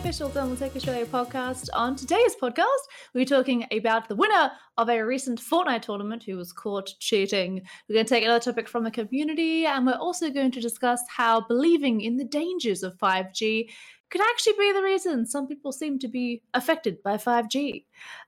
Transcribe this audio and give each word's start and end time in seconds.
official 0.00 0.30
Double 0.30 0.56
Tech 0.56 0.74
Australia 0.74 1.04
podcast. 1.04 1.68
On 1.74 1.94
today's 1.94 2.34
podcast, 2.34 2.64
we're 3.12 3.26
talking 3.26 3.66
about 3.70 4.08
the 4.08 4.14
winner 4.14 4.50
of 4.78 4.88
a 4.88 5.04
recent 5.04 5.38
Fortnite 5.38 5.82
tournament 5.82 6.22
who 6.22 6.38
was 6.38 6.54
caught 6.54 6.90
cheating. 7.00 7.60
We're 7.86 7.96
going 7.96 8.06
to 8.06 8.08
take 8.08 8.24
another 8.24 8.40
topic 8.40 8.66
from 8.66 8.82
the 8.82 8.90
community, 8.90 9.66
and 9.66 9.84
we're 9.84 9.92
also 9.92 10.30
going 10.30 10.52
to 10.52 10.60
discuss 10.60 11.02
how 11.14 11.42
believing 11.42 12.00
in 12.00 12.16
the 12.16 12.24
dangers 12.24 12.82
of 12.82 12.96
5G 12.96 13.68
could 14.10 14.22
actually 14.22 14.54
be 14.58 14.72
the 14.72 14.82
reason 14.82 15.26
some 15.26 15.46
people 15.46 15.70
seem 15.70 15.98
to 15.98 16.08
be 16.08 16.42
affected 16.54 17.02
by 17.02 17.18
5G. 17.18 17.84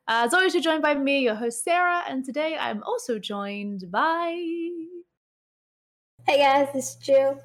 Uh, 0.06 0.24
as 0.26 0.34
always, 0.34 0.52
you're 0.52 0.62
joined 0.62 0.82
by 0.82 0.94
me, 0.94 1.20
your 1.20 1.36
host 1.36 1.64
Sarah, 1.64 2.02
and 2.06 2.22
today 2.22 2.54
I'm 2.60 2.82
also 2.82 3.18
joined 3.18 3.90
by. 3.90 4.32
Hey 6.26 6.36
guys, 6.36 6.68
this 6.74 6.90
is 6.90 6.96
Jill. 6.96 7.40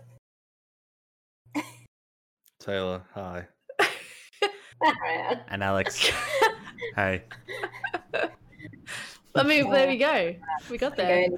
Taylor, 2.59 3.05
hi. 3.13 3.47
Alright. 4.83 5.39
And 5.49 5.63
Alex. 5.63 6.09
hey. 6.95 7.23
I 9.35 9.43
mean, 9.43 9.69
there 9.69 9.87
we 9.87 9.97
go. 9.97 10.35
We 10.69 10.77
got 10.77 10.95
there. 10.95 11.27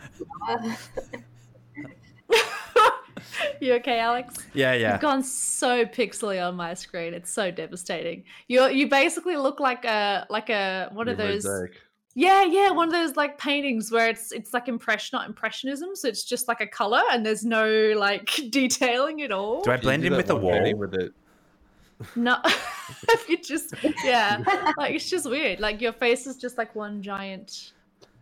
You 3.61 3.73
okay, 3.75 3.99
Alex? 3.99 4.35
Yeah, 4.53 4.73
yeah. 4.73 4.93
You've 4.93 5.01
gone 5.01 5.23
so 5.23 5.85
pixely 5.85 6.45
on 6.45 6.55
my 6.55 6.73
screen. 6.73 7.13
It's 7.13 7.31
so 7.31 7.51
devastating. 7.51 8.23
You 8.47 8.67
you 8.69 8.87
basically 8.87 9.35
look 9.35 9.59
like 9.59 9.85
a 9.85 10.25
like 10.29 10.49
a 10.49 10.89
one 10.93 11.07
of 11.09 11.17
those. 11.17 11.45
mosaic. 11.45 11.73
Yeah, 12.15 12.43
yeah, 12.43 12.71
one 12.71 12.87
of 12.87 12.93
those 12.93 13.15
like 13.15 13.37
paintings 13.37 13.91
where 13.91 14.09
it's 14.09 14.31
it's 14.31 14.53
like 14.53 14.67
impression, 14.67 15.17
not 15.17 15.27
impressionism. 15.27 15.95
So 15.95 16.07
it's 16.07 16.23
just 16.23 16.47
like 16.47 16.61
a 16.61 16.67
color 16.67 17.01
and 17.11 17.25
there's 17.25 17.45
no 17.45 17.93
like 17.97 18.29
detailing 18.49 19.21
at 19.21 19.31
all. 19.31 19.61
Do 19.61 19.71
I 19.71 19.77
blend 19.77 20.03
do 20.03 20.07
in 20.07 20.15
with 20.15 20.27
the 20.27 20.35
wall? 20.35 20.73
With 20.75 20.93
it. 20.95 21.13
No, 22.15 22.37
you 23.27 23.37
just 23.37 23.73
yeah, 24.03 24.43
like 24.77 24.95
it's 24.95 25.09
just 25.09 25.29
weird. 25.29 25.59
Like 25.59 25.81
your 25.81 25.93
face 25.93 26.27
is 26.27 26.37
just 26.37 26.57
like 26.57 26.75
one 26.75 27.01
giant 27.01 27.73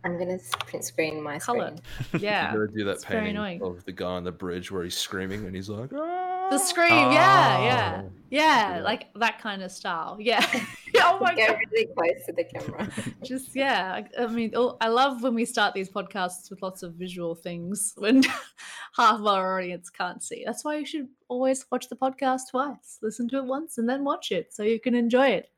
I'm 0.04 0.18
gonna 0.18 0.38
print 0.66 0.84
screen 0.84 1.22
my 1.22 1.38
color. 1.38 1.74
screen. 1.98 2.22
Yeah, 2.22 2.52
You 2.52 2.58
gotta 2.58 2.72
do 2.72 2.84
that 2.84 2.90
it's 2.92 3.04
very 3.04 3.20
painting 3.20 3.36
annoying. 3.36 3.62
of 3.62 3.84
the 3.84 3.92
guy 3.92 4.06
on 4.06 4.24
the 4.24 4.32
bridge 4.32 4.70
where 4.70 4.84
he's 4.84 4.96
screaming 4.96 5.44
and 5.44 5.54
he's 5.54 5.68
like, 5.68 5.90
ah! 5.94 6.37
The 6.50 6.58
scream. 6.58 6.90
Yeah, 6.90 7.60
yeah, 7.62 8.02
Oh. 8.04 8.10
yeah, 8.30 8.76
Yeah. 8.78 8.82
like 8.82 9.06
that 9.16 9.40
kind 9.40 9.62
of 9.62 9.70
style. 9.70 10.16
Yeah. 10.20 10.44
oh 11.02 11.18
my 11.20 11.34
Go 11.34 11.46
god. 11.46 11.58
really 11.72 11.86
close 11.96 12.26
to 12.26 12.32
the 12.32 12.44
camera. 12.44 12.88
just 13.22 13.54
yeah 13.54 14.02
I, 14.18 14.22
I 14.24 14.26
mean 14.26 14.52
oh, 14.56 14.76
i 14.80 14.88
love 14.88 15.22
when 15.22 15.34
we 15.34 15.44
start 15.44 15.74
these 15.74 15.88
podcasts 15.88 16.50
with 16.50 16.60
lots 16.62 16.82
of 16.82 16.94
visual 16.94 17.34
things 17.34 17.92
when 17.96 18.22
half 18.96 19.20
of 19.20 19.26
our 19.26 19.58
audience 19.60 19.90
can't 19.90 20.22
see 20.22 20.42
that's 20.46 20.64
why 20.64 20.76
you 20.76 20.86
should 20.86 21.08
always 21.28 21.64
watch 21.70 21.88
the 21.88 21.94
podcast 21.96 22.42
twice 22.50 22.98
listen 23.02 23.28
to 23.28 23.36
it 23.38 23.44
once 23.44 23.78
and 23.78 23.88
then 23.88 24.02
watch 24.02 24.32
it 24.32 24.52
so 24.52 24.62
you 24.62 24.80
can 24.80 24.94
enjoy 24.94 25.28
it 25.28 25.50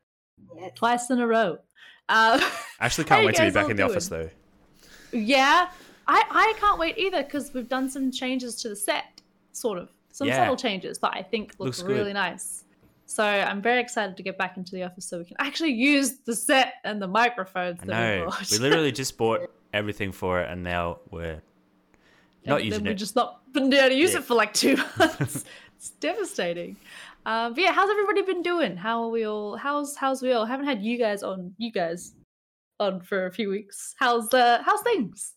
Yes. 0.55 0.71
twice 0.75 1.09
in 1.09 1.19
a 1.19 1.27
row 1.27 1.57
uh, 2.09 2.39
I 2.79 2.85
actually 2.85 3.05
can't 3.05 3.25
wait 3.25 3.35
to 3.35 3.43
be 3.43 3.51
back 3.51 3.69
in 3.69 3.77
the 3.77 3.83
office 3.83 4.07
though. 4.09 4.29
yeah 5.11 5.69
i 6.07 6.23
i 6.29 6.53
can't 6.59 6.77
wait 6.79 6.97
either 6.97 7.23
because 7.23 7.53
we've 7.53 7.69
done 7.69 7.89
some 7.89 8.11
changes 8.11 8.55
to 8.61 8.69
the 8.69 8.75
set 8.75 9.21
sort 9.53 9.77
of 9.79 9.89
some 10.11 10.27
Yeah. 10.27 10.37
subtle 10.37 10.55
changes 10.57 10.97
that 10.99 11.11
i 11.13 11.21
think 11.21 11.51
look 11.59 11.67
Looks 11.67 11.81
good. 11.81 11.91
really 11.97 12.13
nice 12.13 12.63
so 13.05 13.23
i'm 13.23 13.61
very 13.61 13.79
excited 13.81 14.15
to 14.17 14.23
get 14.23 14.37
back 14.37 14.57
into 14.57 14.71
the 14.75 14.83
office 14.83 15.05
so 15.05 15.17
we 15.19 15.25
can 15.25 15.37
actually 15.39 15.71
use 15.73 16.19
the 16.25 16.35
set 16.35 16.75
and 16.83 17.01
the 17.01 17.07
microphones 17.07 17.79
I 17.83 17.85
that 17.85 18.19
we 18.19 18.25
know. 18.25 18.31
We 18.51 18.57
literally 18.59 18.91
just 18.91 19.17
bought 19.17 19.41
everything 19.73 20.11
for 20.11 20.41
it 20.41 20.49
and 20.49 20.63
now 20.63 20.99
we're 21.09 21.41
not 22.45 22.57
and 22.61 22.65
using 22.65 22.83
then 22.83 22.89
we 22.89 22.91
it. 22.91 22.95
just 22.95 23.15
not 23.15 23.41
been 23.53 23.71
able 23.73 23.89
to 23.89 23.95
use 23.95 24.13
Yeah. 24.13 24.19
it 24.19 24.23
for 24.25 24.35
like 24.35 24.53
two 24.53 24.75
months. 24.99 25.45
it's 25.75 25.89
devastating. 25.99 26.75
Um, 27.25 27.53
but 27.53 27.61
yeah, 27.61 27.71
how's 27.71 27.89
everybody 27.89 28.23
been 28.23 28.41
doing? 28.41 28.75
How 28.75 29.03
are 29.03 29.09
we 29.09 29.25
all? 29.27 29.55
How's 29.57 29.95
how's 29.95 30.21
we 30.23 30.31
all? 30.33 30.45
haven't 30.45 30.65
had 30.65 30.81
you 30.81 30.97
guys 30.97 31.21
on. 31.21 31.53
You 31.59 31.71
guys 31.71 32.15
on 32.79 32.99
for 33.01 33.27
a 33.27 33.31
few 33.31 33.49
weeks. 33.49 33.93
How's 33.99 34.33
uh 34.33 34.61
how's 34.65 34.81
things? 34.81 35.33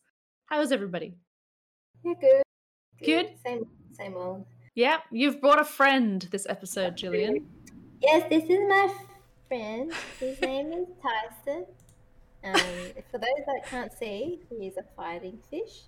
How's 0.46 0.72
everybody? 0.72 1.12
You're 2.02 2.14
good. 2.14 2.42
Good? 3.04 3.34
Same, 3.44 3.66
same 3.92 4.14
old. 4.16 4.46
Yeah, 4.74 4.98
you've 5.12 5.40
brought 5.40 5.60
a 5.60 5.64
friend 5.64 6.26
this 6.32 6.46
episode, 6.48 6.96
Gillian. 6.96 7.46
Yes, 8.02 8.28
this 8.28 8.42
is 8.42 8.58
my 8.68 8.92
friend. 9.46 9.92
His 10.18 10.40
name 10.40 10.72
is 10.72 10.88
Tyson. 11.00 11.64
Um, 12.42 12.60
for 13.10 13.18
those 13.18 13.44
that 13.46 13.60
can't 13.66 13.92
see, 13.92 14.40
he 14.50 14.66
is 14.66 14.76
a 14.76 14.82
fighting 14.96 15.38
fish. 15.48 15.82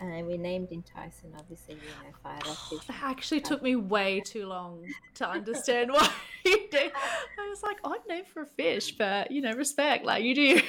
And 0.00 0.26
we 0.26 0.38
named 0.38 0.70
him 0.70 0.82
Tyson, 0.82 1.34
obviously, 1.38 1.74
you 1.74 1.80
know, 1.80 2.14
fighter 2.22 2.50
fish. 2.70 2.86
That 2.86 3.02
actually 3.02 3.42
took 3.42 3.62
me 3.62 3.76
way 3.76 4.20
too 4.24 4.46
long 4.46 4.86
to 5.16 5.28
understand 5.28 5.92
why 5.92 6.10
you 6.46 6.66
did. 6.70 6.92
I 7.38 7.48
was 7.50 7.62
like, 7.62 7.76
I'm 7.84 8.00
named 8.08 8.28
for 8.28 8.42
a 8.42 8.46
fish, 8.46 8.92
but 8.92 9.30
you 9.30 9.42
know, 9.42 9.52
respect, 9.52 10.06
like 10.06 10.24
you 10.24 10.34
do. 10.34 10.60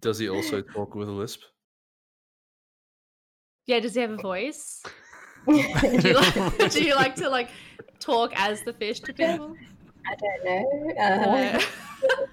Does 0.00 0.18
he 0.18 0.28
also 0.28 0.60
talk 0.74 0.96
with 0.96 1.08
a 1.08 1.12
lisp? 1.12 1.42
yeah, 3.66 3.80
does 3.80 3.94
he 3.94 4.00
have 4.00 4.12
a 4.12 4.16
voice? 4.16 4.82
do 6.02 6.08
you 6.08 6.14
like, 6.14 6.70
do 6.70 6.84
you 6.84 6.94
like 6.94 7.16
to 7.16 7.28
like 7.28 7.50
talk 8.00 8.32
as 8.36 8.62
the 8.62 8.72
fish 8.72 9.00
to 9.00 9.12
people? 9.12 9.54
I 10.06 10.14
don't 10.14 10.44
know. 10.44 10.90
Uh, 10.90 10.92
Yeah. 11.36 11.62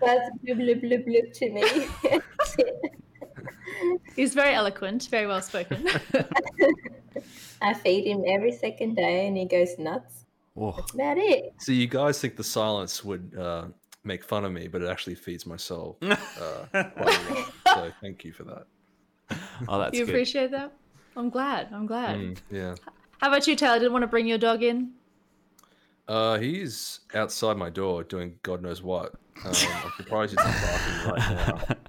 That's 0.02 0.30
blub, 0.44 0.58
blub, 0.60 0.82
blub, 0.82 1.06
blub 1.06 1.34
to 1.34 1.50
me. 1.50 1.64
He's 4.16 4.34
very 4.34 4.54
eloquent, 4.54 5.08
very 5.10 5.26
well 5.26 5.42
spoken. 5.42 5.88
I 7.62 7.74
feed 7.74 8.06
him 8.06 8.24
every 8.28 8.52
second 8.52 8.96
day 8.96 9.28
and 9.28 9.38
he 9.38 9.46
goes 9.46 9.78
nuts. 9.80 10.26
Oh, 10.56 10.72
That's 10.74 10.94
about 10.94 11.18
it. 11.18 11.54
So 11.60 11.72
you 11.72 11.88
guys 11.88 12.20
think 12.20 12.36
the 12.36 12.44
silence 12.44 13.04
would 13.04 13.36
uh, 13.40 13.66
make 14.04 14.24
fun 14.24 14.46
of 14.46 14.52
me, 14.52 14.68
but 14.68 14.82
it 14.82 14.90
actually 14.90 15.16
feeds 15.16 15.46
my 15.46 15.58
soul. 15.58 15.98
Uh, 16.02 16.16
quite 16.72 17.20
a 17.30 17.34
lot. 17.34 17.54
So 17.66 17.92
thank 18.02 18.24
you 18.24 18.34
for 18.34 18.44
that. 18.44 18.66
oh 19.68 19.80
that's 19.80 19.98
you 19.98 20.06
good. 20.06 20.14
appreciate 20.14 20.52
that? 20.52 20.74
I'm 21.16 21.30
glad. 21.30 21.70
I'm 21.74 21.86
glad. 21.88 22.18
Mm, 22.18 22.38
yeah. 22.52 22.76
How 23.24 23.30
about 23.30 23.48
you, 23.48 23.56
Taylor? 23.56 23.80
Didn't 23.80 23.94
want 23.94 24.04
to 24.04 24.08
bring 24.08 24.28
your 24.28 24.38
dog 24.38 24.64
in? 24.64 24.92
Uh, 26.10 26.38
he's 26.40 27.00
outside 27.16 27.56
my 27.56 27.70
door 27.70 28.04
doing 28.04 28.38
God 28.44 28.62
knows 28.62 28.84
what. 28.84 29.14
Um, 29.46 29.54
I'm 29.56 29.92
surprised 29.96 30.32
he's 30.32 30.46
not 30.46 30.62
barking 30.62 31.10
right 31.10 31.48
now. 31.70 31.76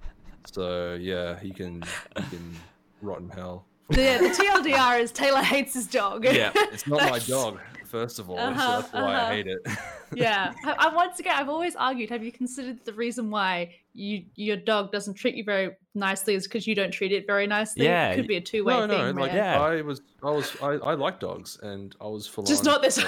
So 0.53 0.95
yeah, 0.95 1.41
he 1.41 1.51
can 1.51 1.83
he 2.17 2.23
can 2.23 2.55
rot 3.03 3.19
in 3.19 3.29
hell. 3.31 3.65
Yeah, 3.91 4.19
the 4.19 4.29
TLDR 4.29 5.01
is 5.01 5.11
Taylor 5.11 5.43
hates 5.43 5.75
his 5.75 5.89
dog. 5.89 6.25
Yeah, 6.25 6.53
It's 6.55 6.87
not 6.87 7.11
my 7.11 7.19
dog, 7.27 7.59
first 7.95 8.19
of 8.19 8.29
all, 8.29 8.37
Uh-huh, 8.37 8.59
so 8.59 8.81
that's 8.81 8.93
why 8.93 9.01
uh-huh. 9.15 9.27
I 9.27 9.35
hate 9.37 9.47
it. 9.47 9.61
yeah. 10.17 10.53
I, 10.65 10.73
I 10.87 10.95
once 10.95 11.21
again, 11.21 11.37
I've 11.37 11.49
always 11.49 11.77
argued. 11.77 12.11
Have 12.11 12.25
you 12.25 12.33
considered 12.33 12.85
the 12.85 12.93
reason 12.93 13.31
why 13.31 13.73
you 13.93 14.25
your 14.35 14.57
dog 14.57 14.91
doesn't 14.91 15.15
treat 15.15 15.37
you 15.37 15.45
very 15.45 15.71
nicely 15.95 16.35
is 16.35 16.43
because 16.43 16.67
you 16.67 16.75
don't 16.75 16.91
treat 16.91 17.13
it 17.13 17.25
very 17.25 17.47
nicely? 17.47 17.85
Yeah, 17.85 18.11
it 18.11 18.17
could 18.17 18.27
be 18.27 18.35
a 18.37 18.41
two 18.41 18.65
way 18.65 18.75
no, 18.75 18.89
thing. 18.89 18.99
no, 18.99 19.13
no. 19.13 19.21
like. 19.21 19.33
Yeah. 19.33 19.61
I 19.61 19.81
was, 19.83 20.01
I 20.25 20.31
was, 20.31 20.57
I, 20.61 20.71
I 20.91 20.95
like 20.95 21.21
dogs, 21.21 21.57
and 21.63 21.95
I 22.01 22.07
was 22.09 22.27
full 22.27 22.43
Just 22.43 22.67
on- 22.67 22.73
not 22.73 22.83
this 22.83 22.99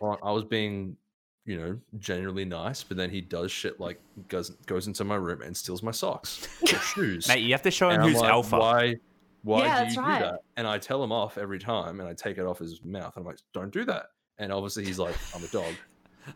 one. 0.00 0.18
I 0.22 0.30
was 0.30 0.44
being, 0.44 0.96
you 1.46 1.58
know, 1.58 1.76
generally 1.98 2.44
nice, 2.44 2.84
but 2.84 2.96
then 2.96 3.10
he 3.10 3.20
does 3.20 3.50
shit 3.50 3.80
like 3.80 4.00
goes 4.28 4.50
goes 4.66 4.86
into 4.86 5.02
my 5.02 5.16
room 5.16 5.42
and 5.42 5.56
steals 5.56 5.82
my 5.82 5.90
socks 5.90 6.46
or 6.62 6.78
shoes. 6.78 7.26
Mate, 7.26 7.40
you 7.42 7.50
have 7.52 7.62
to 7.62 7.72
show 7.72 7.88
him 7.90 8.02
And 8.02 8.10
who's 8.10 8.20
like, 8.20 8.30
alpha. 8.30 8.56
Why? 8.58 8.94
Why 9.46 9.60
Yeah, 9.66 9.78
do 9.78 9.84
that's 9.84 9.96
you 9.96 10.02
right. 10.02 10.18
do 10.18 10.24
that? 10.24 10.40
And 10.56 10.66
I 10.66 10.78
tell 10.78 11.02
him 11.04 11.12
off 11.12 11.38
every 11.38 11.60
time, 11.60 12.00
and 12.00 12.08
I 12.08 12.14
take 12.14 12.36
it 12.36 12.44
off 12.46 12.58
his 12.58 12.82
mouth. 12.84 13.14
And 13.16 13.22
I'm 13.22 13.26
like, 13.26 13.38
don't 13.54 13.72
do 13.72 13.84
that. 13.84 14.06
And 14.38 14.52
obviously 14.52 14.84
he's 14.84 14.98
like, 14.98 15.14
I'm 15.34 15.42
a 15.44 15.48
dog. 15.48 15.72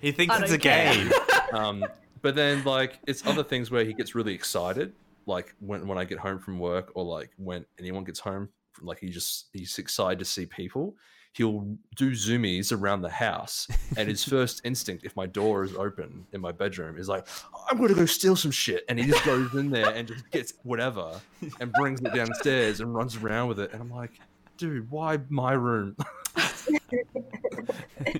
He 0.00 0.12
thinks 0.12 0.38
it's 0.38 0.52
a 0.52 0.58
care. 0.58 0.94
game. 0.94 1.10
Um, 1.52 1.84
but 2.22 2.34
then 2.34 2.62
like 2.64 3.00
it's 3.06 3.26
other 3.26 3.42
things 3.42 3.70
where 3.70 3.84
he 3.84 3.92
gets 3.92 4.14
really 4.14 4.32
excited, 4.32 4.92
like 5.26 5.54
when 5.60 5.86
when 5.88 5.98
I 5.98 6.04
get 6.04 6.18
home 6.18 6.38
from 6.38 6.58
work, 6.58 6.92
or 6.94 7.04
like 7.04 7.30
when 7.36 7.66
anyone 7.78 8.04
gets 8.04 8.20
home, 8.20 8.48
like 8.80 9.00
he 9.00 9.08
just 9.08 9.48
he's 9.52 9.76
excited 9.78 10.18
to 10.20 10.24
see 10.24 10.46
people. 10.46 10.94
He'll 11.34 11.76
do 11.96 12.10
zoomies 12.10 12.78
around 12.78 13.00
the 13.02 13.08
house, 13.08 13.66
and 13.96 14.06
his 14.08 14.22
first 14.28 14.60
instinct, 14.64 15.04
if 15.04 15.16
my 15.16 15.24
door 15.26 15.64
is 15.64 15.74
open 15.74 16.26
in 16.32 16.40
my 16.42 16.52
bedroom, 16.52 16.98
is 16.98 17.08
like, 17.08 17.26
"I'm 17.70 17.78
gonna 17.80 17.94
go 17.94 18.04
steal 18.06 18.36
some 18.36 18.50
shit," 18.50 18.84
and 18.88 18.98
he 18.98 19.06
just 19.06 19.24
goes 19.24 19.54
in 19.54 19.70
there 19.70 19.88
and 19.94 20.06
just 20.06 20.30
gets 20.30 20.52
whatever 20.62 21.20
and 21.60 21.72
brings 21.80 22.00
it 22.02 22.12
downstairs 22.14 22.80
and 22.80 22.94
runs 22.94 23.16
around 23.16 23.48
with 23.48 23.60
it, 23.60 23.72
and 23.72 23.80
I'm 23.80 23.90
like, 23.90 24.10
"Dude, 24.58 24.90
why 24.90 25.20
my 25.30 25.52
room?" 25.52 25.96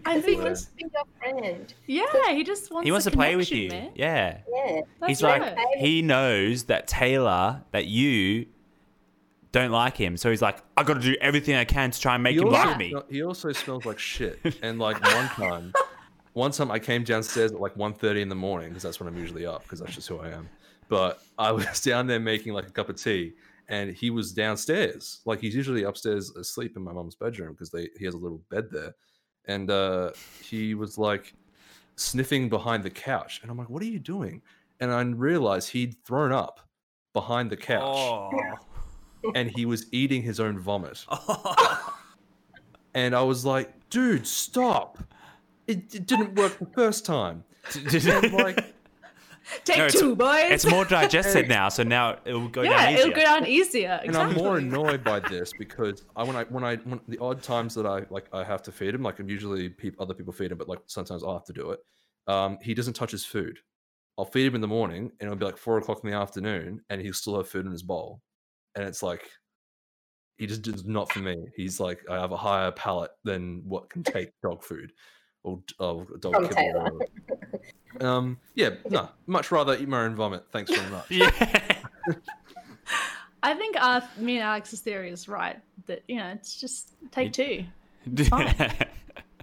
I 0.07 0.21
think 0.21 0.39
He 0.39 0.45
wants 0.45 0.65
to 0.67 0.73
be 0.77 0.85
your 0.93 1.05
friend. 1.19 1.75
yeah, 1.87 2.33
he 2.33 2.45
just 2.45 2.71
wants. 2.73 2.87
he 2.87 2.93
wants 2.93 3.05
to 3.05 3.11
play 3.11 3.37
with 3.37 3.51
you. 3.51 3.69
man. 3.71 3.93
Yeah. 3.95 4.39
Yeah. 4.53 4.81
That's 5.01 5.09
He's 5.11 5.23
like 5.23 5.43
right. 5.43 5.57
he 5.79 6.03
knows 6.03 6.65
that 6.65 6.87
Taylor, 6.89 7.63
that 7.73 7.87
you 7.87 8.47
don't 9.53 9.71
like 9.71 9.97
him, 9.97 10.17
so 10.17 10.31
he's 10.31 10.43
like, 10.43 10.63
I 10.77 10.83
got 10.83 10.95
to 10.95 11.01
do 11.01 11.15
everything 11.21 11.55
I 11.57 11.65
can 11.65 11.91
to 11.91 12.01
try 12.01 12.15
and 12.15 12.23
make 12.23 12.35
He 12.37 12.41
him 12.43 12.49
also, 12.49 12.69
like 12.69 12.79
me. 12.79 12.95
he 13.11 13.23
also 13.23 13.53
smells 13.53 13.85
like 13.85 13.99
shit. 13.99 14.39
And 14.63 14.79
like 14.79 15.01
one 15.05 15.29
time, 15.29 15.73
one 16.33 16.51
time 16.51 16.71
I 16.71 16.79
came 16.79 17.05
downstairs 17.05 17.53
at 17.53 17.61
like 17.61 17.75
1.30 17.75 18.23
in 18.23 18.29
the 18.29 18.35
morning 18.35 18.69
because 18.71 18.83
that's 18.83 18.99
when 18.99 19.09
I'm 19.09 19.17
usually 19.19 19.45
up 19.47 19.63
because 19.65 19.81
that's 19.81 19.95
just 19.95 20.09
who 20.09 20.19
I 20.19 20.31
am. 20.31 20.49
But 20.89 21.23
I 21.39 21.53
was 21.53 21.81
down 21.85 22.07
there 22.07 22.21
making 22.21 22.55
like 22.55 22.67
a 22.67 22.71
cup 22.71 22.89
of 22.89 22.97
tea, 22.97 23.35
and 23.69 23.95
he 23.95 24.11
was 24.11 24.33
downstairs. 24.33 25.21
Like 25.27 25.41
he's 25.41 25.55
usually 25.55 25.83
upstairs 25.85 26.31
asleep 26.31 26.77
in 26.77 26.83
my 26.83 26.93
mom's 26.93 27.15
bedroom 27.15 27.53
because 27.53 27.71
they 27.71 27.89
he 27.99 28.05
has 28.07 28.15
a 28.15 28.19
little 28.19 28.41
bed 28.51 28.69
there, 28.71 28.95
and 29.47 29.71
uh, 29.71 30.11
he 30.43 30.75
was 30.75 30.97
like 30.99 31.35
sniffing 31.97 32.49
behind 32.49 32.83
the 32.83 32.91
couch, 32.91 33.41
and 33.43 33.51
I'm 33.51 33.59
like, 33.59 33.69
"What 33.71 33.83
are 33.83 33.87
you 33.87 33.99
doing?" 33.99 34.41
And 34.81 34.91
I 34.91 35.01
realized 35.03 35.69
he'd 35.71 35.95
thrown 36.05 36.33
up 36.33 36.61
behind 37.13 37.51
the 37.51 37.57
couch, 37.57 37.83
Oh. 37.85 38.31
And 39.35 39.51
he 39.51 39.67
was 39.67 39.87
eating 39.93 40.23
his 40.23 40.41
own 40.41 40.59
vomit. 40.59 41.05
And 42.95 43.15
I 43.15 43.23
was 43.23 43.45
like, 43.45 43.73
"Dude, 43.89 44.27
stop! 44.27 44.99
It, 45.67 45.95
it 45.95 46.07
didn't 46.07 46.35
work 46.35 46.59
the 46.59 46.67
first 46.67 47.07
time." 47.07 47.43
And 47.75 48.33
like, 48.35 48.75
Take 49.65 49.79
No, 49.79 49.89
two, 49.89 50.17
boys. 50.17 50.51
it's 50.51 50.67
more 50.67 50.85
digested 50.85 51.49
now, 51.49 51.69
so 51.69 51.83
now 51.83 52.19
it 52.25 52.33
will 52.33 52.49
go 52.49 52.63
yeah, 52.63 52.71
down 52.85 52.93
easier. 52.93 53.01
it'll 53.01 53.15
go 53.15 53.23
down 53.23 53.47
easier. 53.47 54.01
and 54.05 54.17
I'm 54.17 54.35
more 54.35 54.59
annoyed 54.59 55.03
by 55.03 55.21
this 55.21 55.53
because 55.59 56.05
I 56.15 56.23
when 56.25 56.37
I 56.37 56.45
when 56.45 56.65
I 56.65 56.77
when 56.77 57.01
the 57.09 57.19
odd 57.19 57.43
times 57.43 57.75
that 57.75 57.87
I 57.87 58.05
like 58.11 58.27
I 58.33 58.45
have 58.45 58.63
to 58.65 58.73
feed 58.73 58.95
him, 58.95 59.03
like 59.03 59.19
I'm 59.19 59.29
usually 59.29 59.69
peop 59.69 59.97
other 60.01 60.15
people 60.15 60.33
feed 60.33 60.53
him, 60.53 60.59
but 60.59 60.69
like 60.69 60.81
sometimes 60.87 61.25
I 61.25 61.33
have 61.33 61.45
to 61.47 61.53
do 61.53 61.71
it. 61.71 61.81
Um, 62.27 62.59
he 62.63 62.75
doesn't 62.75 62.95
touch 62.95 63.11
his 63.11 63.25
food. 63.25 63.59
I'll 64.19 64.25
feed 64.27 64.47
him 64.47 64.55
in 64.55 64.61
the 64.61 64.69
morning, 64.69 65.11
and 65.19 65.27
it'll 65.27 65.37
be 65.37 65.47
like 65.47 65.57
four 65.57 65.79
o'clock 65.79 66.01
in 66.05 66.11
the 66.11 66.17
afternoon, 66.17 66.83
and 66.91 67.01
he'll 67.01 67.15
still 67.15 67.37
have 67.37 67.49
food 67.49 67.65
in 67.67 67.73
his 67.73 67.83
bowl, 67.83 68.21
and 68.75 68.85
it's 68.85 69.03
like 69.03 69.29
he 70.37 70.47
just 70.47 70.67
is 70.67 70.85
not 70.85 71.13
for 71.13 71.21
me. 71.21 71.37
He's 71.57 71.79
like 71.81 72.01
I 72.11 72.17
have 72.17 72.33
a 72.33 72.37
higher 72.37 72.73
palate 72.73 73.13
than 73.25 73.63
what 73.65 73.91
can 73.91 74.03
take 74.03 74.31
dog 74.43 74.63
food 74.63 74.93
or 75.45 75.61
oh, 75.81 76.05
dog 76.21 76.35
From 76.35 76.49
kibble. 76.49 76.81
or. 76.81 77.01
Um, 78.01 78.39
yeah, 78.55 78.71
no, 78.89 79.11
much 79.27 79.53
rather 79.53 79.77
eat 79.77 79.87
my 79.87 80.05
own 80.05 80.17
vomit. 80.17 80.45
Thanks 80.51 80.75
very 80.75 80.91
much. 80.91 81.11
Yeah. 81.11 81.31
I 83.43 83.53
think 83.53 83.77
uh, 83.79 84.01
me 84.17 84.37
and 84.37 84.45
Alex's 84.45 84.81
theory 84.81 85.11
is 85.11 85.29
right. 85.29 85.61
That 85.87 86.03
you 86.09 86.17
know, 86.17 86.29
it's 86.29 86.59
just 86.59 86.95
take 87.11 87.35
two. 87.35 87.65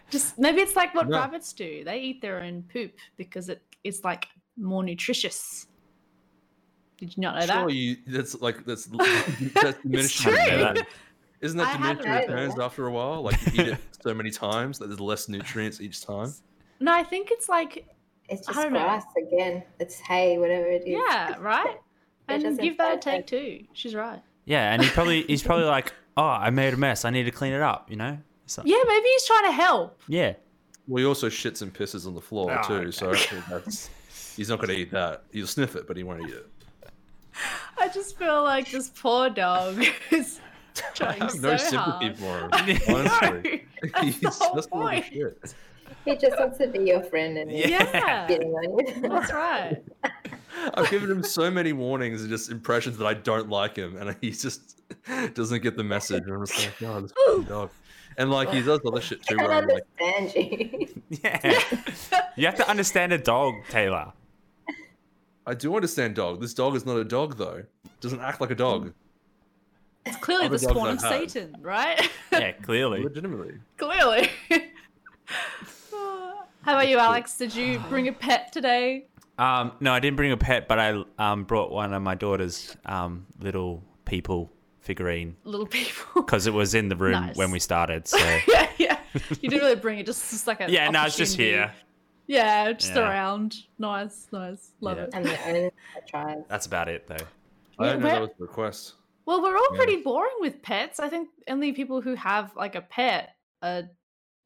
Just 0.10 0.40
maybe 0.40 0.62
it's 0.62 0.76
like 0.76 0.96
what 0.96 1.08
rabbits 1.08 1.54
do. 1.54 1.84
They 1.84 2.00
eat 2.00 2.22
their 2.22 2.42
own 2.42 2.64
poop 2.74 2.94
because 3.18 3.50
it 3.50 3.62
is 3.84 4.04
like 4.04 4.28
more 4.58 4.84
nutritious. 4.84 5.68
Did 7.00 7.16
you 7.18 7.22
not 7.22 7.36
know 7.40 7.46
Sure, 7.46 7.66
that? 7.68 7.74
you 7.74 7.98
that's 8.08 8.40
like 8.42 8.66
that's 8.66 8.86
that's 9.54 9.82
diminishing 9.82 10.32
true. 10.34 10.42
returns. 10.42 10.80
Isn't 11.42 11.58
that 11.58 11.68
I 11.68 11.78
hadn't 11.78 12.02
diminishing 12.04 12.30
returns 12.32 12.56
that. 12.56 12.64
after 12.64 12.88
a 12.88 12.92
while? 12.92 13.22
Like 13.22 13.40
you 13.54 13.64
eat 13.64 13.68
it 13.70 13.78
so 14.02 14.14
many 14.14 14.32
times 14.32 14.80
that 14.80 14.88
there's 14.88 15.00
less 15.00 15.30
nutrients 15.30 15.80
each 15.82 16.06
time. 16.06 16.34
No, 16.82 16.94
I 16.94 17.04
think 17.04 17.30
it's 17.32 17.48
like 17.50 17.88
It's 18.28 18.48
I 18.48 18.52
just 18.54 18.64
don't 18.64 18.74
know. 18.74 18.80
grass 18.84 19.06
again. 19.18 19.64
It's 19.80 20.00
hay, 20.00 20.38
whatever 20.38 20.66
it 20.68 20.84
is. 20.86 21.00
yeah, 21.10 21.36
right. 21.40 21.70
It 21.76 21.78
And 22.28 22.44
doesn't 22.44 22.62
give 22.64 22.78
that 22.78 22.94
a 22.94 22.98
taste 22.98 23.04
take 23.04 23.16
like- 23.16 23.28
too. 23.28 23.64
She's 23.74 23.96
right. 23.96 24.22
yeah, 24.46 24.74
and 24.74 24.84
he 24.84 24.90
probably 24.90 25.24
he's 25.24 25.42
probably 25.44 25.66
like, 25.66 25.94
oh, 26.18 26.24
I 26.24 26.50
made 26.50 26.74
a 26.74 26.78
mess. 26.78 27.06
I 27.06 27.10
need 27.12 27.24
to 27.24 27.32
clean 27.32 27.54
it 27.54 27.62
up. 27.62 27.90
You 27.90 27.96
know. 27.96 28.18
So, 28.46 28.62
Yeah, 28.66 28.78
maybe 28.88 29.08
he's 29.08 29.26
trying 29.26 29.46
to 29.46 29.52
help. 29.52 30.02
yeah. 30.08 30.34
Well, 30.88 31.02
he 31.02 31.06
also 31.08 31.30
shits 31.30 31.62
and 31.62 31.72
pisses 31.72 32.08
on 32.08 32.16
the 32.16 32.22
floor 32.22 32.52
Oh, 32.52 32.68
too, 32.68 32.74
okay. 32.74 32.92
so 32.92 33.12
that's 33.48 33.90
he's 34.36 34.50
not 34.50 34.58
going 34.58 34.70
to 34.70 34.76
eat 34.76 34.90
that. 34.90 35.22
He'll 35.32 35.46
sniff 35.46 35.76
it, 35.76 35.86
but 35.88 35.96
he 35.96 36.02
won't 36.04 36.28
eat 36.28 36.34
it. 36.34 36.48
I 37.80 37.88
just 37.94 38.18
feel 38.18 38.44
like 38.44 38.70
this 38.72 38.90
poor 38.90 39.30
dog 39.30 39.84
is 40.12 40.40
I 40.78 40.82
trying 40.96 41.22
have 41.22 41.32
so 41.32 41.40
no 41.52 41.58
sympathy 41.58 42.14
hard. 42.14 42.52
for 42.52 42.66
him. 42.66 42.80
No, 42.88 42.96
Honestly, 42.98 43.66
that's 43.82 44.04
he's 44.04 44.20
the 44.20 44.30
whole 44.30 44.56
just 44.56 44.70
a 44.72 44.76
little 44.76 44.90
point. 44.90 45.06
shit. 45.06 45.56
He 46.06 46.16
just 46.16 46.40
wants 46.40 46.58
to 46.60 46.68
be 46.68 46.80
your 46.80 47.04
friend 47.04 47.38
and 47.38 47.52
he's 47.52 47.70
Yeah, 47.70 48.28
getting 48.28 48.50
on 48.54 48.80
you. 48.88 49.10
that's 49.10 49.32
right. 49.34 49.82
I've 50.74 50.90
given 50.90 51.10
him 51.12 51.24
so 51.24 51.50
many 51.52 51.74
warnings 51.74 52.22
and 52.22 52.30
just 52.30 52.50
impressions 52.52 52.98
that 52.98 53.06
I 53.06 53.14
don't 53.14 53.50
like 53.50 53.76
him, 53.76 53.98
and 53.98 54.16
he 54.22 54.32
just 54.32 54.82
doesn't 55.34 55.62
get 55.62 55.78
the 55.78 55.84
message. 55.84 56.24
And 56.24 56.34
I'm 56.34 56.46
just 56.46 56.58
like, 56.60 56.82
no, 56.82 57.02
this 57.02 57.12
fucking 57.28 57.44
dog. 57.44 57.70
And 58.18 58.32
like 58.32 58.50
he 58.52 58.62
does 58.62 58.80
other 58.86 59.02
shit 59.02 59.20
I 59.30 59.32
too, 59.32 59.38
don't 59.38 59.48
where 59.48 59.58
I'm 59.58 59.68
like, 59.68 59.84
understand 60.18 60.34
you. 60.36 61.02
Yeah. 61.24 61.62
you 62.36 62.46
have 62.46 62.56
to 62.56 62.70
understand 62.70 63.14
a 63.14 63.18
dog, 63.18 63.56
Taylor. 63.70 64.12
I 65.50 65.56
do 65.56 65.76
understand 65.76 66.14
dog. 66.14 66.42
This 66.42 66.54
dog 66.54 66.76
is 66.76 66.86
not 66.86 66.98
a 66.98 67.04
dog 67.04 67.38
though. 67.38 67.64
It 67.84 68.02
Doesn't 68.02 68.20
act 68.22 68.40
like 68.40 68.52
a 68.52 68.56
dog. 68.56 68.94
It's 70.06 70.16
clearly 70.18 70.46
Other 70.46 70.58
the 70.58 70.70
spawn 70.70 70.90
of 70.90 71.02
had. 71.02 71.10
Satan, 71.32 71.58
right? 71.60 72.08
Yeah, 72.32 72.52
clearly. 72.52 73.04
Legitimately. 73.04 73.56
clearly. 73.78 74.30
How 75.92 76.74
about 76.76 76.88
you, 76.88 77.00
Alex? 77.00 77.36
Did 77.36 77.56
you 77.56 77.80
bring 77.90 78.08
a 78.08 78.14
pet 78.14 78.54
today? 78.54 79.08
Um, 79.40 79.72
no, 79.80 79.92
I 79.92 80.00
didn't 80.00 80.18
bring 80.18 80.32
a 80.32 80.38
pet, 80.38 80.68
but 80.68 80.78
I 80.80 81.04
um, 81.18 81.46
brought 81.46 81.72
one 81.72 81.94
of 81.94 82.02
my 82.04 82.14
daughter's 82.14 82.78
um, 82.86 83.26
little 83.40 83.84
people 84.06 84.52
figurine 84.82 85.36
Little 85.46 85.66
people. 85.66 86.22
because 86.22 86.46
it 86.46 86.54
was 86.54 86.76
in 86.76 86.90
the 86.90 86.96
room 86.96 87.14
Nice. 87.14 87.36
when 87.36 87.50
we 87.50 87.60
started. 87.60 88.08
So 88.08 88.18
yeah, 88.48 88.70
yeah. 88.78 89.00
You 89.42 89.50
didn't 89.50 89.62
really 89.64 89.76
bring 89.76 89.98
it, 89.98 90.06
just, 90.06 90.30
just 90.30 90.46
like 90.46 90.62
a. 90.62 90.70
yeah, 90.70 90.90
no, 90.90 91.06
it's 91.06 91.18
just 91.18 91.36
here. 91.36 91.74
Yeah, 92.30 92.72
just 92.74 92.94
Yeah. 92.94 93.10
around. 93.10 93.56
Nice, 93.80 94.28
nice. 94.32 94.72
Love 94.82 94.98
Yeah. 94.98 95.04
it. 95.06 95.10
I'm 95.16 95.24
the 95.24 95.48
only 95.48 95.62
one 95.64 95.72
that 95.96 96.08
tries. 96.08 96.38
That's 96.48 96.68
about 96.68 96.88
it, 96.88 97.08
though. 97.08 97.16
I 97.80 97.86
didn't 97.86 98.00
know 98.02 98.06
Where- 98.06 98.14
that 98.14 98.22
was 98.22 98.30
a 98.40 98.42
request. 98.44 98.94
Well, 99.26 99.42
we're 99.42 99.58
all 99.58 99.68
Yeah. 99.72 99.78
pretty 99.78 99.96
boring 100.04 100.36
with 100.40 100.62
pets. 100.62 101.00
I 101.00 101.10
think 101.10 101.30
only 101.48 101.72
people 101.74 102.02
who 102.02 102.14
have 102.16 102.56
like 102.56 102.76
a 102.76 102.82
pet. 102.82 103.36
Uh, 103.64 103.82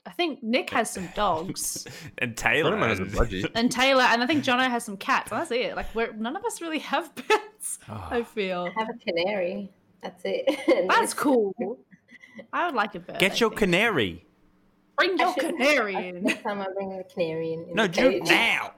I 0.06 0.12
think 0.12 0.42
Nick 0.44 0.70
has 0.72 0.90
some 0.90 1.08
dogs, 1.16 1.86
And 2.20 2.36
Taylor. 2.38 2.72
Spider-Man 2.72 2.90
has 2.90 3.00
a 3.00 3.06
budgie. 3.06 3.50
and 3.56 3.72
Taylor, 3.72 4.04
and 4.04 4.22
I 4.24 4.28
think 4.28 4.44
Jono 4.44 4.70
has 4.70 4.84
some 4.84 4.98
cats. 4.98 5.32
And 5.32 5.40
that's 5.42 5.52
it. 5.52 5.76
Like, 5.76 5.94
we're 5.96 6.12
none 6.14 6.36
of 6.36 6.44
us 6.46 6.62
really 6.62 6.80
have 6.80 7.14
pets. 7.28 7.80
Oh. 7.90 8.08
I 8.12 8.24
feel 8.24 8.70
I 8.76 8.80
have 8.80 8.90
a 8.90 8.98
canary. 9.06 9.72
That's 10.02 10.22
it. 10.26 10.44
And 10.70 10.90
that's 10.90 11.12
it's- 11.12 11.14
cool. 11.14 11.54
I 12.52 12.66
would 12.66 12.76
like 12.76 12.96
a 12.96 13.00
bird. 13.00 13.16
I 13.18 13.20
Get 13.20 13.40
your 13.40 13.50
think. 13.52 13.60
canary. 13.60 14.26
Bring 14.98 15.18
your 15.18 15.34
should- 15.34 15.42
canary 15.42 15.96
I- 15.96 16.02
in. 16.02 16.24
Next 16.24 16.44
time 16.44 16.62
I 16.62 16.68
bring 16.76 16.90
the 16.98 17.04
canary 17.04 17.54
in. 17.54 17.64
in 17.70 17.76
No, 17.76 17.88
the 17.88 17.94
do 17.94 18.12
cage. 18.12 18.24
now. 18.30 18.74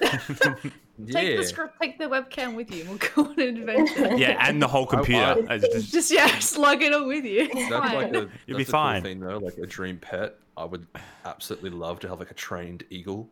Take 1.10 1.38
the 1.38 1.44
script, 1.44 1.80
take 1.80 1.98
the 1.98 2.04
webcam 2.04 2.54
with 2.54 2.70
you. 2.74 2.84
We'll 2.86 2.98
go 2.98 3.30
on 3.30 3.40
an 3.40 3.56
adventure. 3.56 4.14
Yeah, 4.18 4.36
and 4.46 4.60
the 4.60 4.68
whole 4.68 4.84
computer. 4.86 5.46
I- 5.48 5.54
I 5.54 5.58
just- 5.58 5.92
Just 5.92 6.10
yeah, 6.10 6.38
slug 6.40 6.82
it 6.82 6.92
all 6.92 7.06
with 7.06 7.24
you. 7.24 7.42
It's 7.50 7.54
That's 7.70 7.70
fine. 7.70 7.94
like 7.94 8.14
a, 8.14 8.28
You'll 8.46 8.58
be 8.58 8.62
a 8.64 8.66
cool 8.66 8.72
fine. 8.72 9.02
thing 9.02 9.20
though, 9.20 9.38
like 9.38 9.56
a 9.58 9.66
dream 9.66 9.96
pet. 9.98 10.36
I 10.58 10.64
would 10.64 10.86
absolutely 11.24 11.70
love 11.70 12.00
to 12.00 12.08
have 12.08 12.18
like 12.18 12.30
a 12.30 12.34
trained 12.34 12.84
eagle, 12.90 13.30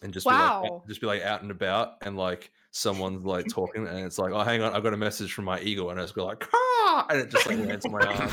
and 0.00 0.10
just 0.10 0.26
be 0.26 0.32
like, 0.32 0.70
just 0.88 1.02
be 1.02 1.06
like 1.06 1.20
out 1.20 1.42
and 1.42 1.50
about, 1.50 1.96
and 2.00 2.16
like 2.16 2.50
someone's 2.70 3.26
like 3.26 3.46
talking, 3.48 3.86
and 3.86 3.98
it's 4.06 4.18
like, 4.18 4.32
oh, 4.32 4.40
hang 4.40 4.62
on, 4.62 4.72
I've 4.72 4.82
got 4.82 4.94
a 4.94 4.96
message 4.96 5.34
from 5.34 5.44
my 5.44 5.60
eagle, 5.60 5.90
and 5.90 6.00
I 6.00 6.04
just 6.04 6.14
go 6.14 6.24
like, 6.24 6.48
ah, 6.54 7.06
and 7.10 7.18
it 7.20 7.30
just 7.30 7.46
like 7.46 7.58
lands 7.58 7.84
on 7.84 7.92
my 7.92 8.00
arm, 8.06 8.30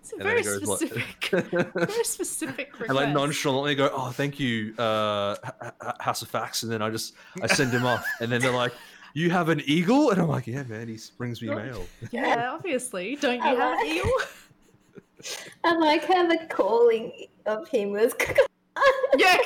It's 0.00 0.12
a 0.12 0.16
and 0.16 0.24
very 0.24 0.40
it 0.40 0.44
goes 0.44 0.62
like- 0.62 0.78
specific, 0.78 1.72
very 1.74 2.04
specific 2.04 2.72
request. 2.72 2.88
and 2.88 2.94
like 2.96 3.10
nonchalantly 3.10 3.74
go, 3.74 3.90
oh, 3.92 4.10
thank 4.10 4.40
you, 4.40 4.74
uh, 4.78 5.36
H- 5.44 5.52
H- 5.82 5.92
House 6.00 6.22
of 6.22 6.28
Facts, 6.28 6.62
and 6.62 6.72
then 6.72 6.80
I 6.82 6.90
just 6.90 7.14
I 7.42 7.46
send 7.46 7.70
him 7.70 7.84
off, 7.86 8.04
and 8.20 8.30
then 8.32 8.40
they're 8.40 8.50
like. 8.52 8.72
You 9.12 9.28
have 9.30 9.48
an 9.48 9.60
eagle, 9.64 10.10
and 10.10 10.20
I'm 10.20 10.28
like, 10.28 10.46
yeah, 10.46 10.62
man. 10.62 10.86
He 10.86 10.96
brings 11.18 11.42
me 11.42 11.48
mail. 11.48 11.84
Yeah, 12.12 12.52
obviously. 12.52 13.16
Don't 13.16 13.38
you 13.38 13.42
I 13.42 13.48
have 13.48 13.58
an 13.58 13.76
like- 13.78 13.86
eagle? 13.88 14.12
I 15.64 15.74
like 15.76 16.04
how 16.06 16.28
the 16.28 16.38
calling 16.48 17.26
of 17.44 17.66
him 17.66 17.90
was. 17.90 18.14
yeah. 19.18 19.36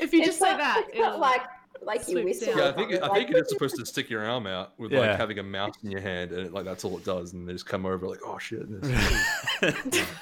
if 0.00 0.12
you 0.12 0.20
It's 0.20 0.26
just 0.28 0.38
say 0.38 0.50
not- 0.52 0.58
that, 0.58 0.84
it's 0.90 0.98
not 0.98 1.18
like 1.18 1.42
like 1.84 2.08
you 2.08 2.22
whistle. 2.24 2.56
Yeah, 2.56 2.68
I 2.68 2.72
think 2.72 2.92
something, 2.92 3.10
I 3.10 3.14
think 3.14 3.30
you're 3.30 3.40
just 3.40 3.50
supposed 3.54 3.76
to 3.76 3.86
stick 3.86 4.08
your 4.10 4.24
arm 4.24 4.46
out 4.46 4.78
with 4.78 4.92
Yeah. 4.92 5.00
like 5.00 5.16
having 5.16 5.38
a 5.38 5.42
mouse 5.42 5.74
in 5.82 5.90
your 5.90 6.00
hand, 6.00 6.32
and 6.32 6.46
it, 6.46 6.52
like 6.52 6.64
that's 6.64 6.84
all 6.84 6.96
it 6.98 7.04
does, 7.04 7.32
and 7.32 7.48
they 7.48 7.52
just 7.52 7.66
come 7.66 7.84
over 7.86 8.06
like, 8.08 8.20
oh 8.24 8.38
shit. 8.38 8.60
and 8.60 8.84
it's- 8.84 10.06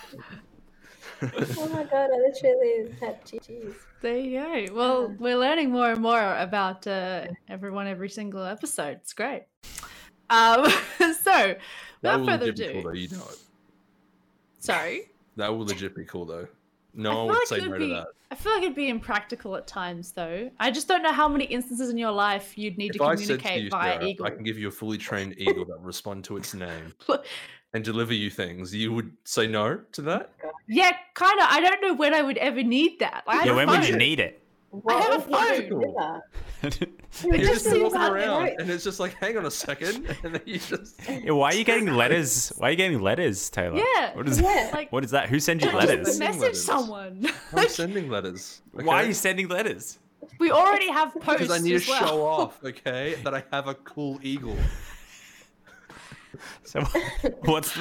Oh 1.23 1.69
my 1.69 1.85
god! 1.85 2.09
I 2.11 2.17
literally 2.17 2.95
had 2.99 3.23
GGs. 3.27 3.75
there 4.01 4.17
you 4.17 4.41
go. 4.69 4.75
Well, 4.75 5.15
we're 5.19 5.37
learning 5.37 5.71
more 5.71 5.91
and 5.91 6.01
more 6.01 6.35
about 6.37 6.87
uh, 6.87 7.27
everyone 7.47 7.87
every 7.87 8.09
single 8.09 8.43
episode. 8.43 8.99
It's 9.03 9.13
great. 9.13 9.45
Um, 10.31 10.65
so, 10.99 11.05
that 11.35 11.59
without 12.01 12.21
will 12.21 12.27
further 12.27 12.47
legit 12.47 12.57
be 12.57 12.65
ado, 12.65 12.73
cool 12.83 12.91
though. 12.91 12.97
You 12.99 13.09
know 13.09 13.25
it. 13.31 13.39
sorry. 14.61 15.11
That 15.37 15.49
will 15.55 15.67
legit 15.67 15.95
be 15.95 16.05
cool 16.07 16.25
though. 16.25 16.45
I 16.45 16.47
No 16.95 17.11
one 17.11 17.19
feel 17.19 17.27
would 17.27 17.35
like 17.39 17.47
say 17.49 17.57
it 17.57 17.65
no 17.65 17.71
would 17.71 17.79
to 17.81 17.85
be- 17.87 17.93
that. 17.93 18.07
I 18.31 18.37
feel 18.37 18.53
like 18.53 18.63
it'd 18.63 18.77
be 18.77 18.89
impractical 18.89 19.57
at 19.57 19.67
times, 19.67 20.13
though. 20.13 20.51
I 20.61 20.71
just 20.71 20.87
don't 20.87 21.03
know 21.03 21.13
how 21.13 21.29
many 21.29 21.47
instances 21.47 21.91
in 21.91 21.99
your 21.99 22.13
life 22.13 22.57
you'd 22.57 22.79
need 22.79 22.95
If 22.95 22.99
to 22.99 23.05
I 23.05 23.17
said 23.17 23.27
to 23.27 23.37
communicate 23.39 23.65
you, 23.65 23.71
via 23.71 23.93
Sarah, 23.95 24.07
eagle. 24.07 24.27
I 24.27 24.31
can 24.31 24.45
give 24.45 24.57
you 24.57 24.69
a 24.69 24.71
fully 24.71 24.99
trained 24.99 25.35
eagle 25.39 25.65
that 25.65 25.79
will 25.79 25.85
respond 25.85 26.25
to 26.25 26.37
its 26.37 26.55
name 26.55 26.95
and 27.75 27.85
deliver 27.85 28.15
you 28.15 28.31
things, 28.31 28.75
you 28.75 28.93
would 28.93 29.11
say 29.25 29.47
no 29.47 29.81
to 29.93 30.03
that? 30.03 30.33
Yeah, 30.69 30.93
kind 31.15 31.39
of. 31.41 31.47
I 31.49 31.61
don't 31.61 31.81
know 31.83 31.95
when 31.95 32.15
I 32.15 32.23
would 32.23 32.39
ever 32.39 32.63
need 32.63 33.01
that. 33.01 33.25
Like, 33.27 33.47
yeah, 33.47 33.55
when 33.55 33.69
would 33.69 33.85
you 33.85 33.91
phone. 33.91 33.99
need 33.99 34.21
it? 34.21 34.40
What 34.71 35.03
have 35.03 35.21
a 35.21 35.27
he 35.27 35.69
phone. 35.69 35.69
deliver? 35.69 36.23
He 36.63 37.29
You're 37.29 37.39
would 37.39 37.41
just 37.41 37.65
deliver 37.65 37.85
walking 37.85 38.01
around, 38.01 38.43
right. 38.43 38.55
and 38.61 38.71
it's 38.71 38.85
just 38.85 39.01
like, 39.01 39.15
hang 39.15 39.37
on 39.37 39.45
a 39.47 39.51
second, 39.51 40.07
and 40.25 40.35
then 40.37 40.43
you 40.47 40.59
just. 40.59 41.01
Yeah, 41.09 41.33
why 41.33 41.49
are 41.51 41.55
you 41.55 41.65
getting 41.65 41.87
letters? 41.97 42.53
Why 42.57 42.69
are 42.69 42.71
you 42.71 42.77
getting 42.77 43.01
letters, 43.01 43.51
Taylor? 43.51 43.79
Yeah, 43.79 44.15
What 44.15 44.29
is 44.29 44.41
Yeah. 44.41 44.71
Like, 44.73 44.93
What 44.93 45.05
is 45.05 45.11
that? 45.11 45.29
Who 45.29 45.41
sends 45.41 45.65
you 45.65 45.73
letters? 45.73 46.07
Sending 46.17 46.21
message 46.21 46.41
letters. 46.43 46.65
someone. 46.65 47.27
I'm 47.53 47.69
sending 47.69 48.09
letters. 48.09 48.63
Why 48.73 49.03
are 49.03 49.07
you 49.07 49.15
sending 49.15 49.49
letters? 49.49 49.99
we 50.39 50.51
already 50.53 50.89
have 50.89 51.13
posts. 51.15 51.27
Because 51.41 51.51
I 51.51 51.59
need 51.59 51.81
to 51.81 51.91
well. 51.91 52.07
show 52.07 52.25
off, 52.27 52.65
okay, 52.65 53.17
that 53.25 53.35
I 53.35 53.43
have 53.53 53.67
a 53.69 53.75
cool 53.75 54.21
eagle. 54.23 54.57
So 56.65 56.81
what's 57.43 57.75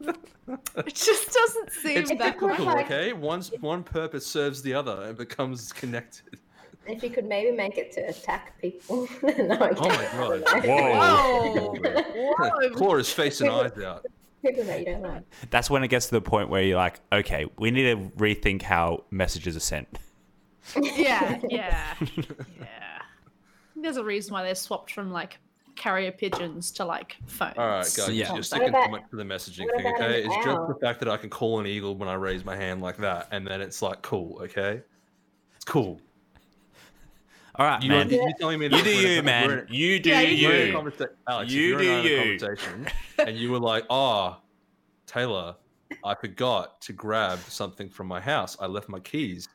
the, 0.00 0.16
It 0.48 0.94
just 0.94 1.32
doesn't 1.32 1.72
seem 1.72 1.98
It's 1.98 2.14
that 2.18 2.38
cool. 2.38 2.48
like- 2.64 2.86
okay? 2.86 3.12
Once 3.12 3.50
one 3.60 3.82
purpose 3.82 4.26
serves 4.26 4.62
the 4.62 4.74
other 4.74 5.02
and 5.04 5.16
becomes 5.16 5.72
connected. 5.72 6.38
If 6.86 7.02
you 7.02 7.10
could 7.10 7.24
maybe 7.26 7.50
make 7.56 7.78
it 7.78 7.90
to 7.92 8.00
attack 8.02 8.60
people. 8.60 9.08
no, 9.22 9.54
I 9.56 9.70
Oh 9.76 9.88
my 9.88 10.04
can't. 10.04 10.44
God. 10.44 10.64
Whoa. 10.66 11.74
Whoa. 12.38 12.70
Claw 12.74 12.94
is 12.96 13.12
facing 13.12 13.48
eyes 13.50 13.76
out. 13.82 14.06
People 14.44 14.62
that 14.64 14.78
you 14.78 14.86
don't 14.86 15.02
like. 15.02 15.22
That's 15.50 15.68
when 15.68 15.82
it 15.82 15.88
gets 15.88 16.06
to 16.06 16.12
the 16.12 16.20
point 16.20 16.48
where 16.48 16.62
you're 16.62 16.76
like, 16.76 17.00
okay, 17.12 17.46
we 17.58 17.72
need 17.72 17.90
to 17.90 17.96
rethink 18.16 18.62
how 18.62 19.02
messages 19.10 19.56
are 19.56 19.60
sent. 19.60 19.98
yeah, 20.80 21.40
yeah, 21.48 21.94
yeah. 22.60 23.02
There's 23.74 23.96
a 23.96 24.04
reason 24.04 24.32
why 24.32 24.44
they 24.44 24.54
swapped 24.54 24.92
from 24.92 25.10
like 25.10 25.38
carrier 25.76 26.10
pigeons 26.12 26.70
to 26.72 26.84
like 26.84 27.16
phones. 27.26 27.54
All 27.56 27.66
right, 27.66 27.78
guys, 27.96 28.08
Yeah. 28.10 28.32
you're 28.34 28.42
sticking 28.42 28.68
about- 28.70 28.86
too 28.86 28.90
much 28.92 29.10
to 29.10 29.16
the 29.16 29.22
messaging 29.24 29.68
thing, 29.76 29.86
okay? 29.94 30.22
an 30.24 30.26
It's 30.30 30.44
just 30.44 30.60
the 30.68 30.76
fact 30.80 30.98
that 31.00 31.08
I 31.08 31.16
can 31.16 31.30
call 31.30 31.60
an 31.60 31.66
eagle 31.66 31.94
when 31.96 32.08
I 32.08 32.14
raise 32.14 32.44
my 32.44 32.56
hand 32.56 32.80
like 32.82 32.96
that, 32.98 33.28
and 33.30 33.46
then 33.46 33.60
it's 33.60 33.82
like 33.82 34.02
cool, 34.02 34.40
okay? 34.42 34.82
It's 35.54 35.64
cool. 35.64 36.00
All 37.58 37.64
right, 37.66 37.82
You, 37.82 37.88
man. 37.88 38.10
you, 38.10 38.16
you're 38.16 38.32
telling 38.38 38.58
me 38.58 38.66
You 38.66 38.70
do 38.70 38.76
we're 38.84 39.06
a- 39.12 39.14
you, 39.16 39.22
man. 39.22 39.50
in- 39.50 39.66
You 39.70 39.98
do 39.98 40.10
Yeah, 40.10 40.20
you 40.20 40.48
we're 40.48 40.54
in 40.56 40.62
a 40.62 40.66
you. 40.66 40.76
conversa- 40.78 41.08
Alex, 41.28 41.50
You 41.52 41.62
you 41.62 41.78
do 41.78 42.02
do 42.02 42.08
you. 42.08 42.38
conversation, 42.38 42.86
and 43.18 43.36
you 43.38 43.50
were 43.50 43.58
like, 43.60 43.84
"Oh, 43.88 44.36
Taylor, 45.06 45.56
I 46.04 46.14
forgot 46.16 46.80
to 46.82 46.92
grab 46.92 47.38
something 47.38 47.88
from 47.88 48.08
my 48.08 48.20
house. 48.20 48.56
I 48.60 48.66
left 48.66 48.88
my 48.90 49.00
keys 49.00 49.48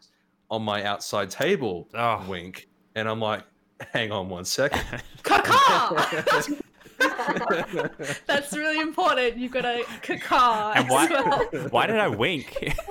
on 0.49 0.63
my 0.63 0.83
outside 0.83 1.29
table." 1.29 1.89
Oh. 1.93 2.25
Wink, 2.27 2.69
and 2.95 3.07
I'm 3.07 3.19
like, 3.19 3.43
"Hang 3.91 4.11
on 4.11 4.29
one 4.29 4.45
second. 4.45 4.81
Caca! 5.23 6.61
That's 8.27 8.53
really 8.55 8.79
important. 8.79 9.37
You've 9.37 9.51
got 9.51 9.65
a 9.65 9.83
caca 10.01 10.75
And 10.75 10.85
as 10.85 10.91
why, 10.91 11.07
well. 11.09 11.67
why 11.69 11.87
did 11.87 11.97
I 11.97 12.07
wink? 12.07 12.73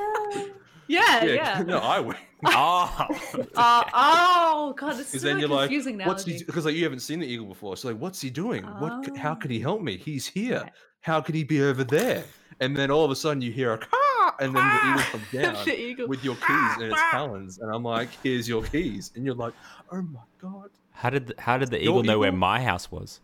Yeah, 0.88 1.24
yeah, 1.24 1.32
yeah. 1.34 1.62
no, 1.64 1.78
I 1.78 2.00
wink." 2.00 2.18
oh, 2.46 3.06
Uh, 3.54 3.84
oh 3.94 4.74
god, 4.76 4.94
this 4.94 5.06
is 5.06 5.06
Because 5.12 5.22
then 5.22 5.36
really 5.36 5.40
you're 5.48 5.56
like, 5.56 5.68
confusing 5.68 5.96
now. 5.98 6.06
what's 6.08 6.24
he? 6.24 6.42
Because 6.42 6.64
like 6.64 6.74
you 6.74 6.82
haven't 6.82 6.98
seen 6.98 7.20
the 7.20 7.26
eagle 7.28 7.46
before, 7.46 7.76
so 7.76 7.86
like, 7.90 7.98
what's 7.98 8.20
he 8.20 8.28
doing? 8.28 8.64
What? 8.64 9.16
How 9.16 9.30
Oh. 9.32 9.34
could 9.36 9.52
he 9.52 9.60
help 9.60 9.82
me? 9.82 9.96
He's 9.98 10.26
here. 10.26 10.62
Right. 10.62 10.72
How 11.02 11.20
could 11.20 11.36
he 11.36 11.44
be 11.44 11.62
over 11.62 11.84
there? 11.84 12.24
And 12.58 12.76
then 12.76 12.90
all 12.90 13.04
of 13.04 13.12
a 13.12 13.14
sudden 13.14 13.40
you 13.40 13.52
hear 13.52 13.72
a 13.74 13.78
caw, 13.78 13.96
and 14.40 14.54
then 14.56 14.64
the 14.64 14.90
eagle 14.90 15.02
comes 15.10 15.24
down 15.32 15.64
the 15.64 15.80
eagle. 15.80 16.08
with 16.08 16.24
your 16.24 16.34
keys 16.36 16.76
in 16.78 16.82
its 16.92 17.00
talons, 17.10 17.58
and 17.58 17.70
I'm 17.74 17.82
like, 17.82 18.08
here's 18.22 18.48
your 18.48 18.62
keys, 18.62 19.12
and 19.14 19.24
you're 19.24 19.34
like, 19.34 19.54
oh 19.92 20.02
my 20.02 20.20
god. 20.40 20.70
how 20.92 21.10
did 21.10 21.26
the, 21.28 21.34
how 21.38 21.58
did 21.58 21.70
the 21.70 21.76
Your 21.82 21.90
eagle 21.92 22.02
know 22.02 22.18
where 22.18 22.32
my 22.32 22.60
house 22.60 22.90
was? 22.90 23.20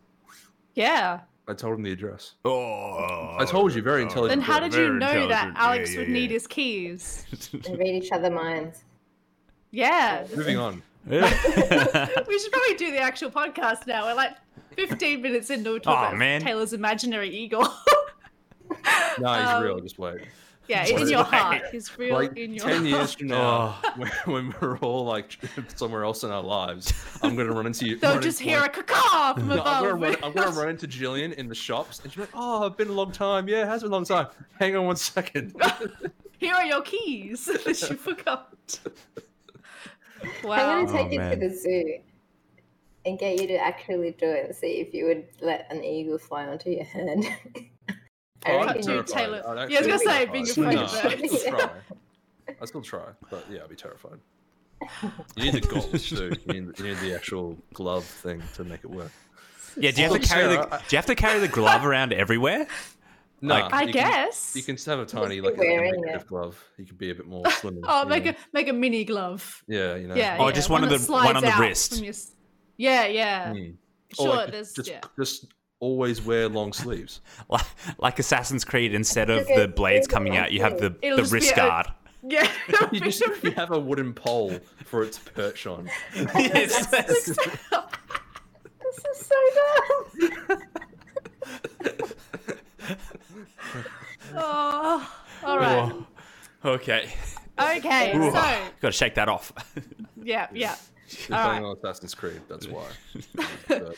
Yeah. 0.74 1.20
I 1.48 1.54
told 1.54 1.74
him 1.76 1.82
the 1.84 1.92
address. 1.92 2.32
Oh, 2.44 3.36
I 3.38 3.44
told 3.44 3.72
you, 3.74 3.80
very 3.80 4.02
intelligent. 4.02 4.40
Then 4.40 4.46
how 4.52 4.58
did 4.60 4.74
you 4.74 4.92
know 4.94 5.28
that. 5.28 5.52
Alex 5.56 5.92
Yeah, 5.92 6.00
would 6.00 6.08
yeah, 6.08 6.14
need 6.14 6.30
his 6.32 6.46
keys? 6.46 7.24
They 7.52 7.74
read 7.76 8.02
each 8.02 8.10
other 8.12 8.30
minds. 8.30 8.84
Yeah. 9.70 10.26
Moving 10.36 10.56
is- 10.56 10.60
on. 10.60 10.82
we 11.08 11.20
should 11.20 12.52
probably 12.52 12.74
do 12.76 12.90
the 12.90 12.98
actual 13.00 13.30
podcast 13.30 13.86
now. 13.86 14.06
We're 14.06 14.14
like 14.14 14.32
15 14.76 15.22
minutes 15.22 15.50
into 15.50 15.74
a 15.74 15.80
talk 15.80 15.96
Aw, 15.96 16.06
about 16.08 16.18
man. 16.18 16.40
Taylor's 16.40 16.72
imaginary 16.72 17.30
eagle. 17.30 17.62
No, 19.18 19.32
he's 19.32 19.48
Um, 19.48 19.62
real. 19.62 19.80
Just 19.80 19.98
wait. 20.00 20.22
Yeah, 20.68 20.86
in 20.86 21.08
your 21.08 21.24
heart. 21.24 21.62
He's 21.72 21.96
real 21.98 22.14
Like 22.14 22.36
in 22.36 22.52
your 22.54 22.64
ten 22.64 22.76
heart. 22.78 22.86
years 22.88 23.14
from 23.14 23.26
now, 23.28 23.72
when, 23.96 24.08
when 24.26 24.54
we're 24.60 24.78
all 24.78 25.04
like 25.04 25.38
somewhere 25.76 26.04
else 26.04 26.24
in 26.24 26.30
our 26.30 26.42
lives, 26.42 26.92
I'm 27.22 27.36
gonna 27.36 27.52
run 27.52 27.66
into 27.66 27.86
you. 27.86 27.96
They'll 27.98 28.20
just 28.20 28.40
into, 28.40 28.50
hear 28.50 28.58
a 28.58 28.62
like- 28.62 28.74
caca 28.86 29.34
from 29.34 29.48
No, 29.48 29.62
I'm, 29.62 29.84
gonna 29.84 29.88
above. 29.94 30.00
run, 30.00 30.16
I'm 30.24 30.32
gonna 30.32 30.50
run 30.60 30.68
into 30.70 30.86
Jillian 30.88 31.32
in 31.34 31.48
the 31.48 31.54
shops, 31.54 32.00
and 32.02 32.12
she's 32.12 32.20
like, 32.20 32.30
"Oh, 32.34 32.66
it's 32.66 32.76
been 32.76 32.88
a 32.88 32.92
long 32.92 33.12
time. 33.12 33.48
Yeah, 33.48 33.62
it 33.62 33.68
has 33.68 33.82
been 33.82 33.90
a 33.90 33.94
long 33.94 34.04
time. 34.04 34.26
Hang 34.58 34.76
on 34.76 34.86
one 34.86 34.96
second. 34.96 35.54
Here 36.38 36.54
are 36.54 36.64
your 36.66 36.82
keys 36.82 37.46
that 37.46 37.66
you 37.90 37.96
forgot. 37.96 38.78
I'm 40.44 40.86
gonna 40.86 40.92
take 40.92 41.06
Oh, 41.06 41.10
you 41.10 41.18
man. 41.18 41.38
to 41.40 41.48
the 41.48 41.54
zoo 41.54 41.98
and 43.04 43.18
get 43.18 43.40
you 43.40 43.46
to 43.46 43.56
actually 43.56 44.10
do 44.12 44.26
it. 44.28 44.54
See 44.56 44.80
if 44.80 44.92
you 44.92 45.06
would 45.06 45.24
let 45.40 45.66
an 45.70 45.84
eagle 45.84 46.18
fly 46.18 46.46
onto 46.46 46.70
your 46.70 46.84
hand. 46.84 47.24
I 48.44 48.50
Oh, 48.52 48.56
reckon 48.58 48.68
I'm 48.68 48.74
you, 48.74 48.94
you'd- 48.96 49.12
terrified. 49.12 49.14
Taylor. 49.42 49.58
I'd 49.58 49.70
Yeah, 49.70 49.76
I 49.76 49.80
was 49.80 49.86
gonna 49.86 49.98
say, 49.98 50.26
being 50.26 50.48
afraid 50.50 50.74
No, 50.74 50.82
of 50.84 50.94
I'd 51.04 51.20
birds. 51.20 51.42
try. 51.44 51.70
I'd 52.60 52.68
still 52.68 52.82
try, 52.82 53.04
but 53.30 53.44
yeah, 53.50 53.62
I'd 53.64 53.70
be 53.70 53.76
terrified. 53.76 54.18
You 55.36 55.44
need 55.52 55.54
the 55.54 55.60
goggles 55.62 56.06
too. 56.08 56.32
You 56.46 56.52
need, 56.60 56.78
you 56.78 56.84
need 56.84 56.98
the 56.98 57.14
actual 57.14 57.56
glove 57.72 58.04
thing 58.04 58.42
to 58.54 58.64
make 58.64 58.84
it 58.84 58.90
work. 58.90 59.10
yeah, 59.76 59.90
do 59.90 60.02
you 60.02 60.08
have 60.10 60.20
to 60.20 60.28
carry 60.28 60.54
the 60.54 60.62
do 60.88 60.94
you 60.94 60.96
have 60.98 61.06
to 61.06 61.14
carry 61.14 61.40
the 61.40 61.48
glove 61.48 61.84
around 61.84 62.12
everywhere? 62.12 62.66
No, 63.42 63.54
Like- 63.54 63.72
I 63.72 63.82
you 63.82 63.92
can- 63.92 64.10
guess. 64.10 64.52
you 64.56 64.62
can 64.62 64.76
have 64.86 64.98
a 65.00 65.04
tiny, 65.06 65.40
like 65.40 65.54
a 65.54 65.58
wearing 65.58 66.02
glove. 66.26 66.62
You 66.78 66.86
can 66.86 66.96
be 66.96 67.10
a 67.10 67.14
bit 67.14 67.26
more 67.26 67.44
slim. 67.50 67.80
Oh, 67.84 68.04
make 68.06 68.24
know. 68.24 68.30
a 68.30 68.36
make 68.52 68.68
a 68.68 68.72
mini 68.72 69.04
glove. 69.04 69.62
Yeah, 69.66 69.96
you 69.96 70.08
know. 70.08 70.14
Yeah. 70.14 70.36
Oh, 70.38 70.46
yeah, 70.48 70.54
just 70.54 70.70
one 70.70 70.84
of 70.84 70.90
that 70.90 71.00
the- 71.00 71.12
one 71.12 71.36
on 71.36 71.42
the 71.42 71.54
wrist. 71.58 72.02
your 72.02 72.14
Yeah, 72.76 73.06
yeah. 73.06 73.52
Mm. 73.52 73.74
Sure, 74.14 74.28
like, 74.28 74.52
there's 74.52 74.72
just, 74.72 74.88
yeah. 74.88 75.00
just 75.18 75.46
always 75.80 76.22
wear 76.22 76.48
long 76.48 76.72
sleeves. 76.72 77.20
Like, 77.48 77.66
like 77.98 78.18
Assassin's 78.18 78.64
Creed, 78.64 78.92
instead 78.94 79.30
of 79.30 79.46
the 79.46 79.68
blades 79.68 80.06
coming 80.08 80.36
out, 80.36 80.50
you 80.52 80.60
have 80.62 80.78
the, 80.78 80.96
It'll 81.02 81.16
the 81.16 81.22
just 81.22 81.32
be 81.32 81.36
wrist 81.36 81.52
a- 81.52 81.56
guard. 81.56 81.86
Yeah. 82.28 82.50
You 82.92 83.00
just 83.00 83.22
you 83.44 83.52
have 83.52 83.70
a 83.70 83.78
wooden 83.78 84.12
pole 84.12 84.58
for 84.84 85.04
it 85.04 85.12
to 85.12 85.20
perch 85.32 85.64
on. 85.66 85.88
Yes. 86.14 86.86
this 86.88 87.28
is 87.28 87.36
so 89.14 89.36
dumb. 90.48 90.62
oh, 94.34 95.12
all 95.44 95.58
right. 95.58 95.92
Oh, 96.64 96.70
okay. 96.72 97.12
Okay, 97.58 98.16
Ooh, 98.16 98.30
so 98.30 98.32
Got 98.32 98.88
to 98.88 98.92
shake 98.92 99.14
that 99.14 99.28
off. 99.28 99.52
yeah, 100.22 100.48
yeah. 100.52 100.74
You're 101.28 101.38
All 101.38 101.44
playing 101.46 101.62
right. 101.62 101.68
on 101.70 101.76
Assassin's 101.76 102.14
Creed. 102.14 102.40
That's 102.48 102.66
why. 102.66 102.86
But, 103.68 103.78
you 103.78 103.78
know, 103.78 103.92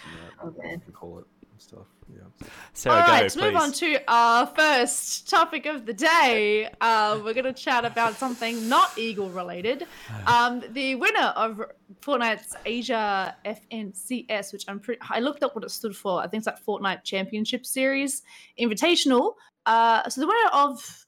man. 0.63 0.73
you 0.73 0.79
can 0.81 0.93
call 0.93 1.19
it 1.21 1.25
and 1.38 1.38
stuff. 1.61 1.87
Yeah. 2.11 2.47
Sarah, 2.73 2.97
All 2.97 3.01
right, 3.03 3.07
go, 3.07 3.23
let's 3.23 3.35
please. 3.35 3.43
move 3.43 3.57
on 3.57 3.73
to 3.73 3.99
our 4.09 4.47
first 4.47 5.29
topic 5.29 5.67
of 5.67 5.87
the 5.87 5.93
day. 5.93 6.69
Uh, 6.81 7.21
we're 7.25 7.35
going 7.35 7.45
to 7.45 7.53
chat 7.53 7.85
about 7.85 8.15
something 8.15 8.69
not 8.69 8.97
Eagle 8.99 9.31
related. 9.31 9.87
Um, 10.27 10.63
the 10.73 10.95
winner 10.95 11.33
of 11.37 11.63
Fortnite's 12.03 12.55
Asia 12.67 13.35
FNCS, 13.47 14.53
which 14.53 14.65
I'm 14.69 14.79
pretty, 14.79 15.01
I 15.09 15.21
looked 15.21 15.43
up 15.43 15.55
what 15.55 15.65
it 15.65 15.71
stood 15.71 15.97
for. 15.97 16.21
I 16.21 16.27
think 16.27 16.43
it's 16.43 16.47
like 16.47 16.63
Fortnite 16.65 17.03
Championship 17.05 17.65
Series 17.65 18.23
Invitational. 18.61 19.35
Uh, 19.65 20.07
so 20.09 20.21
the 20.21 20.27
winner 20.27 20.51
of 20.53 21.07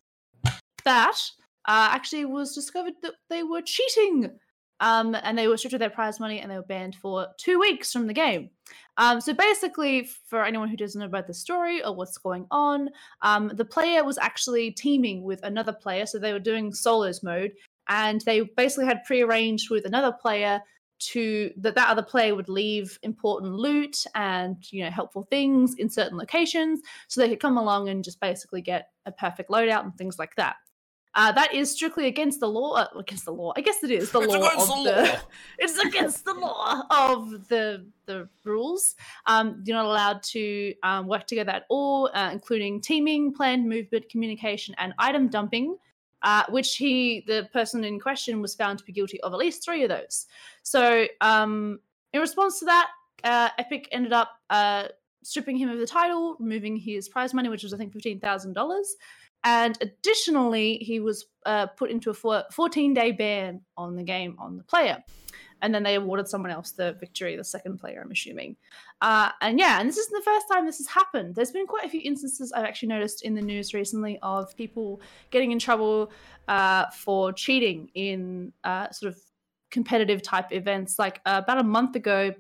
that 0.85 1.19
uh, 1.67 1.89
actually 1.93 2.25
was 2.25 2.55
discovered 2.55 2.95
that 3.03 3.15
they 3.29 3.43
were 3.43 3.63
cheating. 3.63 4.31
Um, 4.81 5.15
and 5.23 5.37
they 5.37 5.47
were 5.47 5.57
stripped 5.57 5.75
of 5.75 5.81
their 5.81 5.91
prize 5.91 6.19
money 6.19 6.41
and 6.41 6.51
they 6.51 6.57
were 6.57 6.63
banned 6.63 6.97
for 6.97 7.29
two 7.37 7.61
weeks 7.61 7.93
from 7.93 8.07
the 8.07 8.15
game. 8.15 8.51
Um, 8.97 9.21
so 9.21 9.33
basically, 9.33 10.09
for 10.27 10.45
anyone 10.45 10.69
who 10.69 10.77
doesn't 10.77 10.99
know 10.99 11.07
about 11.07 11.27
the 11.27 11.35
story 11.35 11.85
or 11.85 11.95
what's 11.95 12.19
going 12.19 12.47
on, 12.51 12.89
um, 13.23 13.51
the 13.55 13.65
player 13.65 14.05
was 14.05 14.19
actually 14.19 14.71
teaming 14.71 15.23
with 15.23 15.43
another 15.43 15.73
player. 15.73 16.07
So 16.07 16.19
they 16.19 16.33
were 16.33 16.39
doing 16.39 16.73
solos 16.73 17.23
mode, 17.23 17.53
and 17.89 18.21
they 18.23 18.41
basically 18.41 18.87
had 18.87 19.05
prearranged 19.05 19.71
with 19.71 19.85
another 19.85 20.13
player 20.13 20.61
to 21.01 21.51
that 21.57 21.75
that 21.77 21.89
other 21.89 22.03
player 22.03 22.35
would 22.35 22.49
leave 22.51 22.99
important 23.03 23.55
loot 23.55 24.05
and 24.15 24.57
you 24.71 24.85
know 24.85 24.91
helpful 24.91 25.27
things 25.31 25.75
in 25.77 25.89
certain 25.89 26.19
locations, 26.19 26.81
so 27.09 27.21
they 27.21 27.29
could 27.29 27.41
come 27.41 27.57
along 27.57 27.89
and 27.89 28.05
just 28.05 28.21
basically 28.21 28.61
get 28.61 28.91
a 29.07 29.13
perfect 29.13 29.51
loadout 29.51 29.83
and 29.83 29.97
things 29.97 30.19
like 30.19 30.35
that. 30.37 30.57
Uh, 31.15 31.33
that 31.33 31.53
is 31.53 31.71
strictly 31.73 32.07
against 32.07 32.39
the 32.41 32.49
law. 32.49 32.75
Uh, 32.75 32.87
against 32.99 33.25
the 33.25 33.33
law, 33.33 33.53
I 33.57 33.61
guess 33.61 33.83
it 33.83 33.91
is 33.91 34.11
the 34.11 34.21
It's 34.23 34.33
law 34.33 34.39
against 34.39 34.67
the 34.69 34.75
the. 34.75 35.03
law. 35.03 35.21
It's 35.59 35.79
against 35.79 36.25
the 36.25 36.35
law 36.35 36.83
of 36.91 37.49
the 37.49 37.87
the 38.07 38.29
rules. 38.45 38.95
Um, 39.27 39.63
you're 39.65 39.77
not 39.77 39.87
allowed 39.87 40.23
to 40.35 40.75
um, 40.83 41.07
work 41.07 41.27
together 41.27 41.53
at 41.53 41.65
all, 41.69 42.11
uh, 42.15 42.31
including 42.33 42.81
teaming, 42.81 43.33
planned 43.33 43.69
movement, 43.69 44.09
communication, 44.09 44.75
and 44.79 44.95
item 44.99 45.29
dumping. 45.29 45.77
Uh, 46.23 46.43
which 46.51 46.77
he, 46.77 47.25
the 47.27 47.49
person 47.51 47.83
in 47.83 47.99
question, 47.99 48.43
was 48.43 48.55
found 48.55 48.79
to 48.79 48.85
be 48.85 48.93
guilty 48.93 49.19
of 49.23 49.33
at 49.33 49.39
least 49.39 49.65
three 49.65 49.85
of 49.85 49.89
those. 49.89 50.27
So, 50.63 51.07
um, 51.23 51.81
in 52.13 52.21
response 52.21 52.59
to 52.59 52.67
that, 52.67 52.91
uh, 53.25 53.49
Epic 53.57 53.89
ended 53.91 54.13
up 54.13 54.33
uh, 54.51 54.89
stripping 55.23 55.57
him 55.57 55.71
of 55.71 55.79
the 55.79 55.87
title, 55.87 56.37
removing 56.39 56.77
his 56.77 57.09
prize 57.09 57.33
money, 57.33 57.49
which 57.49 57.63
was 57.63 57.73
I 57.73 57.79
think 57.79 57.93
fifteen 57.93 58.21
thousand 58.21 58.53
dollars, 58.53 58.95
and 59.45 59.79
additionally, 59.81 60.79
he 60.79 61.01
was 61.01 61.27
uh, 61.47 61.67
put 61.67 61.91
into 61.91 62.11
a 62.11 62.45
14 62.53 62.95
day 62.95 63.13
ban 63.13 63.61
on 63.77 63.97
the 63.97 64.03
game 64.03 64.37
on 64.39 64.57
the 64.57 64.65
player. 64.65 65.03
And 65.63 65.75
then 65.75 65.83
they 65.83 65.97
awarded 65.97 66.27
someone 66.27 66.51
else 66.51 66.71
the 66.73 66.95
victory, 67.01 67.37
the 67.37 67.45
second 67.45 67.79
player, 67.79 68.01
I'm 68.03 68.11
assuming. 68.11 68.57
Uh, 69.03 69.31
and 69.43 69.59
yeah, 69.59 69.79
and 69.79 69.89
this 69.89 69.99
isn't 69.99 70.15
the 70.15 70.25
first 70.25 70.47
time 70.51 70.65
this 70.65 70.79
has 70.79 70.87
happened. 70.87 71.35
There's 71.35 71.53
been 71.53 71.67
quite 71.67 71.85
a 71.85 71.89
few 71.89 72.01
instances 72.03 72.51
I've 72.53 72.65
actually 72.65 72.89
noticed 72.89 73.23
in 73.23 73.35
the 73.35 73.43
news 73.43 73.75
recently 73.75 74.19
of 74.23 74.57
people 74.57 75.03
getting 75.31 75.53
in 75.53 75.59
trouble 75.59 76.13
uh, 76.49 76.87
for 76.91 77.33
cheating 77.35 77.91
in 77.95 78.55
uh, 78.65 78.91
sort 78.91 79.13
of 79.13 79.21
competitive 79.71 80.23
type 80.23 80.51
events. 80.51 80.99
Like 80.99 81.21
uh, 81.27 81.43
about 81.45 81.59
a 81.59 81.65
month 81.65 81.95
ago, 81.95 82.33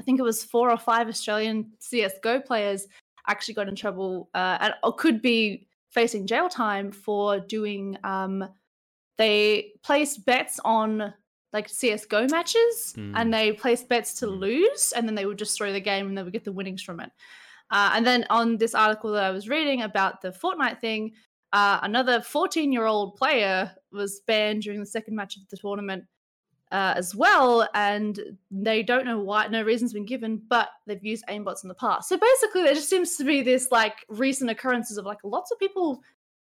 I 0.00 0.02
think 0.02 0.18
it 0.18 0.24
was 0.24 0.42
four 0.42 0.70
or 0.70 0.78
five 0.78 1.08
Australian 1.08 1.72
CSGO 1.80 2.44
players 2.44 2.88
actually 3.28 3.54
got 3.54 3.68
in 3.68 3.76
trouble, 3.76 4.28
uh, 4.34 4.58
and 4.60 4.74
or 4.82 4.94
could 4.94 5.22
be 5.22 5.68
facing 5.92 6.26
jail 6.26 6.48
time 6.48 6.90
for 6.90 7.38
doing. 7.40 7.96
Um, 8.04 8.48
they 9.18 9.72
placed 9.82 10.24
bets 10.24 10.58
on 10.64 11.14
like 11.52 11.68
CS:GO 11.68 12.26
matches, 12.28 12.94
Mm. 12.96 13.12
and 13.14 13.34
they 13.34 13.52
placed 13.52 13.88
bets 13.88 14.14
to 14.20 14.26
Mm. 14.26 14.38
lose, 14.38 14.92
and 14.92 15.06
then 15.06 15.14
they 15.14 15.26
would 15.26 15.38
just 15.38 15.56
throw 15.56 15.70
the 15.72 15.80
game, 15.80 16.06
and 16.08 16.16
they 16.16 16.22
would 16.22 16.32
get 16.32 16.44
the 16.44 16.52
winnings 16.52 16.82
from 16.82 16.98
it. 16.98 17.10
Uh, 17.70 17.90
and 17.94 18.06
then 18.06 18.26
on 18.30 18.56
this 18.56 18.74
article 18.74 19.12
that 19.12 19.24
I 19.24 19.30
was 19.30 19.48
reading 19.48 19.82
about 19.82 20.22
the 20.22 20.30
Fortnite 20.30 20.80
thing, 20.80 21.14
uh, 21.52 21.78
another 21.82 22.22
14 22.22 22.72
year 22.72 22.86
old 22.86 23.16
player 23.16 23.74
was 23.90 24.20
banned 24.20 24.62
during 24.62 24.80
the 24.80 24.86
second 24.86 25.14
match 25.14 25.36
of 25.36 25.46
the 25.48 25.56
tournament 25.58 26.04
uh, 26.72 26.94
as 26.96 27.14
well. 27.14 27.68
And 27.74 28.18
they 28.50 28.82
don't 28.82 29.04
know 29.04 29.20
why, 29.20 29.46
no 29.46 29.62
reason's 29.62 29.92
been 29.92 30.06
given, 30.06 30.42
but 30.48 30.70
they've 30.86 31.04
used 31.04 31.24
aimbots 31.28 31.62
in 31.62 31.68
the 31.68 31.74
past. 31.74 32.08
So 32.08 32.16
basically, 32.16 32.64
there 32.64 32.74
just 32.74 32.88
seems 32.88 33.16
to 33.16 33.24
be 33.24 33.42
this 33.42 33.70
like 33.70 34.04
recent 34.08 34.50
occurrences 34.50 34.96
of 34.96 35.04
like 35.04 35.18
lots 35.22 35.52
of 35.52 35.58
people 35.58 36.02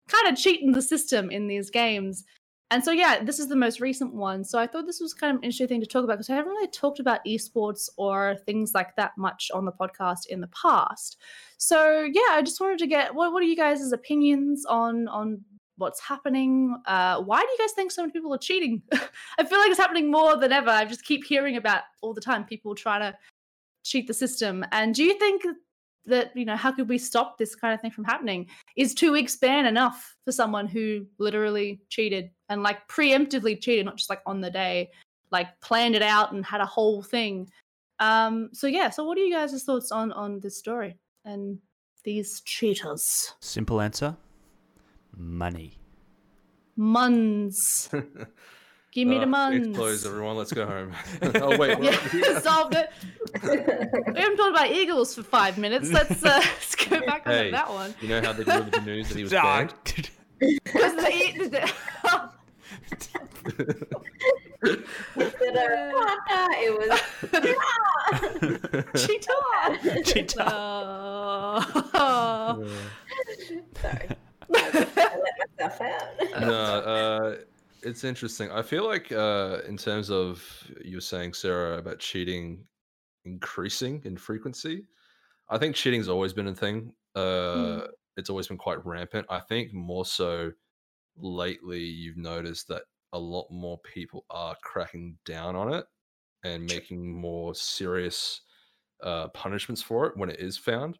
kind 0.09 0.29
of 0.29 0.39
cheating 0.39 0.73
the 0.73 0.83
system 0.83 1.31
in 1.31 1.49
these 1.49 1.71
games. 1.71 2.25
And 2.71 2.83
so, 2.83 2.91
yeah, 2.91 3.23
this 3.23 3.39
is 3.39 3.49
the 3.49 3.57
most 3.57 3.81
recent 3.81 4.15
one. 4.15 4.45
So 4.45 4.59
I 4.59 4.67
thought 4.67 4.87
this 4.87 5.01
was 5.01 5.13
kind 5.13 5.33
of 5.33 5.39
an 5.39 5.45
interesting 5.45 5.69
thing 5.69 5.81
to 5.83 5.87
talk 5.87 6.05
about 6.05 6.15
because 6.15 6.31
I 6.31 6.37
haven't 6.37 6.53
really 6.53 6.69
talked 6.69 7.01
about 7.01 7.21
esports 7.27 7.91
or 7.99 8.37
things 8.47 8.73
like 8.75 8.97
that 8.97 9.13
much 9.19 9.51
on 9.53 9.67
the 9.67 9.73
podcast 9.73 10.27
in 10.31 10.41
the 10.41 10.49
past. 10.49 11.19
So 11.59 12.09
yeah, 12.11 12.31
I 12.31 12.43
just 12.43 12.61
wanted 12.61 12.79
to 12.79 12.87
get 12.87 13.15
what 13.15 13.33
what 13.33 13.43
are 13.43 13.47
you 13.47 13.57
guys' 13.57 13.93
opinions 13.93 14.65
on 14.65 15.07
on 15.09 15.45
what's 15.77 16.01
happening? 16.01 16.77
Uh, 16.87 17.21
why 17.21 17.41
do 17.41 17.47
you 17.47 17.59
guys 17.59 17.73
think 17.73 17.91
so 17.91 18.03
many 18.03 18.13
people 18.13 18.33
are 18.35 18.39
cheating? 18.39 18.83
I 19.39 19.45
feel 19.45 19.59
like 19.59 19.71
it's 19.71 19.79
happening 19.79 20.11
more 20.11 20.37
than 20.37 20.53
ever. 20.53 20.71
I 20.71 20.85
just 20.85 21.05
keep 21.05 21.25
hearing 21.25 21.57
about 21.57 21.83
all 22.01 22.15
the 22.15 22.21
time 22.21 22.45
people 22.45 22.75
trying 22.75 23.01
to 23.01 23.17
cheat 23.85 24.07
the 24.07 24.15
system. 24.15 24.65
And 24.73 24.95
do 24.95 25.03
you 25.03 25.19
think 25.19 25.43
that 26.05 26.37
you 26.37 26.45
know 26.45 26.57
how 26.57 26.73
could 26.73 26.89
we 26.89 26.99
stop 26.99 27.39
this 27.39 27.55
kind 27.55 27.73
of 27.73 27.81
thing 27.81 27.91
from 27.91 28.05
happening? 28.05 28.47
Is 28.77 28.95
two 28.95 29.13
weeks 29.13 29.37
ban 29.37 29.67
enough 29.67 30.17
for 30.25 30.33
someone 30.33 30.67
who 30.67 31.07
literally 31.19 31.81
cheated 31.89 32.31
and 32.49 32.63
like 32.63 32.87
preemptively 32.89 33.61
cheated, 33.61 33.87
not 33.87 33.97
just 33.97 34.11
like 34.11 34.23
on 34.27 34.41
the 34.41 34.51
day, 34.51 34.91
like 35.31 35.49
planned 35.61 35.95
it 35.95 36.03
out 36.03 36.33
and 36.33 36.45
had 36.45 36.61
a 36.61 36.67
whole 36.67 37.03
thing? 37.03 37.49
Um, 37.99 38.51
so 38.53 38.67
yeah, 38.67 38.91
so 38.91 39.05
what 39.05 39.17
are 39.17 39.23
you 39.23 39.33
guys' 39.33 39.63
thoughts 39.63 39.93
on 39.93 40.13
on 40.13 40.41
this 40.41 40.59
story 40.59 40.97
and 41.25 41.59
these 42.05 42.41
cheaters? 42.41 43.35
Simple 43.41 43.81
answer 43.81 44.17
money. 45.17 45.79
Muns. 46.79 47.89
Give 48.93 49.09
me 49.09 49.17
the 49.19 49.23
Uh, 49.25 49.27
muns. 49.27 49.65
Case 49.69 49.75
closed, 49.77 50.07
everyone. 50.07 50.37
Let's 50.37 50.53
go 50.53 50.67
home. 50.67 50.93
oh 51.37 51.57
wait, 51.57 51.79
what? 51.81 52.13
Yeah, 52.15 52.39
solved 52.41 52.75
it. 52.75 52.91
We 53.43 53.49
haven't 54.21 54.37
talked 54.37 54.51
about 54.51 54.71
Eagles 54.71 55.15
for 55.15 55.23
five 55.23 55.57
minutes. 55.57 55.91
Let's 55.91 56.23
uh, 56.23 56.41
let's 56.43 56.75
go 56.75 57.01
back 57.07 57.25
Hey. 57.27 57.47
on 57.47 57.53
that 57.53 57.71
one. 57.71 57.95
you 58.03 58.09
know 58.09 58.21
how 58.21 58.33
they 58.35 58.45
delivered 58.45 58.73
the 58.73 58.81
news 58.83 59.09
that 59.09 59.17
he 59.17 59.23
was 59.23 59.33
banned? 59.33 59.73
Because 60.39 60.95
the, 60.97 61.49
the, 61.49 61.71
Instead 65.17 65.57
of 65.57 65.71
"Papa," 65.95 66.49
it 66.59 66.73
was 66.79 66.91
cheetah. 69.07 70.03
Cheetah. 70.05 70.45
No. 71.95 72.67
sorry. 73.81 74.09
I 74.55 74.71
let 74.77 75.51
myself 75.59 75.81
out. 75.81 76.41
no, 76.41 76.55
uh, 76.55 77.37
it's 77.83 78.05
interesting. 78.05 78.51
I 78.51 78.63
feel 78.63 78.87
like 78.87 79.11
uh, 79.13 79.59
in 79.67 79.77
terms 79.77 80.11
of 80.11 80.43
you 80.85 80.97
were 80.97 81.01
saying, 81.01 81.35
Sarah, 81.35 81.79
about 81.79 81.99
cheating 81.99 82.65
increasing 83.25 84.03
in 84.05 84.17
frequency, 84.17 84.85
I 85.49 85.59
think 85.59 85.77
cheating's 85.77 86.09
always 86.09 86.33
been 86.33 86.49
a 86.49 86.55
thing. 86.55 86.93
Uh, 87.15 87.87
It's 88.17 88.31
always 88.31 88.49
been 88.49 88.59
quite 88.59 88.85
rampant. 88.85 89.27
I 89.31 89.41
think 89.41 89.73
more 89.73 90.05
so 90.05 90.53
lately, 91.17 91.81
you've 91.81 92.17
noticed 92.19 92.69
that 92.69 92.83
a 93.13 93.19
lot 93.19 93.51
more 93.51 93.79
people 93.79 94.25
are 94.31 94.57
cracking 94.63 95.17
down 95.25 95.57
on 95.57 95.73
it 95.73 95.85
and 96.45 96.65
making 96.67 97.15
more 97.15 97.55
serious 97.55 98.41
uh, 99.03 99.29
punishments 99.29 99.83
for 99.83 100.07
it 100.07 100.17
when 100.17 100.31
it 100.31 100.41
is 100.41 100.57
found. 100.59 100.99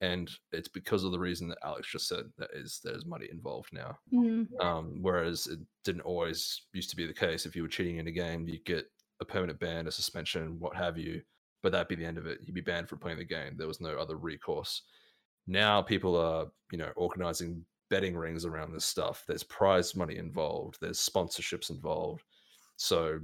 And 0.00 0.30
it's 0.52 0.68
because 0.68 1.04
of 1.04 1.12
the 1.12 1.18
reason 1.18 1.48
that 1.48 1.58
Alex 1.64 1.90
just 1.90 2.08
said 2.08 2.24
that 2.38 2.50
is 2.52 2.80
there's 2.82 3.06
money 3.06 3.28
involved 3.30 3.70
now. 3.72 3.98
Mm, 4.12 4.46
Um, 4.60 4.98
whereas 5.00 5.46
it 5.46 5.60
didn't 5.84 6.02
always 6.02 6.62
used 6.72 6.90
to 6.90 6.96
be 6.96 7.06
the 7.06 7.14
case. 7.14 7.46
If 7.46 7.56
you 7.56 7.62
were 7.62 7.68
cheating 7.68 7.98
in 7.98 8.08
a 8.08 8.12
game, 8.12 8.46
you 8.48 8.58
get 8.58 8.90
a 9.20 9.24
permanent 9.24 9.60
ban, 9.60 9.86
a 9.86 9.90
suspension, 9.90 10.58
what 10.58 10.76
have 10.76 10.98
you. 10.98 11.22
But 11.62 11.72
that'd 11.72 11.88
be 11.88 11.94
the 11.94 12.04
end 12.04 12.18
of 12.18 12.26
it. 12.26 12.40
You'd 12.42 12.54
be 12.54 12.60
banned 12.60 12.88
from 12.88 12.98
playing 12.98 13.18
the 13.18 13.24
game. 13.24 13.56
There 13.56 13.68
was 13.68 13.80
no 13.80 13.96
other 13.96 14.16
recourse. 14.16 14.82
Now 15.46 15.80
people 15.80 16.16
are, 16.16 16.46
you 16.72 16.78
know, 16.78 16.90
organizing 16.96 17.64
betting 17.88 18.16
rings 18.16 18.44
around 18.44 18.72
this 18.72 18.84
stuff. 18.84 19.24
There's 19.26 19.44
prize 19.44 19.94
money 19.94 20.16
involved. 20.16 20.78
There's 20.80 20.98
sponsorships 20.98 21.70
involved. 21.70 22.24
So, 22.76 23.20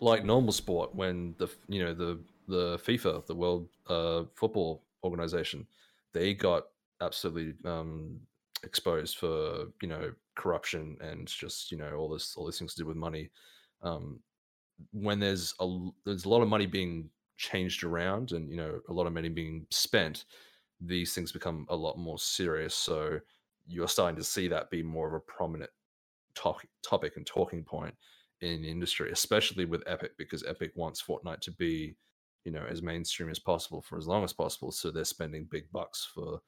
like 0.00 0.24
normal 0.24 0.52
sport, 0.52 0.94
when 0.94 1.34
the 1.38 1.48
you 1.68 1.84
know 1.84 1.94
the 1.94 2.18
the 2.48 2.78
FIFA, 2.78 3.26
the 3.26 3.34
World 3.34 3.68
uh, 3.88 4.24
Football 4.34 4.82
Organization, 5.04 5.66
they 6.12 6.34
got 6.34 6.64
absolutely 7.00 7.54
um, 7.68 8.20
exposed 8.62 9.16
for 9.16 9.66
you 9.80 9.88
know 9.88 10.12
corruption 10.36 10.96
and 11.00 11.26
just 11.26 11.70
you 11.70 11.78
know 11.78 11.94
all 11.96 12.08
this 12.08 12.34
all 12.36 12.46
these 12.46 12.58
things 12.58 12.74
to 12.74 12.82
do 12.82 12.86
with 12.86 12.96
money. 12.96 13.30
Um, 13.82 14.20
when 14.92 15.20
there's 15.20 15.54
a 15.60 15.88
there's 16.04 16.24
a 16.24 16.28
lot 16.28 16.42
of 16.42 16.48
money 16.48 16.66
being 16.66 17.10
changed 17.36 17.82
around 17.82 18.32
and 18.32 18.50
you 18.50 18.56
know 18.56 18.80
a 18.88 18.92
lot 18.92 19.06
of 19.06 19.12
money 19.12 19.28
being 19.28 19.66
spent, 19.70 20.24
these 20.80 21.14
things 21.14 21.32
become 21.32 21.66
a 21.68 21.76
lot 21.76 21.98
more 21.98 22.18
serious. 22.18 22.74
So 22.74 23.18
you're 23.66 23.88
starting 23.88 24.16
to 24.16 24.24
see 24.24 24.48
that 24.48 24.70
be 24.70 24.82
more 24.82 25.08
of 25.08 25.14
a 25.14 25.20
prominent 25.20 25.70
talk, 26.34 26.64
topic 26.82 27.16
and 27.16 27.26
talking 27.26 27.62
point 27.62 27.94
in 28.40 28.64
industry, 28.64 29.10
especially 29.12 29.64
with 29.64 29.82
Epic, 29.86 30.12
because 30.18 30.44
Epic 30.44 30.72
wants 30.74 31.02
Fortnite 31.02 31.40
to 31.40 31.52
be, 31.52 31.94
you 32.44 32.52
know, 32.52 32.64
as 32.68 32.82
mainstream 32.82 33.30
as 33.30 33.38
possible 33.38 33.80
for 33.82 33.96
as 33.98 34.06
long 34.06 34.24
as 34.24 34.32
possible. 34.32 34.72
So 34.72 34.90
they're 34.90 35.04
spending 35.04 35.44
big 35.50 35.70
bucks 35.72 36.08
for 36.14 36.40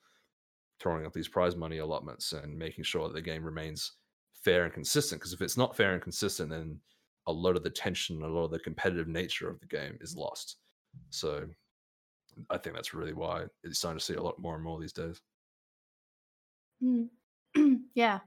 throwing 0.81 1.07
up 1.07 1.13
these 1.13 1.29
prize 1.29 1.55
money 1.57 1.79
allotments 1.79 2.33
and 2.33 2.59
making 2.59 2.85
sure 2.85 3.07
that 3.07 3.15
the 3.15 3.23
game 3.23 3.45
remains 3.45 3.93
fair 4.45 4.65
and 4.65 4.73
consistent. 4.75 5.21
Because 5.21 5.33
if 5.33 5.41
it's 5.41 5.57
not 5.57 5.77
fair 5.77 5.93
and 5.93 6.03
consistent, 6.03 6.51
then 6.51 6.79
a 7.27 7.33
lot 7.33 7.57
of 7.57 7.63
the 7.63 7.71
tension, 7.71 8.23
a 8.23 8.27
lot 8.27 8.45
of 8.47 8.51
the 8.51 8.59
competitive 8.59 9.09
nature 9.09 9.49
of 9.49 9.61
the 9.61 9.67
game 9.67 9.97
is 10.01 10.17
lost. 10.17 10.57
So 11.11 11.47
I 12.51 12.59
think 12.59 12.75
that's 12.75 12.93
really 12.93 13.13
why 13.15 13.45
it's 13.63 13.79
starting 13.79 13.99
to 14.01 14.05
see 14.05 14.15
a 14.15 14.23
lot 14.23 14.39
more 14.41 14.57
and 14.57 14.65
more 14.65 14.81
these 14.81 14.93
days. 14.93 15.21
mm. 16.83 17.09
yeah. 17.95 18.19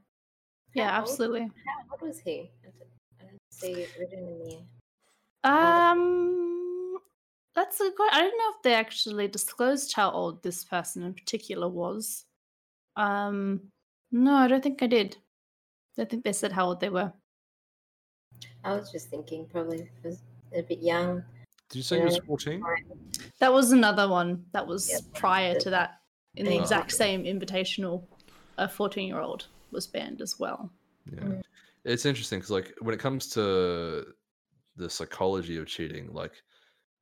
Yeah, 0.73 0.91
How 0.91 0.99
old- 1.01 1.09
absolutely. 1.09 1.41
How 1.41 1.91
old 1.91 2.01
was 2.01 2.19
he? 2.19 2.49
I 2.63 2.69
don't, 2.79 2.89
I 3.19 3.23
don't 3.25 3.41
see 3.51 3.71
it 3.81 3.89
written 3.99 4.19
in 4.19 4.39
the. 5.43 5.49
Um, 5.49 6.56
that's 7.57 7.81
a 7.81 7.89
good. 7.89 8.09
I 8.11 8.19
don't 8.21 8.37
know 8.37 8.53
if 8.55 8.61
they 8.63 8.75
actually 8.75 9.27
disclosed 9.27 9.91
how 9.93 10.11
old 10.11 10.43
this 10.43 10.63
person 10.63 11.01
in 11.01 11.15
particular 11.15 11.67
was. 11.67 12.25
Um, 12.95 13.61
no, 14.11 14.35
I 14.35 14.47
don't 14.47 14.61
think 14.61 14.83
I 14.83 14.87
did. 14.87 15.17
I 15.97 16.05
think 16.05 16.23
they 16.23 16.33
said 16.33 16.51
how 16.51 16.67
old 16.67 16.79
they 16.79 16.89
were. 16.89 17.11
I 18.63 18.75
was 18.75 18.91
just 18.91 19.09
thinking 19.09 19.47
probably 19.47 19.89
was 20.03 20.19
a 20.55 20.61
bit 20.61 20.83
young. 20.83 21.23
Did 21.69 21.79
you 21.79 21.83
say 21.83 21.97
he 21.97 22.05
was 22.05 22.19
14? 22.27 22.63
That 23.39 23.51
was 23.51 23.71
another 23.71 24.07
one 24.07 24.45
that 24.51 24.67
was 24.67 24.89
Yep. 24.89 25.01
prior 25.15 25.59
to 25.59 25.69
that. 25.71 25.99
In 26.35 26.45
the 26.45 26.59
Oh, 26.59 26.61
exact 26.61 26.91
same 26.91 27.23
invitational, 27.23 28.05
a 28.59 28.69
14 28.69 29.07
year 29.07 29.19
old 29.19 29.47
was 29.71 29.87
banned 29.87 30.21
as 30.21 30.37
well. 30.37 30.71
Yeah. 31.11 31.21
Mm. 31.21 31.41
It's 31.85 32.05
interesting 32.05 32.37
because, 32.37 32.51
like, 32.51 32.75
when 32.81 32.93
it 32.93 32.99
comes 32.99 33.29
to 33.29 34.13
the 34.75 34.89
psychology 34.89 35.57
of 35.57 35.65
cheating, 35.65 36.13
like, 36.13 36.33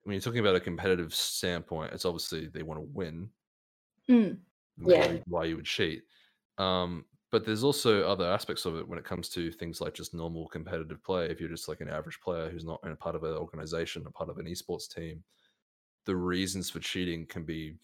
when 0.06 0.13
you're 0.13 0.22
talking 0.22 0.39
about 0.39 0.56
a 0.56 0.60
competitive 0.60 1.13
standpoint, 1.13 1.91
it's 1.91 2.06
obviously 2.06 2.48
they 2.48 2.63
want 2.63 2.80
to 2.80 2.88
win. 2.94 3.32
Mm. 4.08 4.39
Yeah. 4.78 5.18
Why 5.26 5.46
you 5.46 5.56
would 5.58 5.65
cheat. 5.65 6.04
Um, 6.60 7.06
but 7.32 7.44
there's 7.44 7.63
also 7.63 8.08
other 8.08 8.32
aspects 8.32 8.65
of 8.65 8.78
it 8.78 8.88
when 8.88 9.00
it 9.00 9.04
comes 9.04 9.30
to 9.30 9.52
things 9.52 9.82
like 9.82 9.96
just 9.96 10.13
normal 10.13 10.48
competitive 10.48 11.04
play. 11.04 11.26
If 11.26 11.39
you're 11.39 11.50
just 11.50 11.68
like 11.68 11.82
an 11.82 11.89
average 11.89 12.20
player 12.22 12.52
who's 12.52 12.63
not 12.63 12.80
in 12.86 12.91
a 12.91 12.96
part 12.96 13.15
of 13.15 13.24
an 13.24 13.34
organization, 13.34 14.06
a 14.06 14.12
part 14.12 14.30
of 14.30 14.38
an 14.38 14.46
esports 14.46 14.88
team, 14.88 15.24
the 16.06 16.15
reasons 16.15 16.70
for 16.70 16.80
cheating 16.80 17.26
can 17.26 17.44
be 17.44 17.78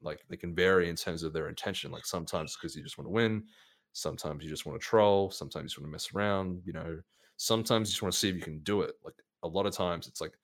like 0.00 0.24
they 0.28 0.36
can 0.36 0.54
vary 0.54 0.88
in 0.88 0.96
terms 0.96 1.24
of 1.24 1.32
their 1.32 1.48
intention. 1.48 1.90
Like 1.90 2.06
sometimes 2.06 2.56
because 2.56 2.76
you 2.76 2.82
just 2.82 2.96
want 2.96 3.06
to 3.06 3.12
win, 3.12 3.44
sometimes 3.92 4.44
you 4.44 4.50
just 4.50 4.66
want 4.66 4.80
to 4.80 4.86
troll, 4.86 5.30
sometimes 5.30 5.62
you 5.62 5.68
just 5.68 5.78
want 5.78 5.88
to 5.88 5.92
mess 5.92 6.14
around, 6.14 6.62
you 6.64 6.72
know, 6.72 7.00
sometimes 7.36 7.88
you 7.88 7.92
just 7.92 8.02
want 8.02 8.12
to 8.12 8.18
see 8.18 8.28
if 8.28 8.36
you 8.36 8.42
can 8.42 8.60
do 8.60 8.82
it. 8.82 8.94
Like 9.04 9.14
a 9.42 9.48
lot 9.48 9.66
of 9.66 9.74
times 9.74 10.06
it's 10.06 10.20
like 10.20 10.38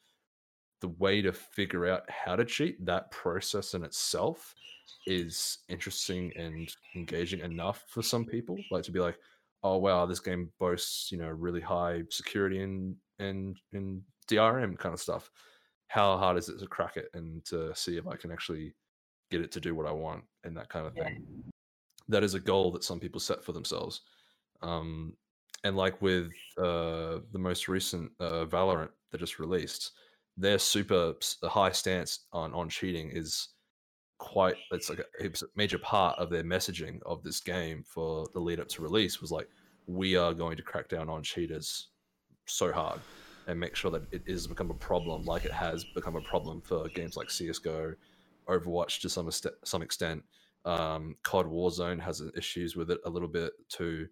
the 0.80 0.88
way 0.88 1.22
to 1.22 1.32
figure 1.32 1.86
out 1.86 2.08
how 2.10 2.36
to 2.36 2.44
cheat, 2.44 2.84
that 2.86 3.10
process 3.10 3.74
in 3.74 3.84
itself 3.84 4.54
is 5.06 5.58
interesting 5.68 6.32
and 6.36 6.74
engaging 6.94 7.40
enough 7.40 7.84
for 7.88 8.02
some 8.02 8.24
people. 8.24 8.58
Like 8.70 8.84
to 8.84 8.92
be 8.92 9.00
like, 9.00 9.18
oh 9.62 9.78
wow, 9.78 10.06
this 10.06 10.20
game 10.20 10.52
boasts, 10.58 11.10
you 11.10 11.18
know, 11.18 11.28
really 11.28 11.60
high 11.60 12.02
security 12.10 12.62
and 12.62 12.96
and 13.18 13.56
and 13.72 14.02
DRM 14.28 14.78
kind 14.78 14.92
of 14.94 15.00
stuff. 15.00 15.30
How 15.88 16.16
hard 16.18 16.36
is 16.36 16.48
it 16.48 16.58
to 16.60 16.66
crack 16.66 16.96
it 16.96 17.08
and 17.14 17.44
to 17.46 17.74
see 17.74 17.96
if 17.96 18.06
I 18.06 18.16
can 18.16 18.30
actually 18.30 18.74
get 19.30 19.40
it 19.42 19.52
to 19.52 19.60
do 19.60 19.74
what 19.74 19.86
I 19.86 19.92
want 19.92 20.24
and 20.44 20.56
that 20.56 20.68
kind 20.68 20.86
of 20.86 20.94
Yeah. 20.96 21.04
thing. 21.04 21.50
that 22.08 22.24
is 22.24 22.34
a 22.34 22.40
goal 22.40 22.70
that 22.72 22.84
some 22.84 23.00
people 23.00 23.20
set 23.20 23.44
for 23.44 23.52
themselves. 23.52 24.02
Um, 24.62 25.16
and 25.64 25.76
like 25.76 26.00
with 26.02 26.32
uh, 26.56 27.20
the 27.32 27.38
most 27.38 27.68
recent 27.68 28.12
uh, 28.20 28.46
Valorant 28.46 28.90
that 29.10 29.18
just 29.18 29.38
released, 29.38 29.92
their 30.38 30.58
super 30.58 31.14
high 31.42 31.72
stance 31.72 32.20
on 32.32 32.54
on 32.54 32.68
cheating 32.68 33.10
is 33.12 33.48
quite. 34.18 34.54
It's 34.70 34.88
like 34.88 35.00
a, 35.00 35.04
it's 35.18 35.42
a 35.42 35.46
major 35.56 35.78
part 35.78 36.18
of 36.18 36.30
their 36.30 36.44
messaging 36.44 37.00
of 37.04 37.22
this 37.22 37.40
game 37.40 37.82
for 37.86 38.26
the 38.32 38.40
lead 38.40 38.60
up 38.60 38.68
to 38.68 38.82
release 38.82 39.20
was 39.20 39.32
like, 39.32 39.48
we 39.86 40.16
are 40.16 40.32
going 40.32 40.56
to 40.56 40.62
crack 40.62 40.88
down 40.88 41.08
on 41.08 41.22
cheaters 41.22 41.88
so 42.46 42.72
hard 42.72 43.00
and 43.48 43.58
make 43.58 43.74
sure 43.74 43.90
that 43.90 44.02
it 44.12 44.22
is 44.26 44.46
become 44.46 44.70
a 44.70 44.74
problem, 44.74 45.24
like 45.24 45.44
it 45.44 45.52
has 45.52 45.84
become 45.84 46.16
a 46.16 46.20
problem 46.20 46.60
for 46.60 46.88
games 46.88 47.16
like 47.16 47.30
CS:GO, 47.30 47.94
Overwatch 48.48 49.00
to 49.00 49.08
some 49.08 49.26
extent. 49.26 49.54
Some 49.64 49.82
extent. 49.82 50.22
Um, 50.64 51.16
COD 51.22 51.46
Warzone 51.46 52.00
has 52.00 52.22
issues 52.36 52.76
with 52.76 52.90
it 52.90 53.00
a 53.06 53.10
little 53.10 53.28
bit 53.28 53.52
too. 53.68 54.08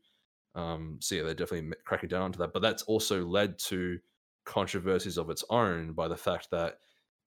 Um, 0.54 0.96
so 1.00 1.16
yeah, 1.16 1.22
they're 1.22 1.34
definitely 1.34 1.70
cracking 1.84 2.08
down 2.08 2.22
onto 2.22 2.38
that. 2.38 2.52
But 2.54 2.62
that's 2.62 2.82
also 2.84 3.26
led 3.26 3.58
to 3.60 3.98
controversies 4.46 5.18
of 5.18 5.28
its 5.28 5.44
own 5.50 5.92
by 5.92 6.08
the 6.08 6.16
fact 6.16 6.48
that 6.50 6.78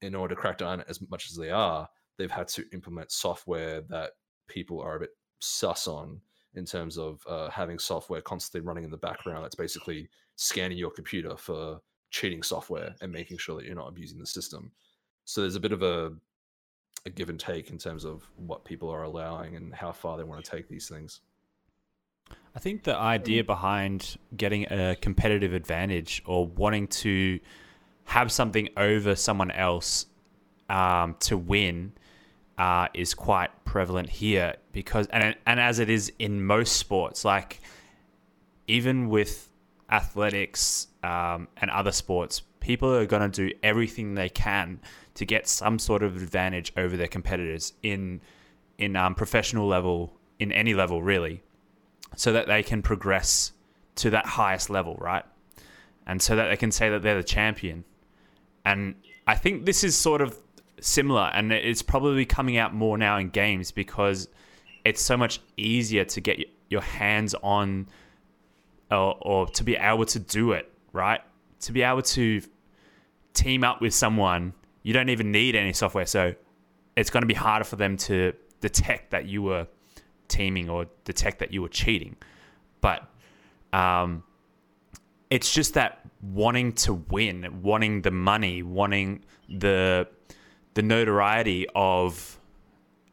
in 0.01 0.15
order 0.15 0.33
to 0.33 0.41
crack 0.41 0.57
down 0.57 0.83
as 0.87 1.01
much 1.09 1.29
as 1.29 1.35
they 1.35 1.51
are, 1.51 1.87
they've 2.17 2.31
had 2.31 2.47
to 2.47 2.65
implement 2.73 3.11
software 3.11 3.81
that 3.89 4.11
people 4.47 4.81
are 4.81 4.95
a 4.95 4.99
bit 5.01 5.11
sus 5.39 5.87
on 5.87 6.19
in 6.55 6.65
terms 6.65 6.97
of 6.97 7.21
uh, 7.27 7.49
having 7.49 7.77
software 7.77 8.21
constantly 8.21 8.65
running 8.65 8.83
in 8.83 8.91
the 8.91 8.97
background 8.97 9.43
that's 9.43 9.55
basically 9.55 10.09
scanning 10.35 10.77
your 10.77 10.89
computer 10.89 11.37
for 11.37 11.79
cheating 12.09 12.41
software 12.41 12.95
and 13.01 13.11
making 13.11 13.37
sure 13.37 13.55
that 13.55 13.65
you're 13.65 13.75
not 13.75 13.89
abusing 13.89 14.17
the 14.17 14.25
system. 14.25 14.71
So 15.25 15.41
there's 15.41 15.55
a 15.55 15.59
bit 15.59 15.73
of 15.73 15.83
a 15.83 16.13
a 17.05 17.09
give 17.09 17.29
and 17.29 17.39
take 17.39 17.69
in 17.69 17.77
terms 17.77 18.03
of 18.03 18.29
what 18.35 18.65
people 18.65 18.89
are 18.89 19.03
allowing 19.03 19.55
and 19.55 19.73
how 19.73 19.91
far 19.91 20.17
they 20.17 20.23
want 20.23 20.43
to 20.43 20.51
take 20.51 20.67
these 20.67 20.89
things. 20.89 21.21
I 22.59 22.61
think 22.61 22.83
the 22.83 22.97
idea 22.97 23.45
behind 23.45 24.17
getting 24.35 24.65
a 24.69 24.97
competitive 24.97 25.53
advantage 25.53 26.21
or 26.25 26.45
wanting 26.45 26.87
to 26.87 27.39
have 28.03 28.33
something 28.33 28.67
over 28.75 29.15
someone 29.15 29.49
else 29.49 30.07
um, 30.67 31.15
to 31.21 31.37
win 31.37 31.93
uh, 32.57 32.89
is 32.93 33.13
quite 33.13 33.63
prevalent 33.63 34.09
here 34.09 34.57
because 34.73 35.07
and 35.07 35.37
and 35.45 35.61
as 35.61 35.79
it 35.79 35.89
is 35.89 36.11
in 36.19 36.43
most 36.43 36.75
sports, 36.75 37.23
like 37.23 37.61
even 38.67 39.07
with 39.07 39.49
athletics 39.89 40.87
um, 41.01 41.47
and 41.61 41.71
other 41.71 41.93
sports, 41.93 42.41
people 42.59 42.93
are 42.93 43.05
going 43.05 43.31
to 43.31 43.47
do 43.47 43.57
everything 43.63 44.15
they 44.15 44.27
can 44.27 44.81
to 45.13 45.23
get 45.23 45.47
some 45.47 45.79
sort 45.79 46.03
of 46.03 46.17
advantage 46.17 46.73
over 46.75 46.97
their 46.97 47.07
competitors 47.07 47.71
in 47.83 48.19
in 48.77 48.97
um, 48.97 49.15
professional 49.15 49.65
level, 49.65 50.11
in 50.39 50.51
any 50.51 50.73
level 50.73 51.01
really 51.01 51.41
so 52.15 52.33
that 52.33 52.47
they 52.47 52.63
can 52.63 52.81
progress 52.81 53.51
to 53.95 54.09
that 54.11 54.25
highest 54.25 54.69
level, 54.69 54.95
right? 54.99 55.23
And 56.05 56.21
so 56.21 56.35
that 56.35 56.49
they 56.49 56.57
can 56.57 56.71
say 56.71 56.89
that 56.89 57.01
they're 57.01 57.17
the 57.17 57.23
champion. 57.23 57.83
And 58.65 58.95
I 59.27 59.35
think 59.35 59.65
this 59.65 59.83
is 59.83 59.95
sort 59.95 60.21
of 60.21 60.37
similar, 60.79 61.29
and 61.33 61.51
it's 61.51 61.81
probably 61.81 62.25
coming 62.25 62.57
out 62.57 62.73
more 62.73 62.97
now 62.97 63.17
in 63.17 63.29
games 63.29 63.71
because 63.71 64.27
it's 64.85 65.01
so 65.01 65.17
much 65.17 65.39
easier 65.57 66.05
to 66.05 66.21
get 66.21 66.39
your 66.69 66.81
hands 66.81 67.35
on 67.43 67.87
or, 68.91 69.17
or 69.21 69.47
to 69.47 69.63
be 69.63 69.75
able 69.75 70.05
to 70.05 70.19
do 70.19 70.53
it, 70.53 70.71
right? 70.93 71.21
To 71.61 71.71
be 71.71 71.83
able 71.83 72.01
to 72.01 72.41
team 73.33 73.63
up 73.63 73.81
with 73.81 73.93
someone, 73.93 74.53
you 74.83 74.93
don't 74.93 75.09
even 75.09 75.31
need 75.31 75.55
any 75.55 75.73
software. 75.73 76.05
So 76.05 76.33
it's 76.95 77.09
going 77.09 77.21
to 77.21 77.27
be 77.27 77.33
harder 77.33 77.65
for 77.65 77.75
them 77.75 77.97
to 77.97 78.33
detect 78.61 79.11
that 79.11 79.25
you 79.25 79.41
were 79.41 79.67
teaming 80.29 80.69
or 80.69 80.85
detect 81.03 81.39
that 81.39 81.51
you 81.53 81.61
were 81.61 81.69
cheating. 81.69 82.15
But 82.81 83.07
um, 83.73 84.23
it's 85.29 85.53
just 85.53 85.73
that 85.73 85.99
wanting 86.21 86.73
to 86.73 86.93
win, 86.93 87.61
wanting 87.61 88.01
the 88.01 88.11
money, 88.11 88.63
wanting 88.63 89.25
the 89.49 90.07
the 90.75 90.81
notoriety 90.81 91.67
of 91.75 92.39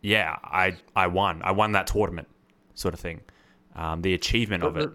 yeah, 0.02 0.36
I 0.44 0.76
I 0.94 1.08
won, 1.08 1.42
I 1.42 1.50
won 1.52 1.72
that 1.72 1.86
tournament, 1.88 2.28
sort 2.74 2.94
of 2.94 3.00
thing. 3.00 3.20
Um, 3.74 4.02
the 4.02 4.14
achievement 4.14 4.62
of 4.62 4.74
But 4.74 4.82
it. 4.84 4.90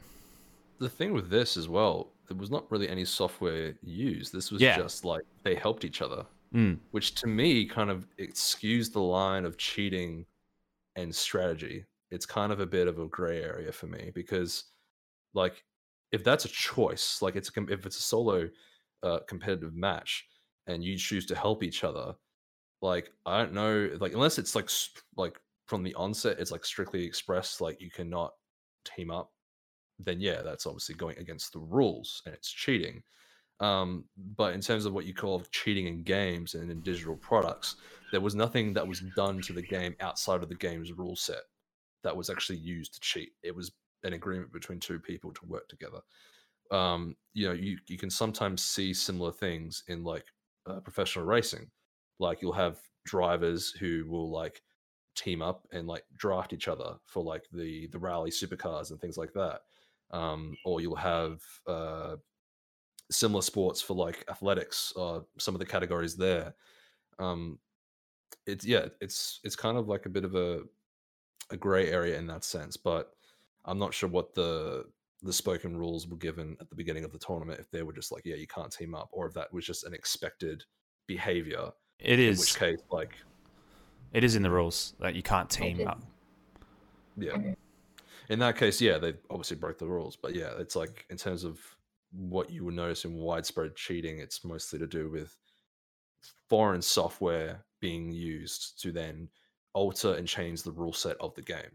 The 0.79 0.89
thing 0.89 1.13
with 1.13 1.29
this 1.29 1.57
as 1.57 1.67
well, 1.69 2.12
there 2.27 2.38
was 2.38 2.49
not 2.49 2.71
really 2.71 2.89
any 2.89 3.05
software 3.05 3.75
used. 3.84 4.34
This 4.34 4.51
was 4.51 4.62
Yeah. 4.62 4.77
just 4.77 5.05
like 5.05 5.21
they 5.43 5.53
helped 5.53 5.86
each 5.86 6.01
other, 6.01 6.25
Mm. 6.55 6.79
which 6.91 7.13
to 7.15 7.27
me 7.27 7.65
kind 7.65 7.89
of 7.91 8.07
excused 8.17 8.93
the 8.93 9.01
line 9.01 9.45
of 9.45 9.57
cheating 9.57 10.25
and 10.95 11.13
strategy. 11.13 11.86
It's 12.12 12.26
kind 12.26 12.52
of 12.52 12.60
a 12.60 12.65
bit 12.65 12.88
of 12.88 13.00
a 13.00 13.08
gray 13.08 13.41
area 13.41 13.71
for 13.71 13.88
me 13.88 14.12
because, 14.13 14.65
like, 15.34 15.63
if 16.12 16.24
that's 16.24 16.45
a 16.45 16.50
choice, 16.50 17.21
like 17.21 17.36
it's 17.36 17.50
a, 17.56 17.63
if 17.71 17.86
it's 17.86 17.97
a 17.97 18.02
solo 18.02 18.50
uh, 19.04 19.19
competitive 19.28 19.74
match 19.74 20.28
and 20.67 20.84
you 20.84 20.97
choose 20.97 21.26
to 21.28 21.36
help 21.36 21.63
each 21.63 21.84
other, 21.84 22.13
like 22.82 23.12
I 23.26 23.39
don't 23.39 23.54
know, 23.54 23.89
like 24.00 24.13
unless 24.13 24.38
it's 24.38 24.56
like 24.56 24.69
like 25.15 25.39
from 25.67 25.84
the 25.84 25.95
onset, 25.95 26.39
it's 26.39 26.52
like 26.52 26.65
strictly 26.65 27.06
expressed, 27.06 27.62
like 27.62 27.80
you 27.80 27.89
cannot 27.89 28.34
team 28.84 29.12
up 29.12 29.32
then 30.06 30.19
yeah, 30.19 30.41
that's 30.41 30.65
obviously 30.65 30.95
going 30.95 31.17
against 31.17 31.54
the 31.54 31.60
rules 31.60 32.21
and 32.26 32.34
it's 32.34 32.52
cheating. 32.52 33.04
Um, 33.60 34.06
but 34.36 34.54
in 34.54 34.62
terms 34.62 34.86
of 34.86 34.93
what 34.93 35.06
you 35.06 35.13
call 35.13 35.43
cheating 35.52 35.88
in 35.88 36.04
games 36.04 36.56
and 36.56 36.71
in 36.71 36.82
digital 36.82 37.15
products, 37.15 37.76
there 38.12 38.21
was 38.21 38.34
nothing 38.34 38.74
that 38.74 38.88
was 38.88 39.02
done 39.15 39.41
to 39.41 39.54
the 39.54 39.62
game 39.62 39.95
outside 40.00 40.41
of 40.41 40.50
the 40.50 40.56
game's 40.56 40.91
rule 40.91 41.15
set 41.15 41.43
that 42.03 42.15
was 42.15 42.29
actually 42.29 42.59
used 42.59 42.93
to 42.95 42.99
cheat. 42.99 43.33
It 43.43 43.55
was 43.55 43.71
an 44.03 44.13
agreement 44.13 44.51
between 44.51 44.79
two 44.79 44.99
people 44.99 45.31
to 45.33 45.45
work 45.45 45.67
together. 45.69 45.99
Um, 46.71 47.15
you 47.33 47.47
know, 47.47 47.53
you, 47.53 47.77
you 47.87 47.97
can 47.97 48.09
sometimes 48.09 48.63
see 48.63 48.93
similar 48.93 49.31
things 49.31 49.83
in 49.87 50.03
like 50.03 50.25
uh, 50.67 50.79
professional 50.79 51.25
racing. 51.25 51.69
Like 52.19 52.41
you'll 52.41 52.53
have 52.53 52.79
drivers 53.05 53.71
who 53.71 54.05
will 54.07 54.31
like 54.31 54.61
team 55.15 55.41
up 55.41 55.67
and 55.71 55.87
like 55.87 56.05
draft 56.15 56.53
each 56.53 56.67
other 56.67 56.95
for 57.05 57.21
like 57.23 57.43
the 57.51 57.87
the 57.87 57.99
rally 57.99 58.31
supercars 58.31 58.91
and 58.91 59.01
things 59.01 59.17
like 59.17 59.33
that 59.33 59.61
um, 60.11 60.55
or 60.65 60.81
you'll 60.81 60.95
have 60.95 61.41
uh, 61.67 62.15
similar 63.09 63.41
sports 63.41 63.81
for 63.81 63.95
like 63.95 64.25
athletics 64.29 64.93
or 64.95 65.25
some 65.39 65.55
of 65.55 65.59
the 65.59 65.65
categories 65.65 66.15
there. 66.15 66.53
Um, 67.19 67.59
it's 68.45 68.65
yeah, 68.65 68.87
it's 68.99 69.39
it's 69.43 69.55
kind 69.55 69.77
of 69.77 69.87
like 69.87 70.05
a 70.05 70.09
bit 70.09 70.25
of 70.25 70.35
a 70.35 70.61
a 71.51 71.57
gray 71.57 71.89
area 71.91 72.17
in 72.17 72.27
that 72.27 72.43
sense, 72.43 72.77
but 72.77 73.11
I'm 73.65 73.77
not 73.79 73.93
sure 73.93 74.09
what 74.09 74.33
the 74.33 74.85
the 75.23 75.33
spoken 75.33 75.77
rules 75.77 76.07
were 76.07 76.17
given 76.17 76.57
at 76.59 76.69
the 76.69 76.75
beginning 76.75 77.03
of 77.03 77.11
the 77.11 77.19
tournament 77.19 77.59
if 77.59 77.69
they 77.69 77.83
were 77.83 77.93
just 77.93 78.11
like 78.11 78.25
yeah 78.25 78.35
you 78.35 78.47
can't 78.47 78.71
team 78.71 78.95
up 78.95 79.07
or 79.11 79.27
if 79.27 79.35
that 79.35 79.53
was 79.53 79.63
just 79.63 79.83
an 79.83 79.93
expected 79.93 80.63
behavior 81.05 81.69
It 81.99 82.17
in 82.19 82.29
is. 82.29 82.39
which 82.39 82.57
case 82.57 82.79
like 82.89 83.15
It 84.13 84.23
is 84.23 84.35
in 84.35 84.41
the 84.41 84.49
rules 84.49 84.95
that 84.99 85.13
you 85.13 85.21
can't 85.21 85.47
team 85.47 85.87
up. 85.87 86.01
Yeah. 87.17 87.37
In 88.29 88.39
that 88.39 88.57
case, 88.57 88.81
yeah, 88.81 88.97
they 88.97 89.13
obviously 89.29 89.57
broke 89.57 89.77
the 89.77 89.87
rules. 89.87 90.15
But 90.15 90.33
yeah, 90.35 90.53
it's 90.57 90.75
like 90.75 91.05
in 91.09 91.17
terms 91.17 91.43
of 91.43 91.59
what 92.11 92.49
you 92.49 92.65
would 92.65 92.73
notice 92.73 93.05
in 93.05 93.13
widespread 93.13 93.75
cheating, 93.75 94.19
it's 94.19 94.43
mostly 94.43 94.79
to 94.79 94.87
do 94.87 95.09
with 95.09 95.35
foreign 96.49 96.81
software 96.81 97.63
being 97.79 98.11
used 98.11 98.81
to 98.81 98.91
then 98.91 99.29
alter 99.73 100.15
and 100.15 100.27
change 100.27 100.63
the 100.63 100.71
rule 100.71 100.93
set 100.93 101.17
of 101.19 101.34
the 101.36 101.41
game, 101.41 101.71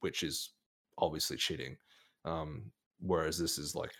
which 0.00 0.22
is 0.22 0.50
obviously 0.98 1.36
cheating. 1.36 1.76
Um, 2.24 2.70
whereas 3.00 3.38
this 3.38 3.58
is 3.58 3.74
like 3.74 3.92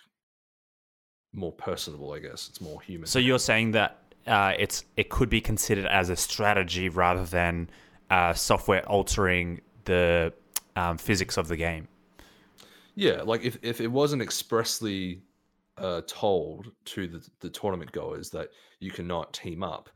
more 1.33 1.53
personable, 1.53 2.13
I 2.13 2.19
guess. 2.19 2.49
It's 2.49 2.61
more 2.61 2.81
human. 2.81 3.07
So 3.07 3.19
you're 3.19 3.39
saying 3.39 3.73
that 3.73 4.03
uh, 4.27 4.55
it's 4.59 4.85
it 4.97 5.09
could 5.09 5.29
be 5.29 5.41
considered 5.41 5.87
as 5.87 6.11
a 6.11 6.17
strategy 6.17 6.89
rather 6.89 7.25
than 7.25 7.71
uh, 8.11 8.33
software 8.33 8.87
altering 8.89 9.61
the 9.85 10.33
um, 10.75 10.99
physics 10.99 11.37
of 11.37 11.49
the 11.49 11.57
game. 11.57 11.89
Yeah, 12.95 13.23
like 13.23 13.45
if, 13.45 13.59
if 13.63 13.81
it 13.81 13.89
wasn't 13.89 14.23
expressly 14.23 15.23
uh, 15.77 16.01
told 16.07 16.73
to 16.87 17.07
the, 17.07 17.29
the 17.41 17.51
tournament 17.51 17.93
goers 17.93 18.31
that 18.31 18.49
you 18.81 18.91
cannot 18.91 19.35
team 19.35 19.63
up, 19.63 19.91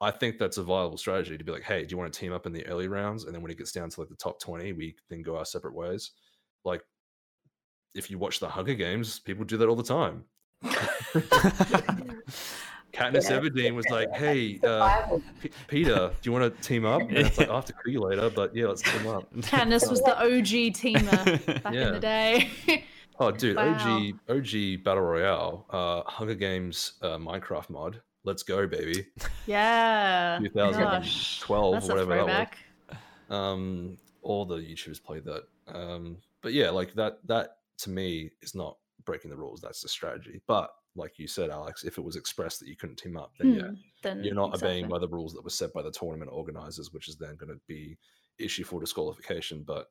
I 0.00 0.10
think 0.10 0.38
that's 0.38 0.58
a 0.58 0.62
viable 0.62 0.98
strategy 0.98 1.38
to 1.38 1.44
be 1.44 1.52
like, 1.52 1.62
hey, 1.62 1.84
do 1.84 1.92
you 1.92 1.98
want 1.98 2.12
to 2.12 2.18
team 2.18 2.32
up 2.32 2.46
in 2.46 2.52
the 2.52 2.66
early 2.66 2.88
rounds? 2.88 3.24
And 3.24 3.34
then 3.34 3.42
when 3.42 3.50
it 3.50 3.58
gets 3.58 3.72
down 3.72 3.88
to 3.90 4.00
like 4.00 4.08
the 4.08 4.16
top 4.16 4.40
20, 4.40 4.72
we 4.72 4.96
then 5.08 5.22
go 5.22 5.36
our 5.38 5.44
separate 5.44 5.74
ways. 5.74 6.10
Like, 6.64 6.82
if 7.94 8.10
you 8.10 8.18
watch 8.18 8.40
the 8.40 8.48
Hunger 8.48 8.74
Games, 8.74 9.20
people 9.20 9.44
do 9.44 9.56
that 9.56 9.68
all 9.68 9.76
the 9.76 9.82
time. 9.82 10.24
Katniss 12.92 13.28
Yeah. 13.28 13.40
Everdeen 13.40 13.74
was 13.74 13.86
like, 13.88 14.12
hey, 14.14 14.60
uh, 14.62 15.18
P- 15.40 15.50
Peeta, 15.68 16.10
do 16.10 16.16
you 16.22 16.32
want 16.32 16.54
to 16.54 16.62
team 16.62 16.84
up? 16.84 17.00
And 17.02 17.18
it's 17.18 17.38
like, 17.38 17.48
I 17.48 17.54
have 17.56 17.64
to 17.66 17.72
kill 17.72 17.92
you 17.92 18.00
later, 18.00 18.30
but 18.30 18.54
yeah, 18.54 18.66
let's 18.66 18.82
team 18.82 19.06
up. 19.08 19.32
Katniss 19.36 19.90
was 19.90 20.00
the 20.02 20.16
OG 20.16 20.74
teamer 20.74 21.62
back 21.62 21.74
in 21.74 21.92
the 21.94 22.00
day. 22.00 22.50
Oh, 23.18 23.30
dude, 23.30 23.56
Wow. 23.56 23.74
OG 23.74 24.14
OG 24.28 24.82
Battle 24.84 25.02
Royale, 25.02 25.66
uh, 25.70 26.02
Hunger 26.10 26.34
Games 26.34 26.94
uh, 27.02 27.16
Minecraft 27.16 27.70
mod. 27.70 28.00
Let's 28.24 28.42
go, 28.42 28.66
baby. 28.66 29.06
yeah. 29.46 30.38
2012, 30.42 31.74
Gosh, 31.74 31.88
whatever 31.88 32.24
that 32.26 32.54
was. 32.90 32.98
Um, 33.30 33.98
all 34.22 34.44
the 34.44 34.56
YouTubers 34.56 35.02
played 35.02 35.24
that. 35.24 35.42
Um, 35.68 36.18
but 36.42 36.52
yeah, 36.52 36.70
like 36.70 36.94
that 36.94 37.18
that 37.26 37.58
to 37.78 37.90
me 37.90 38.30
is 38.42 38.54
not 38.54 38.76
breaking 39.04 39.30
the 39.30 39.36
rules. 39.36 39.60
That's 39.60 39.82
the 39.82 39.88
strategy. 39.88 40.40
But 40.46 40.70
like 40.96 41.18
you 41.18 41.26
said, 41.26 41.50
Alex, 41.50 41.84
if 41.84 41.98
it 41.98 42.04
was 42.04 42.16
expressed 42.16 42.60
that 42.60 42.68
you 42.68 42.76
couldn't 42.76 42.96
team 42.96 43.16
up, 43.16 43.32
then 43.38 43.54
yeah, 43.54 43.62
Hmm, 43.68 43.74
then 44.02 44.24
you're 44.24 44.34
not 44.34 44.54
obeying 44.54 44.88
by 44.88 44.98
the 44.98 45.08
rules 45.08 45.32
that 45.34 45.42
were 45.44 45.50
set 45.50 45.72
by 45.72 45.82
the 45.82 45.90
tournament 45.90 46.30
organizers, 46.32 46.92
which 46.92 47.08
is 47.08 47.16
then 47.16 47.36
going 47.36 47.52
to 47.52 47.60
be 47.66 47.96
issue 48.38 48.64
for 48.64 48.80
disqualification. 48.80 49.64
But 49.66 49.88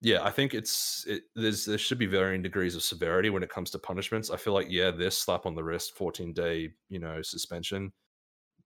yeah, 0.00 0.22
I 0.22 0.30
think 0.30 0.54
it's 0.54 1.04
it, 1.08 1.22
there's 1.34 1.64
there 1.64 1.78
should 1.78 1.98
be 1.98 2.06
varying 2.06 2.42
degrees 2.42 2.76
of 2.76 2.82
severity 2.82 3.30
when 3.30 3.42
it 3.42 3.50
comes 3.50 3.70
to 3.72 3.78
punishments. 3.78 4.30
I 4.30 4.36
feel 4.36 4.52
like 4.52 4.68
yeah, 4.70 4.90
this 4.90 5.16
slap 5.16 5.44
on 5.44 5.54
the 5.54 5.64
wrist, 5.64 5.96
14 5.96 6.32
day 6.32 6.70
you 6.88 6.98
know 6.98 7.20
suspension, 7.22 7.92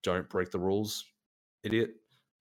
don't 0.03 0.29
break 0.29 0.51
the 0.51 0.59
rules, 0.59 1.05
idiot. 1.63 1.95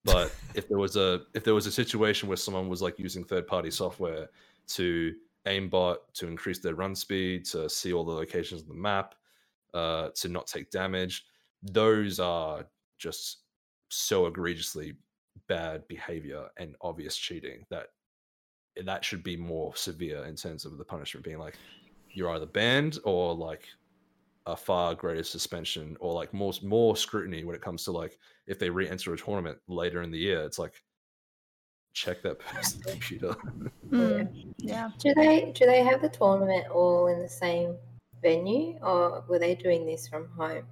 But 0.03 0.33
if 0.55 0.67
there 0.67 0.79
was 0.79 0.97
a 0.97 1.21
if 1.33 1.43
there 1.43 1.53
was 1.53 1.67
a 1.67 1.71
situation 1.71 2.27
where 2.27 2.37
someone 2.37 2.67
was 2.67 2.81
like 2.81 2.99
using 2.99 3.23
third 3.23 3.47
party 3.47 3.71
software 3.71 4.27
to 4.69 5.13
aimbot 5.47 5.97
to 6.13 6.27
increase 6.27 6.59
their 6.59 6.75
run 6.75 6.95
speed, 6.95 7.45
to 7.45 7.69
see 7.69 7.93
all 7.93 8.03
the 8.03 8.11
locations 8.11 8.61
on 8.63 8.67
the 8.67 8.73
map, 8.73 9.15
uh, 9.73 10.09
to 10.15 10.27
not 10.27 10.47
take 10.47 10.69
damage, 10.69 11.25
those 11.63 12.19
are 12.19 12.65
just 12.97 13.43
so 13.89 14.25
egregiously 14.25 14.93
bad 15.47 15.87
behavior 15.87 16.47
and 16.57 16.75
obvious 16.81 17.15
cheating 17.15 17.63
that 17.69 17.87
that 18.85 19.03
should 19.03 19.23
be 19.23 19.35
more 19.37 19.75
severe 19.75 20.25
in 20.25 20.35
terms 20.35 20.65
of 20.65 20.77
the 20.77 20.85
punishment 20.85 21.23
being 21.25 21.37
like 21.39 21.57
you're 22.13 22.29
either 22.31 22.45
banned 22.45 22.97
or 23.03 23.33
like 23.33 23.67
a 24.47 24.55
far 24.55 24.95
greater 24.95 25.23
suspension 25.23 25.95
or 25.99 26.13
like 26.13 26.33
more 26.33 26.53
more 26.63 26.95
scrutiny 26.95 27.43
when 27.43 27.55
it 27.55 27.61
comes 27.61 27.83
to 27.83 27.91
like 27.91 28.17
if 28.47 28.57
they 28.59 28.69
re-enter 28.69 29.13
a 29.13 29.17
tournament 29.17 29.57
later 29.67 30.01
in 30.01 30.11
the 30.11 30.17
year 30.17 30.41
it's 30.43 30.57
like 30.57 30.81
check 31.93 32.21
that 32.23 32.39
person's 32.39 32.83
computer 32.83 33.35
Mm, 33.91 34.53
yeah. 34.59 34.89
Do 34.99 35.13
they 35.13 35.51
do 35.53 35.65
they 35.65 35.83
have 35.83 36.01
the 36.01 36.07
tournament 36.07 36.67
all 36.69 37.07
in 37.07 37.21
the 37.21 37.27
same 37.27 37.75
venue, 38.21 38.77
or 38.81 39.25
were 39.27 39.37
they 39.37 39.53
doing 39.53 39.85
this 39.85 40.07
from 40.07 40.29
home? 40.29 40.63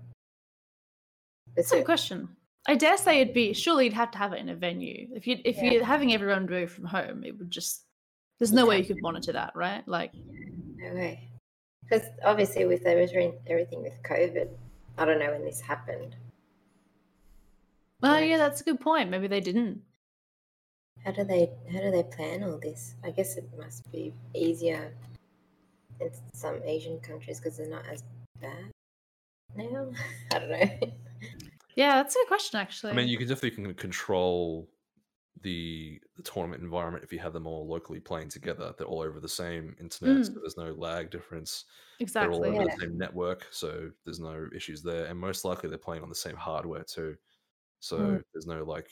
That's 1.55 1.71
a 1.73 1.77
good 1.77 1.85
question. 1.85 2.29
I 2.65 2.75
dare 2.75 2.97
say 2.97 3.19
it'd 3.19 3.33
be 3.33 3.51
surely 3.53 3.85
you'd 3.85 3.93
have 3.93 4.11
to 4.11 4.17
have 4.17 4.31
it 4.31 4.39
in 4.39 4.47
a 4.47 4.55
venue. 4.55 5.09
If 5.13 5.27
you 5.27 5.39
if 5.43 5.57
Yeah. 5.57 5.71
you're 5.71 5.83
having 5.83 6.13
everyone 6.13 6.45
do 6.45 6.53
it 6.53 6.69
from 6.69 6.85
home, 6.85 7.25
it 7.25 7.37
would 7.37 7.51
just 7.51 7.83
there's 8.39 8.53
no 8.53 8.65
way 8.65 8.79
you 8.79 8.85
could 8.85 9.01
monitor 9.01 9.33
that, 9.33 9.55
right? 9.55 9.87
Like 9.87 10.13
no 10.77 10.93
way. 10.93 11.27
Because 11.83 12.07
obviously, 12.23 12.65
with 12.65 12.85
everything, 12.85 13.33
everything 13.47 13.81
with 13.81 14.01
COVID, 14.03 14.49
I 14.97 15.05
don't 15.05 15.19
know 15.19 15.31
when 15.31 15.43
this 15.43 15.59
happened. 15.61 16.15
Oh 18.01 18.13
Right. 18.13 18.29
yeah, 18.29 18.37
that's 18.37 18.61
a 18.61 18.63
good 18.63 18.79
point. 18.79 19.09
Maybe 19.09 19.27
they 19.27 19.41
didn't. 19.41 19.81
How 21.03 21.11
do 21.11 21.23
they 21.23 21.49
how 21.71 21.79
do 21.79 21.91
they 21.91 22.03
plan 22.03 22.43
all 22.43 22.57
this? 22.57 22.95
I 23.03 23.11
guess 23.11 23.37
it 23.37 23.49
must 23.57 23.91
be 23.91 24.13
easier 24.33 24.93
in 25.99 26.11
some 26.33 26.61
Asian 26.63 26.99
countries 26.99 27.39
because 27.39 27.57
they're 27.57 27.69
not 27.69 27.85
as 27.91 28.03
bad 28.39 28.71
now. 29.55 29.89
I 30.33 30.39
don't 30.39 30.49
know. 30.49 30.69
Yeah, 31.75 31.95
that's 31.95 32.15
a 32.15 32.19
good 32.19 32.27
question 32.27 32.59
actually. 32.59 32.91
i 32.91 32.95
mean 32.95 33.07
you 33.07 33.17
can 33.17 33.27
definitely 33.27 33.51
can 33.51 33.73
control 33.73 34.69
the 35.43 36.01
the 36.17 36.23
tournament 36.23 36.61
environment 36.63 37.03
if 37.03 37.13
you 37.13 37.19
have 37.19 37.33
them 37.33 37.47
all 37.47 37.67
locally 37.67 37.99
playing 37.99 38.29
together 38.29 38.73
they're 38.77 38.87
all 38.87 39.01
over 39.01 39.19
the 39.19 39.29
same 39.29 39.75
internet 39.79 40.25
so 40.25 40.31
Mm. 40.33 40.41
there's 40.41 40.57
no 40.57 40.71
lag 40.73 41.09
difference 41.11 41.65
exactly. 41.99 42.29
they're 42.29 42.31
all 42.31 42.47
over 42.49 42.59
Yeah. 42.59 42.63
the 42.63 42.71
same 42.81 42.97
network, 42.97 43.47
so 43.51 43.91
there's 44.05 44.19
no 44.19 44.47
issues 44.55 44.83
there. 44.83 45.05
And 45.05 45.17
most 45.19 45.45
likely 45.45 45.69
they're 45.69 45.77
playing 45.79 46.03
on 46.03 46.09
the 46.09 46.15
same 46.15 46.35
hardware 46.35 46.83
too, 46.83 47.17
so 47.79 47.97
Mm. 47.97 48.23
there's 48.33 48.47
no 48.47 48.63
like 48.65 48.89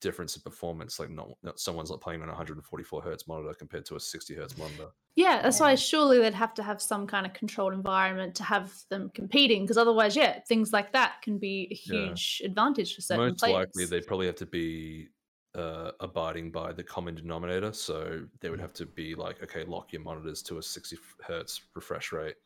difference 0.00 0.36
in 0.36 0.42
performance. 0.42 0.98
Like 1.00 1.10
not, 1.10 1.30
not 1.42 1.60
someone's 1.60 1.90
not 1.90 2.00
playing 2.02 2.22
on 2.22 2.28
a 2.28 2.32
144 2.32 3.02
hertz 3.02 3.26
monitor 3.28 3.54
compared 3.54 3.86
to 3.86 3.96
a 3.96 4.00
60 4.00 4.34
hertz 4.34 4.56
monitor. 4.58 4.90
Yeah, 5.16 5.42
that's 5.42 5.58
why 5.60 5.74
surely 5.74 6.18
they'd 6.18 6.34
have 6.34 6.54
to 6.54 6.62
have 6.62 6.80
some 6.80 7.06
kind 7.06 7.26
of 7.26 7.32
controlled 7.32 7.72
environment 7.74 8.36
to 8.36 8.44
have 8.44 8.72
them 8.88 9.10
competing, 9.14 9.62
because 9.64 9.76
otherwise, 9.78 10.14
yeah, 10.16 10.40
things 10.46 10.72
like 10.72 10.92
that 10.92 11.22
can 11.22 11.38
be 11.38 11.68
a 11.72 11.74
Yeah. 11.84 12.18
huge 12.18 12.40
advantage 12.44 12.94
for 12.94 13.00
certain 13.00 13.34
most 13.34 13.38
players. 13.38 13.66
likely 13.74 13.84
they'd 13.86 14.06
probably 14.06 14.26
have 14.26 14.36
to 14.36 14.46
be 14.46 15.08
uh, 15.58 15.90
abiding 16.00 16.50
by 16.50 16.72
the 16.72 16.84
common 16.84 17.14
denominator. 17.14 17.72
So 17.72 18.26
they 18.40 18.48
would 18.48 18.60
have 18.60 18.72
to 18.74 18.86
be 18.86 19.14
like, 19.14 19.42
okay, 19.42 19.64
lock 19.64 19.92
your 19.92 20.02
monitors 20.02 20.42
to 20.44 20.58
a 20.58 20.62
60 20.62 20.96
hertz 21.26 21.60
refresh 21.74 22.12
rate. 22.12 22.36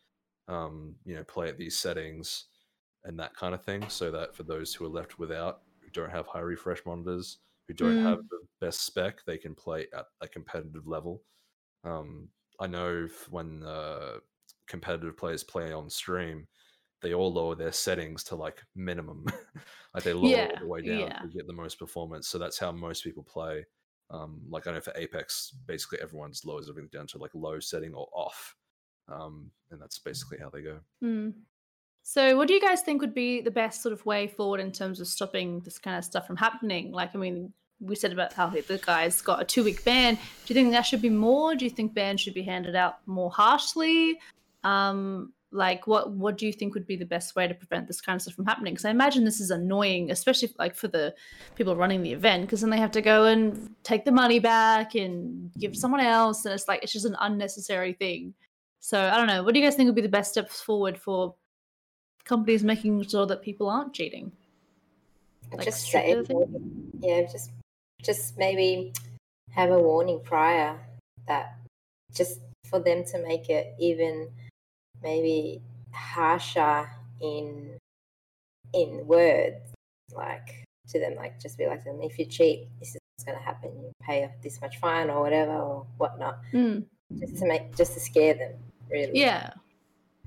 Um, 0.49 0.95
you 1.05 1.15
know, 1.15 1.25
play 1.25 1.49
at 1.49 1.59
these 1.59 1.79
settings 1.79 2.47
and 3.05 3.19
that 3.19 3.35
kind 3.37 3.55
of 3.55 3.65
thing, 3.65 3.89
so 3.89 4.11
that 4.11 4.35
for 4.35 4.45
those 4.45 4.75
who 4.75 4.85
are 4.85 4.89
left 4.89 5.19
without, 5.19 5.63
who 5.81 5.91
don't 5.91 6.11
have 6.11 6.27
high 6.27 6.41
refresh 6.41 6.81
monitors, 6.87 7.39
who 7.69 7.75
don't 7.75 7.97
Mm. 7.97 8.03
have 8.03 8.19
the 8.31 8.41
best 8.61 8.81
spec, 8.81 9.25
they 9.25 9.39
can 9.39 9.55
play 9.55 9.87
at 9.93 10.07
a 10.21 10.29
competitive 10.29 10.87
level. 10.87 11.23
Um, 11.85 12.29
I 12.61 12.67
know 12.67 13.09
when 13.29 13.63
uh, 13.65 14.19
competitive 14.67 15.17
players 15.17 15.45
play 15.45 15.73
on 15.73 15.91
stream, 15.91 16.47
they 17.03 17.15
all 17.15 17.33
lower 17.33 17.55
their 17.55 17.73
settings 17.73 18.25
to 18.25 18.37
like 18.37 18.63
minimum. 18.75 19.27
like 19.95 20.05
they 20.05 20.13
lower 20.13 20.29
Yeah, 20.29 20.49
all 20.55 20.61
the 20.61 20.67
way 20.67 20.83
down 20.83 21.01
yeah. 21.01 21.19
to 21.19 21.29
get 21.29 21.47
the 21.47 21.53
most 21.53 21.79
performance. 21.79 22.29
So 22.29 22.39
that's 22.39 22.59
how 22.59 22.73
most 22.73 23.05
people 23.05 23.25
play. 23.25 23.65
Um, 24.11 24.41
like 24.49 24.67
I 24.67 24.73
know 24.73 24.81
for 24.81 24.93
Apex, 24.97 25.55
basically 25.67 26.01
everyone's 26.01 26.45
lowers 26.45 26.69
everything 26.69 26.91
down 26.93 27.07
to 27.09 27.19
like 27.19 27.31
low 27.35 27.61
setting 27.61 27.95
or 27.95 28.09
off. 28.15 28.55
Um, 29.09 29.51
and 29.71 29.81
that's 29.81 29.99
basically 29.99 30.39
how 30.39 30.51
they 30.51 30.63
go. 30.63 30.79
Hmm. 31.01 31.31
So, 32.05 32.37
what 32.37 32.49
do 32.49 32.55
you 32.55 32.61
guys 32.61 32.83
think 32.83 33.01
would 33.01 33.15
be 33.15 33.41
the 33.41 33.51
best 33.51 33.81
sort 33.81 33.93
of 33.93 34.05
way 34.05 34.27
forward 34.27 34.61
in 34.61 34.73
terms 34.73 35.01
of 35.01 35.07
stopping 35.07 35.61
this 35.61 35.79
kind 35.79 35.97
of 35.97 36.05
stuff 36.05 36.27
from 36.27 36.37
happening? 36.37 36.91
Like, 36.91 37.15
I 37.15 37.19
mean, 37.19 37.53
we 37.81 37.95
said 37.95 38.13
about 38.13 38.33
how 38.33 38.49
the 38.49 38.81
guy's 38.85 39.21
got 39.23 39.41
a 39.41 39.45
two 39.45 39.65
week 39.65 39.85
ban. 39.85 40.15
Do 40.15 40.21
you 40.47 40.55
think 40.55 40.73
that 40.73 40.83
should 40.83 41.03
be 41.03 41.11
more? 41.11 41.55
Do 41.55 41.65
you 41.65 41.71
think 41.71 41.95
bans 41.95 42.21
should 42.21 42.35
be 42.35 42.43
handed 42.43 42.75
out 42.75 42.99
more 43.07 43.31
harshly? 43.31 44.19
Um, 44.65 45.33
like, 45.53 45.87
what 45.87 46.11
what 46.11 46.39
do 46.39 46.47
you 46.47 46.53
think 46.53 46.75
would 46.75 46.87
be 46.87 46.97
the 46.97 47.05
best 47.05 47.37
way 47.37 47.47
to 47.47 47.55
prevent 47.55 47.87
this 47.87 48.01
kind 48.01 48.17
of 48.17 48.23
stuff 48.23 48.35
from 48.35 48.47
happening? 48.47 48.75
Because 48.75 48.85
I 48.85 48.91
imagine 48.91 49.25
this 49.25 49.41
is 49.41 49.51
annoying, 49.51 50.11
especially 50.11 50.53
like 50.59 50.75
for 50.75 50.89
the 50.89 51.15
people 51.55 51.77
running 51.77 52.03
the 52.03 52.13
event, 52.13 52.43
because 52.43 52.63
then 52.63 52.71
they 52.71 52.79
have 52.79 52.91
to 52.93 53.03
go 53.03 53.25
and 53.25 53.75
take 53.83 54.05
the 54.05 54.13
money 54.13 54.39
back 54.39 54.95
and 54.95 55.51
give 55.59 55.77
someone 55.77 56.01
else, 56.01 56.45
and 56.45 56.55
it's 56.55 56.69
like 56.69 56.83
it's 56.83 56.93
just 56.93 57.07
an 57.07 57.17
unnecessary 57.21 57.93
thing. 57.93 58.35
So 58.81 59.01
I 59.01 59.17
don't 59.17 59.29
know. 59.29 59.43
What 59.43 59.55
do 59.55 59.61
you 59.61 59.67
guys 59.67 59.77
think 59.77 59.87
would 59.87 59.95
be 59.95 60.03
the 60.03 60.09
best 60.09 60.33
steps 60.33 60.61
forward 60.61 60.99
for 60.99 61.35
companies 62.25 62.65
making 62.65 63.03
sure 63.05 63.27
that 63.27 63.43
people 63.43 63.69
aren't 63.69 63.93
cheating? 63.93 64.33
Like 65.53 65.65
just 65.65 65.91
say, 65.91 66.25
yeah, 67.01 67.23
just 67.31 67.51
just 68.03 68.39
maybe 68.39 68.93
have 69.51 69.71
a 69.71 69.79
warning 69.79 70.21
prior 70.25 70.81
that 71.29 71.59
just 72.13 72.41
for 72.69 72.79
them 72.81 73.05
to 73.05 73.23
make 73.23 73.51
it 73.51 73.75
even 73.79 74.29
maybe 75.03 75.61
harsher 75.93 76.89
in 77.21 77.79
in 78.75 79.07
words, 79.07 79.73
like 80.15 80.65
to 80.89 80.99
them, 80.99 81.15
like 81.15 81.41
just 81.41 81.59
be 81.59 81.67
like 81.67 81.85
them, 81.85 82.01
if 82.03 82.19
you 82.19 82.25
cheat, 82.25 82.69
this 82.81 82.91
is 82.91 82.99
what's 83.17 83.25
going 83.25 83.39
to 83.39 83.45
happen. 83.45 83.71
You 83.83 83.93
pay 84.03 84.29
this 84.43 84.61
much 84.61 84.79
fine 84.79 85.11
or 85.11 85.21
whatever 85.23 85.53
or 85.53 85.87
whatnot, 85.99 86.39
Mm, 86.53 86.85
just 87.19 87.37
to 87.39 87.47
make 87.47 87.75
just 87.77 87.95
to 87.95 88.01
scare 88.01 88.35
them. 88.35 88.53
Really, 88.91 89.19
yeah. 89.21 89.51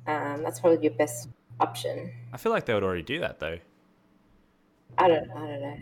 Um, 0.08 0.44
that's 0.44 0.60
probably 0.60 0.84
your 0.84 0.94
best 0.94 1.30
option. 1.60 2.12
I 2.34 2.38
feel 2.38 2.52
like 2.52 2.66
they 2.66 2.74
would 2.74 2.84
already 2.84 3.04
do 3.04 3.20
that 3.20 3.40
though. 3.40 3.58
I 4.98 5.08
don't, 5.08 5.30
I 5.32 5.48
don't 5.48 5.62
know. 5.62 5.78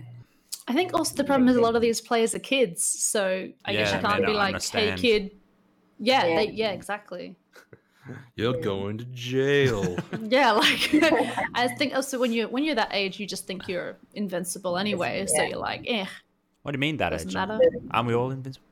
I 0.67 0.73
think 0.73 0.93
also 0.93 1.15
the 1.15 1.23
problem 1.25 1.49
is 1.49 1.57
a 1.57 1.61
lot 1.61 1.75
of 1.75 1.81
these 1.81 1.99
players 1.99 2.33
are 2.33 2.39
kids, 2.39 2.83
so 2.83 3.49
I 3.65 3.73
guess 3.73 3.93
you 3.93 3.99
can't 3.99 4.25
be 4.25 4.33
like, 4.33 4.47
understand. 4.47 4.99
"Hey, 4.99 5.19
kid." 5.19 5.31
Yeah, 5.99 6.25
Yeah. 6.25 6.35
They, 6.37 6.51
yeah, 6.51 6.71
exactly. 6.71 7.35
You're 8.35 8.59
going 8.61 8.97
to 8.99 9.05
jail. 9.05 9.97
Yeah, 10.21 10.51
like 10.51 10.89
I 11.55 11.67
think 11.77 11.93
also 11.95 12.19
when 12.19 12.31
you 12.33 12.47
when 12.47 12.63
you're 12.63 12.75
that 12.75 12.91
age, 12.91 13.19
you 13.19 13.25
just 13.27 13.45
think 13.47 13.67
you're 13.67 13.97
invincible 14.13 14.77
anyway. 14.77 15.25
So 15.27 15.43
you're 15.43 15.57
like, 15.57 15.83
eh, 15.87 16.05
What 16.63 16.71
do 16.71 16.77
you 16.77 16.79
mean 16.79 16.97
that 16.97 17.09
doesn't 17.09 17.29
age? 17.29 17.33
matter. 17.35 17.59
Aren't 17.91 18.07
we 18.07 18.13
all 18.15 18.31
invincible? 18.31 18.65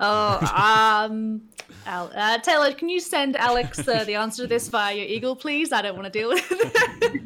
oh, 0.00 1.04
um, 1.10 1.42
Al- 1.86 2.10
uh, 2.14 2.38
Taylor, 2.38 2.72
can 2.72 2.88
you 2.88 2.98
send 3.00 3.36
Alex 3.36 3.86
uh, 3.86 4.04
the 4.04 4.14
answer 4.16 4.42
to 4.44 4.48
this 4.48 4.68
via 4.68 4.94
your 4.96 5.06
eagle, 5.06 5.36
please? 5.36 5.72
I 5.72 5.82
don't 5.82 5.94
want 5.96 6.06
to 6.12 6.18
deal 6.18 6.28
with 6.30 6.44
it. 6.50 7.22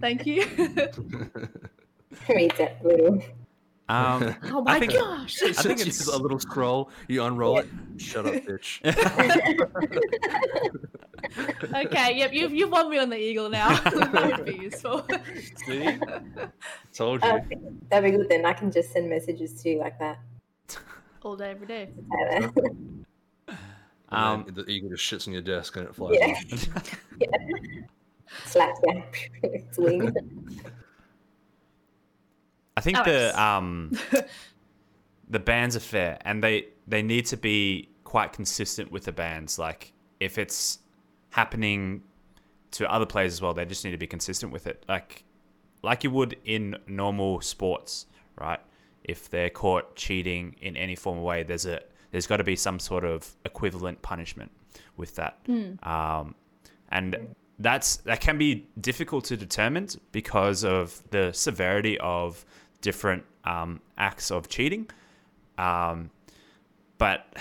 Thank 0.00 0.26
you. 0.26 0.44
Read 2.28 2.52
that 2.58 2.84
little. 2.84 3.22
Um, 3.92 4.34
oh 4.44 4.62
my 4.62 4.78
think- 4.80 4.92
gosh. 4.92 5.42
I 5.42 5.46
think 5.52 5.56
think 5.56 5.80
it's- 5.80 6.00
it's 6.00 6.06
a 6.08 6.16
little 6.16 6.38
scroll. 6.48 6.90
You 7.08 7.24
unroll 7.24 7.58
it. 7.58 7.68
Shut 7.98 8.26
up, 8.26 8.34
bitch. 8.34 8.80
okay, 11.86 12.16
yep, 12.16 12.32
you've 12.32 12.52
you've 12.52 12.70
won 12.70 12.90
me 12.90 12.98
on 12.98 13.10
the 13.10 13.16
eagle 13.18 13.48
now. 13.48 13.68
that 13.80 14.34
would 14.38 14.46
be 14.46 14.62
useful. 14.64 15.06
See? 15.66 15.98
Told 16.94 17.22
you. 17.22 17.30
Okay, 17.30 17.58
that'd 17.90 18.10
be 18.10 18.16
good 18.16 18.28
then. 18.28 18.46
I 18.46 18.52
can 18.52 18.70
just 18.70 18.92
send 18.92 19.08
messages 19.10 19.54
to 19.62 19.70
you 19.70 19.78
like 19.78 19.98
that. 19.98 20.18
All 21.22 21.36
day, 21.36 21.50
every 21.50 21.66
day. 21.66 21.90
Um, 24.08 24.46
the 24.52 24.64
eagle 24.68 24.90
just 24.90 25.04
shits 25.04 25.26
on 25.26 25.32
your 25.32 25.42
desk 25.42 25.76
and 25.76 25.88
it 25.88 25.94
flies. 25.94 26.16
Yeah. 26.18 26.34
off. 26.76 26.98
Slaps 28.46 28.80
down 28.86 29.02
its 29.42 29.78
wing. 29.78 30.12
I 32.82 32.84
think 32.84 32.98
Alex. 32.98 33.10
the 33.12 33.42
um, 33.42 33.98
the 35.28 35.38
bans 35.38 35.76
are 35.76 35.80
fair, 35.80 36.18
and 36.22 36.42
they 36.42 36.66
they 36.88 37.00
need 37.00 37.26
to 37.26 37.36
be 37.36 37.88
quite 38.02 38.32
consistent 38.32 38.90
with 38.90 39.04
the 39.04 39.12
bans. 39.12 39.56
Like 39.56 39.92
if 40.18 40.36
it's 40.36 40.80
happening 41.30 42.02
to 42.72 42.90
other 42.92 43.06
players 43.06 43.34
as 43.34 43.40
well, 43.40 43.54
they 43.54 43.64
just 43.64 43.84
need 43.84 43.92
to 43.92 43.98
be 43.98 44.08
consistent 44.08 44.52
with 44.52 44.66
it. 44.66 44.84
Like 44.88 45.22
like 45.82 46.02
you 46.02 46.10
would 46.10 46.36
in 46.44 46.76
normal 46.88 47.40
sports, 47.40 48.06
right? 48.36 48.58
If 49.04 49.30
they're 49.30 49.50
caught 49.50 49.94
cheating 49.94 50.56
in 50.60 50.76
any 50.76 50.96
form 50.96 51.18
of 51.18 51.22
way, 51.22 51.44
there's 51.44 51.66
a 51.66 51.82
there's 52.10 52.26
got 52.26 52.38
to 52.38 52.44
be 52.44 52.56
some 52.56 52.80
sort 52.80 53.04
of 53.04 53.36
equivalent 53.44 54.02
punishment 54.02 54.50
with 54.96 55.14
that. 55.14 55.38
Um, 55.84 56.34
and 56.88 57.36
that's 57.60 57.98
that 57.98 58.20
can 58.20 58.38
be 58.38 58.66
difficult 58.80 59.24
to 59.26 59.36
determine 59.36 59.86
because 60.10 60.64
of 60.64 61.00
the 61.10 61.32
severity 61.32 61.96
of 62.00 62.44
different 62.82 63.24
um, 63.44 63.80
acts 63.96 64.30
of 64.30 64.48
cheating. 64.48 64.90
Um, 65.56 66.10
but 66.98 67.34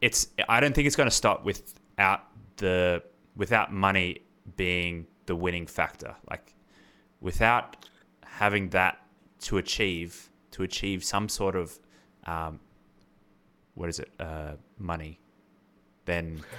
it's 0.00 0.28
I 0.48 0.60
don't 0.60 0.74
think 0.74 0.86
it's 0.86 0.96
going 0.96 1.08
to 1.08 1.14
stop 1.14 1.44
without 1.44 2.22
the 2.56 3.02
without 3.36 3.72
money 3.72 4.22
being 4.56 5.06
the 5.26 5.36
winning 5.36 5.66
factor. 5.66 6.16
Like 6.28 6.54
without 7.20 7.86
having 8.24 8.70
that 8.70 8.98
to 9.40 9.58
achieve 9.58 10.30
to 10.50 10.64
achieve 10.64 11.04
some 11.04 11.28
sort 11.28 11.54
of 11.54 11.78
um, 12.24 12.60
what 13.74 13.88
is 13.88 14.00
it 14.00 14.10
uh, 14.18 14.52
money 14.78 15.19
then 16.10 16.42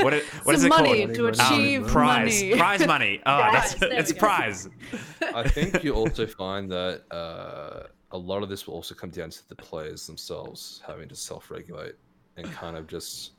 what 0.00 0.12
it, 0.14 0.24
what 0.44 0.54
is 0.54 0.62
Some 0.62 0.66
it 0.66 0.76
money 0.76 1.06
called 1.06 1.14
to 1.14 1.26
Um, 1.28 1.32
achieve 1.34 1.86
prize. 1.86 2.42
money. 2.42 2.56
prize 2.58 2.86
money 2.86 3.20
oh 3.26 3.38
Prize, 3.38 3.74
that's 3.76 3.82
it's 3.98 4.12
go. 4.12 4.18
prize 4.18 4.68
I 5.34 5.48
think 5.48 5.84
you 5.84 5.92
also 5.94 6.26
find 6.26 6.70
that 6.72 7.02
uh, 7.10 7.86
a 8.12 8.18
lot 8.18 8.42
of 8.42 8.48
this 8.48 8.66
will 8.66 8.74
also 8.74 8.94
come 8.94 9.10
down 9.10 9.30
to 9.30 9.48
the 9.48 9.54
players 9.56 10.06
themselves 10.06 10.82
having 10.86 11.08
to 11.08 11.16
self-regulate 11.16 11.94
and 12.36 12.50
kind 12.52 12.76
of 12.76 12.86
just 12.86 13.32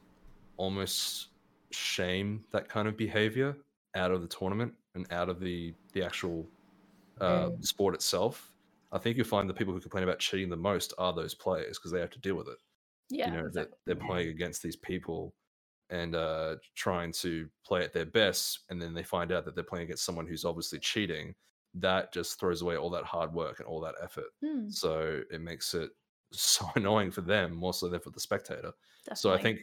almost 0.58 1.28
shame 1.72 2.43
that 2.52 2.69
kind 2.69 2.88
of 2.88 2.96
behavior 2.96 3.56
out 3.96 4.12
of 4.12 4.22
the 4.22 4.28
tournament 4.28 4.74
and 4.96 5.06
out 5.12 5.30
of 5.30 5.39
the 5.39 5.74
the 5.93 6.04
actual 6.04 6.48
uh, 7.22 7.48
Mm. 7.50 7.65
sport 7.65 7.93
itself. 7.96 8.52
I 8.91 8.98
think 9.00 9.17
you'll 9.17 9.26
find 9.28 9.50
the 9.50 9.54
people 9.54 9.74
who 9.74 9.80
complain 9.80 10.04
about 10.04 10.19
cheating 10.19 10.50
the 10.50 10.58
most 10.58 10.93
are 10.98 11.13
those 11.13 11.34
players 11.34 11.78
because 11.78 11.91
they 11.91 12.00
have 12.00 12.10
to 12.12 12.19
deal 12.19 12.36
with 12.36 12.48
it. 12.48 12.58
Yeah. 13.13 13.32
you 13.34 13.41
know 13.41 13.49
that 13.54 13.69
they're 13.86 13.95
playing 13.95 14.30
against 14.30 14.62
these 14.63 14.76
people 14.76 15.34
and 15.89 16.15
uh, 16.15 16.56
trying 16.76 17.12
to 17.12 17.47
play 17.65 17.84
at 17.84 17.93
their 17.93 18.06
best, 18.06 18.62
and 18.69 18.82
then 18.82 18.93
they 18.93 19.04
find 19.04 19.32
out 19.32 19.45
that 19.45 19.54
they're 19.56 19.63
playing 19.63 19.86
against 19.86 20.06
someone 20.06 20.26
who's 20.28 20.45
obviously 20.45 20.80
cheating. 20.80 21.36
That 21.76 22.13
just 22.13 22.39
throws 22.39 22.62
away 22.62 22.78
all 22.78 22.89
that 22.91 23.04
hard 23.04 23.34
work 23.34 23.60
and 23.60 23.67
all 23.67 23.80
that 23.82 23.95
effort. 24.02 24.26
Hmm, 24.43 24.69
So 24.69 25.21
it 25.32 25.41
makes 25.41 25.73
it 25.73 25.91
so 26.32 26.65
annoying 26.76 27.12
for 27.12 27.21
them, 27.21 27.56
more 27.56 27.73
so 27.73 27.88
than 27.89 27.99
for 27.99 28.10
the 28.12 28.19
spectator. 28.19 28.71
So 29.15 29.32
I 29.32 29.38
think 29.43 29.60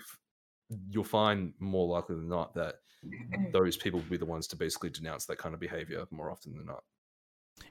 you'll 0.89 1.05
find 1.05 1.53
more 1.59 1.89
likely 1.89 2.17
than 2.17 2.29
not 2.29 2.55
that 2.55 2.77
those 3.53 3.77
people 3.77 3.99
will 4.01 4.11
be 4.11 4.17
the 4.17 4.27
ones 4.27 4.47
to 4.49 4.57
basically 4.57 4.91
denounce 4.91 5.25
that 5.27 5.39
kind 5.39 5.55
of 5.55 5.61
behavior 5.61 6.05
more 6.11 6.31
often 6.31 6.55
than 6.57 6.67
not. 6.67 6.85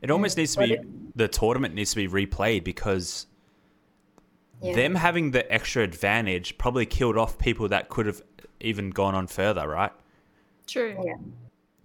it 0.02 0.10
almost 0.12 0.36
needs 0.38 0.56
to 0.56 0.62
be 0.62 0.78
the 1.16 1.28
tournament 1.28 1.74
needs 1.76 1.92
to 1.92 1.96
be 1.96 2.08
replayed 2.08 2.64
because 2.64 3.28
Yeah. 4.62 4.76
them 4.76 4.96
having 4.96 5.32
the 5.32 5.50
extra 5.52 5.84
advantage 5.84 6.58
probably 6.58 6.86
killed 6.86 7.18
off 7.18 7.38
people 7.38 7.70
that 7.70 7.90
could 7.90 8.06
have 8.06 8.22
even 8.60 8.90
gone 8.90 9.16
on 9.16 9.28
further 9.28 9.68
right 9.68 9.92
True. 10.68 10.96
Yeah. 11.04 11.16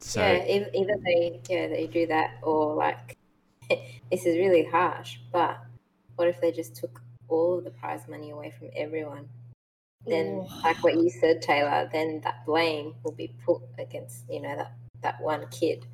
so 0.01 0.21
yeah, 0.21 0.45
either, 0.45 0.71
either 0.75 0.95
they 1.05 1.41
yeah 1.49 1.69
they 1.69 1.87
do 1.87 2.07
that 2.09 2.39
or 2.43 2.75
like 2.75 3.17
this 4.11 4.27
is 4.27 4.37
really 4.37 4.65
harsh, 4.65 5.19
but 5.33 5.59
what 6.17 6.29
if 6.29 6.41
they 6.41 6.53
just 6.53 6.77
took 6.77 7.01
all 7.29 7.59
of 7.59 7.65
the 7.65 7.71
prize 7.71 8.07
money 8.09 8.31
away 8.31 8.53
from 8.57 8.69
everyone? 8.77 9.29
Then, 10.07 10.27
Ooh. 10.27 10.47
like 10.63 10.83
what 10.85 10.95
you 10.95 11.09
said, 11.09 11.41
Taylor, 11.41 11.89
then 11.91 12.21
that 12.25 12.45
blame 12.45 12.95
will 13.03 13.13
be 13.13 13.35
put 13.45 13.63
against 13.79 14.25
you 14.29 14.41
know 14.41 14.57
that 14.57 14.73
that 15.03 15.21
one 15.21 15.47
kid. 15.51 15.87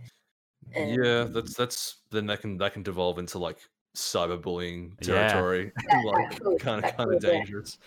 And 0.72 0.90
yeah, 0.90 1.24
that's 1.24 1.54
that's 1.54 1.96
then 2.10 2.26
that 2.26 2.40
can 2.40 2.58
that 2.58 2.72
can 2.72 2.82
devolve 2.82 3.18
into 3.18 3.38
like 3.38 3.58
cyberbullying 4.00 4.98
territory, 5.00 5.72
That- 5.88 6.04
like 6.04 6.60
kind 6.60 6.84
of 6.84 6.96
kind 6.96 7.14
of 7.14 7.20
could, 7.20 7.22
yeah. 7.22 7.30
dangerous. 7.30 7.78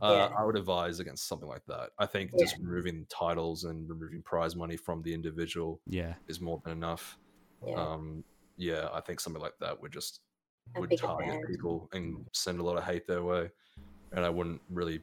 Uh, 0.00 0.28
Yeah. 0.30 0.36
I 0.36 0.44
would 0.44 0.56
advise 0.56 0.98
against 1.00 1.26
something 1.28 1.48
like 1.48 1.64
that. 1.68 1.90
I 1.98 2.06
think 2.06 2.30
Yeah. 2.32 2.44
just 2.44 2.56
removing 2.58 3.06
titles 3.08 3.64
and 3.64 3.88
removing 3.88 4.22
prize 4.22 4.56
money 4.56 4.76
from 4.76 5.02
the 5.02 5.14
individual 5.14 5.80
yeah 5.86 6.14
is 6.28 6.40
more 6.40 6.60
than 6.64 6.72
enough. 6.72 7.18
yeah, 7.66 7.74
Um, 7.74 8.24
yeah, 8.56 8.88
I 8.92 9.00
think 9.00 9.20
something 9.20 9.40
like 9.42 9.54
that 9.60 9.80
would 9.80 9.92
just 9.92 10.20
a 10.76 10.80
would 10.80 10.96
target 10.96 11.28
ban. 11.28 11.46
people 11.46 11.88
and 11.92 12.24
send 12.32 12.58
a 12.60 12.62
lot 12.62 12.76
of 12.76 12.84
hate 12.84 13.06
their 13.06 13.22
way, 13.22 13.50
and 14.12 14.24
I 14.24 14.28
wouldn't 14.30 14.60
really 14.70 15.00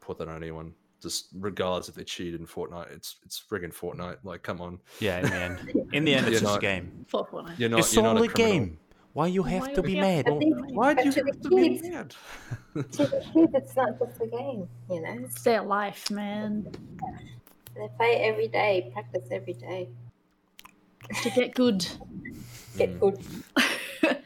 put 0.00 0.18
that 0.18 0.28
on 0.28 0.36
anyone. 0.36 0.74
Just 1.02 1.28
regardless 1.34 1.88
if 1.90 1.94
they 1.94 2.04
cheated 2.04 2.40
in 2.40 2.46
Fortnite, 2.46 2.90
it's 2.92 3.16
it's 3.24 3.38
friggin' 3.38 3.74
Fortnite. 3.74 4.18
Like, 4.24 4.42
come 4.42 4.60
on, 4.62 4.78
yeah 5.00 5.18
in 5.20 5.24
the 5.26 5.34
end 5.36 5.58
in 5.92 6.04
the 6.04 6.14
end 6.14 6.26
it's 6.28 6.40
You're 6.40 6.48
just 6.50 6.56
a 6.56 6.60
game 6.60 7.04
Fourth 7.08 7.32
one. 7.32 7.52
you're 7.58 7.68
not 7.68 7.80
it's 7.80 7.94
you're 7.94 8.02
not 8.02 8.16
a 8.18 8.22
a 8.22 8.28
game 8.28 8.78
why 9.14 9.28
you 9.28 9.44
have 9.44 9.62
Why 9.62 9.74
to 9.74 9.82
be 9.82 9.94
have 9.94 10.26
mad 10.26 10.44
Why 10.72 10.92
do 10.92 11.04
you 11.04 11.12
have 11.12 11.40
to 11.42 11.48
be 11.48 11.80
mad? 11.80 12.14
To 12.74 12.82
the 12.82 13.24
kids, 13.32 13.52
it's 13.54 13.76
not 13.76 13.96
just 14.00 14.20
a 14.20 14.26
game, 14.26 14.68
you 14.90 15.00
know. 15.00 15.18
It's 15.24 15.40
their 15.42 15.62
life, 15.62 16.10
man. 16.10 16.66
They 17.76 17.88
play 17.96 18.16
every 18.16 18.48
day, 18.48 18.90
practice 18.92 19.28
every 19.30 19.52
day, 19.52 19.88
To 21.22 21.30
get 21.30 21.54
good. 21.54 21.86
get 22.76 22.98
good. 22.98 23.24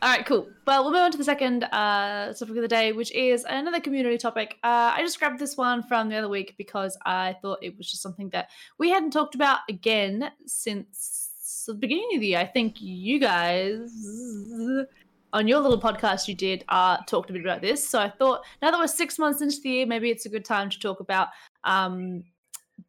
All 0.00 0.10
right, 0.10 0.26
cool. 0.26 0.48
Well, 0.66 0.82
we'll 0.82 0.92
move 0.92 1.02
on 1.02 1.12
to 1.12 1.18
the 1.18 1.24
second 1.24 1.62
uh, 1.62 2.32
topic 2.32 2.56
of 2.56 2.62
the 2.62 2.68
day, 2.68 2.90
which 2.90 3.12
is 3.12 3.44
another 3.48 3.78
community 3.78 4.18
topic. 4.18 4.56
Uh, 4.64 4.94
I 4.96 5.02
just 5.02 5.18
grabbed 5.20 5.38
this 5.38 5.56
one 5.56 5.84
from 5.84 6.08
the 6.08 6.16
other 6.16 6.28
week 6.28 6.56
because 6.58 6.98
I 7.06 7.36
thought 7.40 7.58
it 7.62 7.76
was 7.78 7.88
just 7.88 8.02
something 8.02 8.30
that 8.30 8.48
we 8.78 8.90
hadn't 8.90 9.12
talked 9.12 9.36
about 9.36 9.60
again 9.68 10.32
since 10.46 11.27
the 11.72 11.78
beginning 11.78 12.08
of 12.14 12.20
the 12.20 12.28
year. 12.28 12.38
I 12.38 12.46
think 12.46 12.76
you 12.78 13.18
guys, 13.18 13.90
on 15.32 15.48
your 15.48 15.60
little 15.60 15.80
podcast 15.80 16.28
you 16.28 16.34
did, 16.34 16.64
uh, 16.68 16.98
talked 17.06 17.30
a 17.30 17.32
bit 17.32 17.42
about 17.42 17.60
this. 17.60 17.86
So 17.86 17.98
I 17.98 18.08
thought 18.08 18.44
now 18.62 18.70
that 18.70 18.78
we're 18.78 18.86
six 18.86 19.18
months 19.18 19.40
into 19.40 19.60
the 19.60 19.70
year, 19.70 19.86
maybe 19.86 20.10
it's 20.10 20.26
a 20.26 20.28
good 20.28 20.44
time 20.44 20.70
to 20.70 20.78
talk 20.78 21.00
about 21.00 21.28
um, 21.64 22.24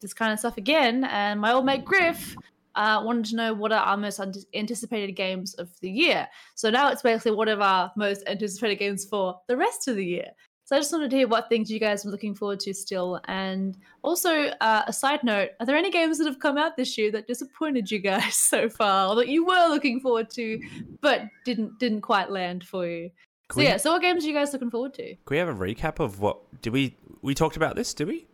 this 0.01 0.13
kind 0.13 0.31
of 0.33 0.39
stuff 0.39 0.57
again. 0.57 1.03
And 1.05 1.39
my 1.39 1.51
old 1.51 1.65
mate 1.65 1.85
Griff 1.85 2.35
uh, 2.75 3.01
wanted 3.03 3.25
to 3.25 3.35
know 3.35 3.53
what 3.53 3.71
are 3.71 3.83
our 3.83 3.97
most 3.97 4.21
anticipated 4.53 5.13
games 5.13 5.53
of 5.55 5.69
the 5.81 5.89
year. 5.91 6.27
So 6.55 6.69
now 6.69 6.89
it's 6.89 7.01
basically 7.01 7.31
what 7.31 7.49
are 7.49 7.61
our 7.61 7.91
most 7.97 8.23
anticipated 8.27 8.79
games 8.79 9.05
for 9.05 9.39
the 9.47 9.57
rest 9.57 9.87
of 9.87 9.95
the 9.95 10.05
year. 10.05 10.29
So 10.69 10.75
I 10.75 10.79
just 10.81 10.91
wanted 10.93 11.09
to 11.09 11.17
hear 11.17 11.27
what 11.27 11.49
things 11.49 11.71
you 11.71 11.79
guys 11.79 12.05
were 12.05 12.11
looking 12.11 12.35
forward 12.35 12.59
to 12.59 12.75
still. 12.75 13.19
And 13.27 13.75
also, 14.03 14.49
uh, 14.61 14.83
a 14.85 14.93
side 14.93 15.23
note, 15.23 15.49
are 15.59 15.65
there 15.65 15.75
any 15.75 15.89
games 15.89 16.19
that 16.19 16.27
have 16.27 16.37
come 16.37 16.59
out 16.59 16.77
this 16.77 16.95
year 16.95 17.11
that 17.13 17.25
disappointed 17.25 17.89
you 17.89 17.97
guys 17.97 18.35
so 18.35 18.69
far, 18.69 19.09
or 19.09 19.15
that 19.15 19.29
you 19.29 19.43
were 19.43 19.67
looking 19.69 19.99
forward 19.99 20.29
to, 20.29 20.61
but 21.01 21.23
didn't 21.43 21.79
didn't 21.79 22.01
quite 22.01 22.29
land 22.29 22.63
for 22.63 22.85
you? 22.85 23.09
Can 23.49 23.55
So 23.55 23.57
we, 23.61 23.63
yeah, 23.63 23.77
so 23.77 23.93
what 23.93 24.03
games 24.03 24.23
are 24.23 24.27
you 24.27 24.33
guys 24.35 24.53
looking 24.53 24.69
forward 24.69 24.93
to? 24.93 25.15
can 25.15 25.17
we 25.31 25.37
have 25.37 25.47
a 25.49 25.55
recap 25.55 25.99
of 25.99 26.21
what 26.21 26.37
did 26.61 26.71
we 26.71 26.95
we 27.23 27.33
talked 27.33 27.57
about 27.57 27.75
this 27.75 27.91
did 27.95 28.07
we 28.07 28.27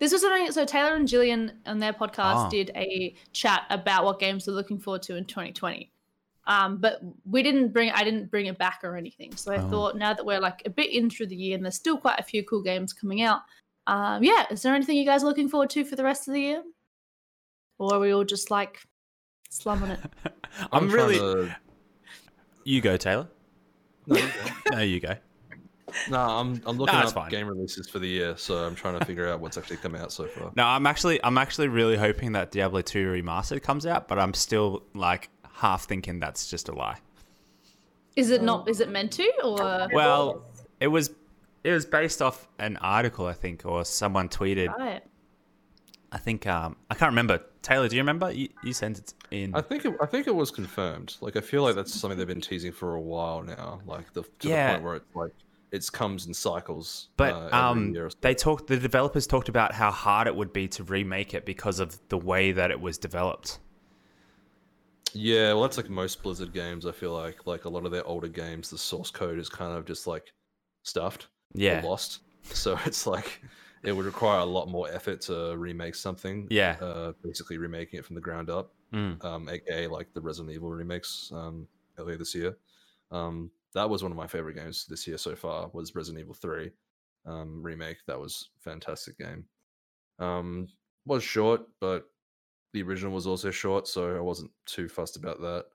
This 0.00 0.10
was 0.10 0.22
something. 0.22 0.50
So 0.50 0.64
Taylor 0.64 0.96
and 0.96 1.06
Jillian 1.06 1.52
on 1.66 1.78
their 1.78 1.92
podcast 1.92 2.46
Ah. 2.46 2.48
did 2.48 2.72
a 2.74 3.14
chat 3.32 3.62
about 3.70 4.04
what 4.04 4.18
games 4.18 4.46
they're 4.46 4.54
looking 4.56 4.80
forward 4.80 5.02
to 5.02 5.14
in 5.14 5.24
2020. 5.24 5.92
Um, 6.48 6.78
but 6.78 7.00
we 7.24 7.42
didn't 7.42 7.72
bring. 7.74 7.90
I 7.90 8.02
didn't 8.04 8.30
bring 8.30 8.46
it 8.46 8.56
back 8.58 8.80
or 8.82 8.96
anything. 8.96 9.36
So 9.36 9.52
I 9.52 9.58
Oh. 9.58 9.68
thought 9.68 9.96
now 9.96 10.14
that 10.14 10.24
we're 10.24 10.40
like 10.40 10.62
a 10.64 10.70
bit 10.70 10.90
in 10.90 11.10
through 11.10 11.26
the 11.28 11.36
year 11.36 11.54
and 11.54 11.62
there's 11.64 11.74
still 11.76 11.96
quite 11.98 12.18
a 12.18 12.22
few 12.22 12.42
cool 12.42 12.62
games 12.62 12.92
coming 12.94 13.20
out. 13.22 13.42
Um, 13.86 14.22
yeah, 14.24 14.46
is 14.50 14.62
there 14.62 14.74
anything 14.74 14.96
you 14.96 15.04
guys 15.04 15.22
are 15.22 15.26
looking 15.26 15.48
forward 15.48 15.70
to 15.70 15.84
for 15.84 15.94
the 15.94 16.04
rest 16.04 16.26
of 16.26 16.34
the 16.34 16.40
year, 16.40 16.62
or 17.78 17.94
are 17.94 18.00
we 18.00 18.12
all 18.12 18.24
just 18.24 18.50
like 18.50 18.80
slumming 19.50 19.90
it? 19.90 20.00
i'm, 20.72 20.88
trying 20.88 20.90
really 20.90 21.18
to- 21.18 21.56
you 22.64 22.80
go 22.80 22.96
taylor 22.96 23.28
No, 24.06 24.16
you 24.18 24.28
go. 24.44 24.70
no 24.76 24.80
you 24.82 25.00
go 25.00 25.14
No, 26.10 26.18
I'm 26.18 26.60
I'm 26.66 26.76
looking 26.76 26.98
it's 26.98 27.08
up 27.08 27.14
fine. 27.14 27.30
game 27.30 27.46
releases 27.46 27.88
for 27.88 27.98
the 27.98 28.08
year, 28.08 28.36
so 28.36 28.58
I'm 28.66 28.74
trying 28.74 28.98
to 28.98 29.04
figure 29.06 29.28
out 29.28 29.40
what's 29.40 29.56
actually 29.56 29.78
come 29.78 29.94
out 29.94 30.12
so 30.12 30.26
far. 30.26 30.52
no 30.56 30.64
i'm 30.64 30.86
actually 30.86 31.22
i'm 31.24 31.38
actually 31.38 31.68
really 31.68 31.96
hoping 31.96 32.32
that 32.32 32.50
diablo 32.50 32.80
2 32.82 33.06
remastered 33.10 33.62
comes 33.62 33.86
out 33.86 34.06
but 34.08 34.18
i'm 34.18 34.34
still 34.34 34.82
like 34.94 35.30
half 35.58 35.84
thinking 35.84 36.18
that's 36.20 36.48
just 36.50 36.68
a 36.68 36.72
lie 36.72 36.98
Is 38.16 38.30
it 38.30 38.42
not? 38.42 38.68
Is 38.68 38.80
it 38.80 38.88
meant 38.88 39.12
to? 39.12 39.30
Or 39.44 39.88
well 39.92 40.42
it 40.80 40.88
was 40.88 41.10
it 41.64 41.72
was 41.72 41.84
based 41.84 42.22
off 42.22 42.48
an 42.58 42.76
article 42.78 43.26
i 43.26 43.32
think 43.32 43.66
or 43.66 43.84
someone 43.84 44.28
tweeted 44.28 44.68
right. 44.76 45.02
i 46.12 46.18
think 46.18 46.46
um 46.46 46.76
i 46.88 46.94
can't 46.94 47.10
remember 47.10 47.40
taylor 47.62 47.88
do 47.88 47.96
you 47.96 48.02
remember 48.02 48.30
you, 48.30 48.48
you 48.62 48.72
sent 48.72 48.98
it 48.98 49.12
in 49.30 49.54
I 49.54 49.60
think 49.60 49.84
it, 49.84 49.94
I 50.00 50.06
think 50.06 50.26
it 50.26 50.34
was 50.34 50.50
confirmed. 50.50 51.16
Like 51.20 51.36
I 51.36 51.40
feel 51.40 51.62
like 51.62 51.74
that's 51.74 51.92
something 51.92 52.18
they've 52.18 52.26
been 52.26 52.40
teasing 52.40 52.72
for 52.72 52.94
a 52.94 53.00
while 53.00 53.42
now. 53.42 53.80
Like 53.86 54.12
the 54.12 54.22
to 54.22 54.48
Yeah. 54.48 54.66
the 54.66 54.72
point 54.74 54.84
where 54.84 54.96
it's 54.96 55.14
like 55.14 55.32
it 55.70 55.92
comes 55.92 56.26
in 56.26 56.34
cycles. 56.34 57.08
But 57.16 57.34
uh, 57.34 57.46
every 57.46 57.58
um, 57.58 57.94
year 57.94 58.06
or 58.06 58.10
so. 58.10 58.16
they 58.20 58.34
talked. 58.34 58.68
The 58.68 58.78
developers 58.78 59.26
talked 59.26 59.48
about 59.48 59.74
how 59.74 59.90
hard 59.90 60.26
it 60.26 60.34
would 60.34 60.52
be 60.52 60.68
to 60.68 60.84
remake 60.84 61.34
it 61.34 61.44
because 61.44 61.78
of 61.78 61.98
the 62.08 62.18
way 62.18 62.52
that 62.52 62.70
it 62.70 62.80
was 62.80 62.96
developed. 62.96 63.58
Yeah, 65.14 65.52
well, 65.52 65.62
that's 65.62 65.76
like 65.76 65.88
most 65.88 66.22
Blizzard 66.22 66.52
games. 66.52 66.86
I 66.86 66.92
feel 66.92 67.12
like 67.12 67.46
like 67.46 67.64
a 67.64 67.68
lot 67.68 67.84
of 67.86 67.92
their 67.92 68.06
older 68.06 68.28
games, 68.28 68.70
the 68.70 68.78
source 68.78 69.10
code 69.10 69.38
is 69.38 69.48
kind 69.48 69.76
of 69.76 69.84
just 69.86 70.06
like 70.06 70.32
stuffed, 70.82 71.28
Yeah. 71.54 71.80
lost. 71.84 72.20
So 72.42 72.78
it's 72.86 73.06
like 73.06 73.42
it 73.82 73.92
would 73.92 74.06
require 74.06 74.40
a 74.40 74.44
lot 74.44 74.68
more 74.68 74.90
effort 74.90 75.20
to 75.22 75.56
remake 75.56 75.94
something. 75.94 76.46
Yeah. 76.50 76.76
uh, 76.80 77.12
basically 77.22 77.58
remaking 77.58 77.98
it 77.98 78.04
from 78.04 78.14
the 78.14 78.20
ground 78.20 78.50
up. 78.50 78.72
Mm. 78.92 79.22
um, 79.22 79.48
aka 79.50 79.86
like 79.86 80.14
the 80.14 80.20
Resident 80.20 80.54
Evil 80.54 80.70
remakes 80.70 81.30
um, 81.34 81.68
earlier 81.98 82.16
this 82.16 82.34
year. 82.34 82.56
Um, 83.10 83.50
that 83.74 83.88
was 83.88 84.02
one 84.02 84.10
of 84.12 84.16
my 84.16 84.26
favorite 84.26 84.54
games 84.56 84.86
this 84.88 85.06
year 85.06 85.18
so 85.18 85.36
far. 85.36 85.68
Was 85.74 85.94
Resident 85.94 86.22
Evil 86.22 86.34
Three 86.34 86.70
um, 87.26 87.62
remake? 87.62 87.98
That 88.06 88.18
was 88.18 88.48
a 88.58 88.60
fantastic 88.62 89.18
game. 89.18 89.44
Um, 90.18 90.68
was 91.04 91.22
short, 91.22 91.62
but 91.80 92.08
the 92.72 92.82
original 92.82 93.12
was 93.12 93.26
also 93.26 93.50
short, 93.50 93.88
so 93.88 94.16
I 94.16 94.20
wasn't 94.20 94.50
too 94.66 94.88
fussed 94.88 95.16
about 95.16 95.40
that. 95.40 95.66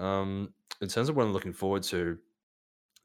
Um, 0.00 0.52
in 0.80 0.88
terms 0.88 1.08
of 1.08 1.16
what 1.16 1.24
I'm 1.24 1.32
looking 1.32 1.52
forward 1.52 1.82
to, 1.84 2.18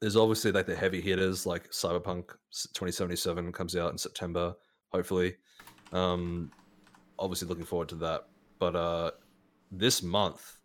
there's 0.00 0.16
obviously 0.16 0.52
like 0.52 0.66
the 0.66 0.76
heavy 0.76 1.00
hitters 1.00 1.44
like 1.44 1.70
Cyberpunk 1.70 2.28
2077 2.50 3.52
comes 3.52 3.76
out 3.76 3.92
in 3.92 3.98
September, 3.98 4.54
hopefully. 4.90 5.36
Um, 5.92 6.50
obviously 7.18 7.48
looking 7.48 7.64
forward 7.64 7.88
to 7.90 7.96
that. 7.96 8.26
But 8.58 8.76
uh, 8.76 9.10
this 9.70 10.02
month, 10.02 10.58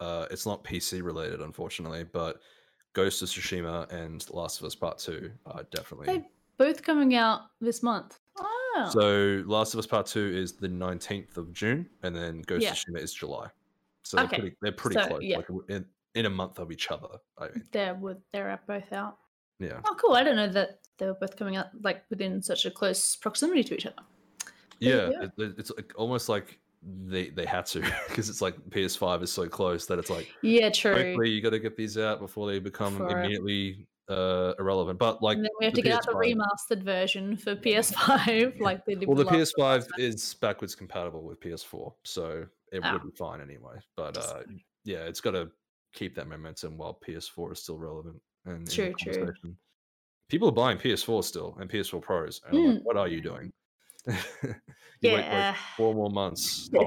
uh, 0.00 0.26
it's 0.30 0.46
not 0.46 0.64
PC 0.64 1.02
related, 1.02 1.40
unfortunately, 1.40 2.04
but 2.04 2.40
Ghost 2.92 3.22
of 3.22 3.28
Tsushima 3.28 3.90
and 3.92 4.24
Last 4.30 4.60
of 4.60 4.66
Us 4.66 4.74
Part 4.74 4.98
Two 4.98 5.30
are 5.46 5.64
definitely. 5.64 6.06
They 6.06 6.28
both 6.58 6.82
coming 6.82 7.14
out 7.14 7.42
this 7.60 7.82
month. 7.82 8.18
Oh. 8.78 8.90
So 8.90 9.42
Last 9.46 9.74
of 9.74 9.78
Us 9.78 9.86
Part 9.86 10.06
Two 10.06 10.26
is 10.34 10.52
the 10.52 10.68
19th 10.68 11.36
of 11.36 11.52
June, 11.52 11.88
and 12.02 12.14
then 12.14 12.42
Ghost 12.42 12.62
Yeah. 12.62 12.70
of 12.72 12.76
Tsushima 12.76 12.98
is 13.02 13.12
July. 13.14 13.48
So 14.02 14.16
they're 14.18 14.26
Okay. 14.26 14.38
pretty, 14.40 14.56
they're 14.62 14.72
pretty 14.72 15.00
So, 15.00 15.06
close, 15.08 15.22
yeah. 15.22 15.36
like 15.38 15.46
in, 15.68 15.84
in 16.14 16.26
a 16.26 16.30
month 16.30 16.58
of 16.58 16.70
each 16.70 16.90
other. 16.90 17.08
I 17.38 17.46
mean, 17.48 17.64
they're 17.72 17.98
they're 18.32 18.60
both 18.66 18.92
out. 18.92 19.18
yeah, 19.58 19.80
Oh, 19.84 19.96
cool! 20.00 20.14
I 20.14 20.22
don't 20.22 20.36
know 20.36 20.48
that 20.48 20.80
they 20.98 21.06
were 21.06 21.14
both 21.14 21.36
coming 21.36 21.56
out 21.56 21.66
like 21.82 22.04
within 22.10 22.40
such 22.42 22.66
a 22.66 22.70
close 22.70 23.16
proximity 23.16 23.64
to 23.64 23.74
each 23.74 23.86
other. 23.86 23.96
yeah. 24.78 25.10
yeah. 25.10 25.22
It, 25.22 25.32
it- 25.38 25.54
it's 25.58 25.70
like, 25.76 25.92
almost 25.96 26.28
like 26.28 26.58
they 27.08 27.30
they 27.30 27.46
had 27.46 27.66
to 27.66 27.80
because 28.08 28.28
it's 28.28 28.40
like 28.42 28.56
PS5 28.70 29.22
is 29.22 29.32
so 29.32 29.48
close 29.48 29.86
that 29.86 29.98
it's 29.98 30.10
like 30.10 30.28
Yeah, 30.42 30.70
true. 30.70 31.20
you 31.24 31.40
got 31.40 31.50
to 31.50 31.58
get 31.58 31.76
these 31.76 31.98
out 31.98 32.20
before 32.20 32.46
they 32.50 32.58
become 32.60 32.96
For- 32.98 33.08
immediately 33.08 33.86
uh 34.08 34.54
irrelevant. 34.58 34.98
But 34.98 35.22
like 35.22 35.36
and 35.36 35.44
then 35.44 35.50
we 35.58 35.64
have 35.64 35.74
to 35.74 35.82
get 35.82 35.92
out 35.92 36.06
the 36.06 36.12
remastered 36.12 36.82
version 36.82 37.36
for 37.36 37.54
PS5, 37.56 38.60
like 38.60 38.84
they 38.84 38.94
did. 38.94 39.08
Well, 39.08 39.16
the 39.16 39.24
with 39.24 39.32
Last 39.32 39.54
of 39.58 39.64
Us. 39.64 39.86
PS5 39.86 39.98
is 39.98 40.34
backwards 40.34 40.74
compatible 40.74 41.22
with 41.22 41.40
PS4, 41.40 41.92
so 42.04 42.46
it 42.72 42.80
Ah. 42.84 42.92
would 42.92 43.02
be 43.02 43.16
fine 43.16 43.40
anyway. 43.40 43.76
But 43.96 44.16
uh, 44.16 44.42
yeah, 44.84 44.98
it's 45.04 45.20
got 45.20 45.32
to 45.32 45.50
keep 45.92 46.14
that 46.16 46.28
momentum 46.28 46.76
while 46.76 46.98
PS4 47.06 47.52
is 47.52 47.62
still 47.62 47.78
relevant 47.78 48.20
and 48.44 48.56
in 48.58 48.64
the 48.64 48.70
True, 48.70 48.94
true. 48.98 49.32
People 50.28 50.48
are 50.48 50.52
buying 50.52 50.76
PS4 50.76 51.22
still 51.24 51.56
and 51.60 51.70
PS4 51.70 52.02
Pros. 52.02 52.40
And 52.48 52.56
Mm. 52.58 52.74
like, 52.74 52.84
what 52.84 52.96
are 52.96 53.08
you 53.08 53.20
doing? 53.20 53.52
you 54.06 54.14
wait 55.04 55.24
Yeah. 55.24 55.48
like 55.50 55.56
four 55.76 55.94
more 55.94 56.10
months. 56.10 56.68
Yeah. 56.72 56.82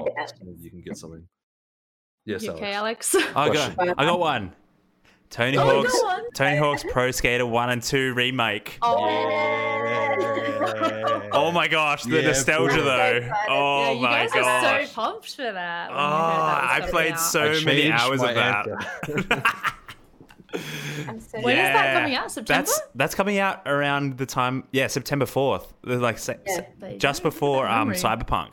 you 0.58 0.70
can 0.70 0.80
get 0.82 0.96
something. 0.96 1.26
Yes, 2.26 2.46
okay, 2.46 2.72
Alex. 2.72 3.14
Alex? 3.14 3.30
I 3.36 3.48
got, 3.52 3.98
I 3.98 4.04
got 4.04 4.20
one. 4.20 4.54
Tony 5.30 5.56
Oh, 5.56 5.64
you 5.64 5.70
Hawk's 5.82 6.00
got 6.00 6.06
one? 6.22 6.30
Tony 6.32 6.56
Hawk's 6.56 6.84
Pro 6.90 7.10
Skater 7.12 7.46
One 7.46 7.70
and 7.70 7.82
Two 7.82 8.12
remake. 8.14 8.78
Oh, 8.82 9.06
Oh 11.32 11.52
my 11.52 11.68
gosh, 11.68 12.02
the 12.02 12.16
Yeah, 12.20 12.28
nostalgia 12.28 12.76
boy. 12.78 12.82
though. 12.84 13.18
Yeah, 13.22 13.32
Oh 13.48 13.82
yeah, 13.84 13.90
you 13.92 14.00
my 14.00 14.10
guys 14.26 14.32
are 14.34 14.40
gosh. 14.40 14.88
so 14.88 14.94
pumped 14.94 15.36
for 15.36 15.52
that. 15.52 15.90
Oh, 15.92 15.94
when 15.94 16.02
you 16.02 16.06
heard 16.06 16.80
that 16.80 16.82
I 16.82 16.90
played 16.90 17.12
out. 17.12 17.20
so 17.20 17.42
I 17.42 17.64
many 17.64 17.90
hours 17.92 18.22
of 18.22 18.34
that. 18.34 18.66
answer. 18.68 19.42
I'm 21.08 21.20
so 21.20 21.40
When 21.42 21.56
is 21.56 21.62
that 21.62 21.94
coming 21.94 22.14
out? 22.16 22.32
September? 22.32 22.58
That's 22.66 22.80
that's 22.96 23.14
coming 23.14 23.38
out 23.38 23.62
around 23.66 24.18
the 24.18 24.26
time, 24.26 24.64
yeah, 24.72 24.88
September 24.88 25.26
fourth. 25.26 25.72
Like 25.84 26.18
se- 26.18 26.38
Yeah. 26.46 26.64
se- 26.80 26.98
just 26.98 27.22
go, 27.22 27.28
look 27.28 27.34
at 27.34 27.36
before 27.36 27.68
um. 27.68 27.90
Cyberpunk. 27.92 28.50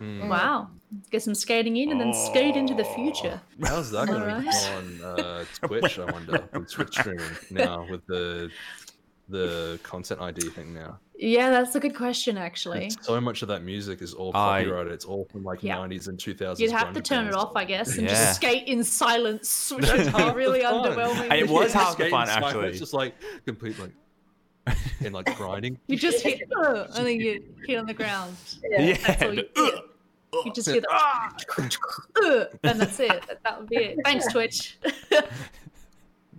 Mm. 0.00 0.28
Wow. 0.28 0.70
Get 1.10 1.22
some 1.22 1.34
skating 1.34 1.76
in 1.76 1.90
and 1.90 2.00
then 2.00 2.12
skate 2.12 2.56
into 2.56 2.74
the 2.74 2.84
future. 2.84 3.40
How's 3.64 3.90
that 3.92 4.06
going 4.08 4.22
Alright. 4.22 4.70
on 4.76 5.00
uh, 5.02 5.44
Twitch? 5.66 5.98
I 5.98 6.10
wonder. 6.10 6.46
With 6.52 6.70
Twitch 6.70 6.94
streaming 6.98 7.24
now 7.50 7.86
with 7.90 8.06
the 8.06 8.50
the 9.28 9.80
content 9.82 10.20
ID 10.20 10.50
thing 10.50 10.74
now. 10.74 10.98
Yeah, 11.16 11.48
that's 11.48 11.74
a 11.76 11.80
good 11.80 11.94
question, 11.94 12.36
actually. 12.36 12.90
So 13.00 13.18
much 13.20 13.40
of 13.40 13.48
that 13.48 13.62
music 13.62 14.02
is 14.02 14.12
all 14.12 14.30
I- 14.36 14.62
copyrighted. 14.62 14.92
It's 14.92 15.04
all 15.06 15.26
from 15.32 15.44
like 15.44 15.62
Yeah. 15.62 15.76
90s 15.78 16.08
and 16.08 16.18
2000s. 16.18 16.58
You'd 16.58 16.72
have 16.72 16.92
to 16.92 17.00
grunge 17.00 17.04
turn 17.04 17.26
it 17.28 17.34
off, 17.34 17.52
I 17.56 17.64
guess, 17.64 17.96
and 17.96 18.02
Yeah. 18.02 18.08
just 18.10 18.36
skate 18.36 18.68
in 18.68 18.84
silence, 18.84 19.72
which 19.76 19.88
is 19.88 20.08
half 20.08 20.34
really 20.36 20.60
underwhelming. 20.60 21.32
It 21.32 21.48
was 21.48 21.72
Yeah, 21.72 21.80
half 21.80 21.88
the 21.96 22.02
skate 22.02 22.10
fun, 22.10 22.22
in 22.22 22.28
silence, 22.28 22.46
actually. 22.54 22.78
Just 22.78 22.92
like 22.92 23.14
completely. 23.46 23.92
like 24.66 24.76
in 25.00 25.12
like 25.12 25.34
grinding. 25.36 25.78
You 25.86 25.96
just 26.08 26.22
hit, 26.22 26.42
uh, 26.58 26.86
and 26.96 27.06
then 27.06 27.20
you 27.20 27.42
hit 27.66 27.78
on 27.78 27.86
the 27.86 27.94
ground. 27.94 28.36
Yeah. 28.62 28.94
That's 29.06 29.22
all 29.56 29.72
you, 30.44 30.52
just 30.52 30.68
hear 30.70 30.80
the, 30.80 30.88
ah, 30.90 31.34
and 32.64 32.80
that's 32.80 32.98
it. 33.00 33.08
That, 33.26 33.42
that 33.44 33.60
would 33.60 33.68
be 33.68 33.76
it. 33.76 33.98
Thanks, 34.04 34.26
Twitch. 34.32 34.78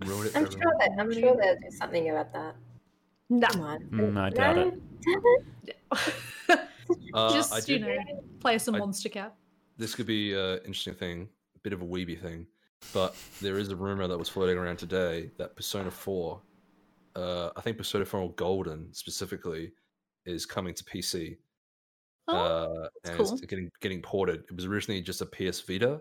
Ruin 0.04 0.26
it 0.26 0.36
I'm 0.36 0.44
everyone. 0.44 0.50
sure 0.50 0.74
that 0.78 0.90
I'm 0.98 1.12
sure 1.12 1.36
they'll 1.36 1.54
do 1.56 1.70
something 1.76 2.10
about 2.10 2.32
that. 2.34 2.54
no, 3.30 3.46
Come 3.48 3.60
on. 3.62 3.80
Mm, 3.92 4.18
I 4.20 4.30
doubt 4.30 4.58
it. 4.58 4.74
Damn 5.02 6.58
Uh, 7.14 7.26
I 7.30 7.32
just 7.32 7.68
you 7.68 7.78
did- 7.80 7.86
know, 7.88 8.22
play 8.38 8.58
some 8.58 8.76
I- 8.76 8.78
Monstercat. 8.80 9.32
this 9.76 9.94
could 9.96 10.06
be 10.06 10.34
an 10.34 10.58
interesting 10.58 10.94
thing, 10.94 11.28
a 11.56 11.58
bit 11.60 11.72
of 11.72 11.82
a 11.82 11.84
weeby 11.84 12.20
thing, 12.20 12.46
but 12.92 13.16
there 13.42 13.58
is 13.58 13.70
a 13.70 13.76
rumor 13.76 14.06
that 14.06 14.16
was 14.16 14.28
floating 14.28 14.56
around 14.56 14.76
today 14.78 15.30
that 15.36 15.56
Persona 15.56 15.90
4, 15.90 16.40
uh, 17.16 17.50
I 17.56 17.60
think 17.60 17.76
Persona 17.76 18.04
4 18.04 18.30
Golden 18.34 18.92
specifically, 18.94 19.72
is 20.26 20.46
coming 20.46 20.74
to 20.74 20.84
PC. 20.84 21.38
Oh, 22.28 22.36
uh, 22.36 22.88
and 23.04 23.20
it's 23.20 23.30
cool. 23.30 23.38
getting 23.38 23.70
getting 23.80 24.02
ported. 24.02 24.40
It 24.48 24.56
was 24.56 24.64
originally 24.66 25.00
just 25.00 25.20
a 25.20 25.26
PS 25.26 25.60
Vita 25.60 26.00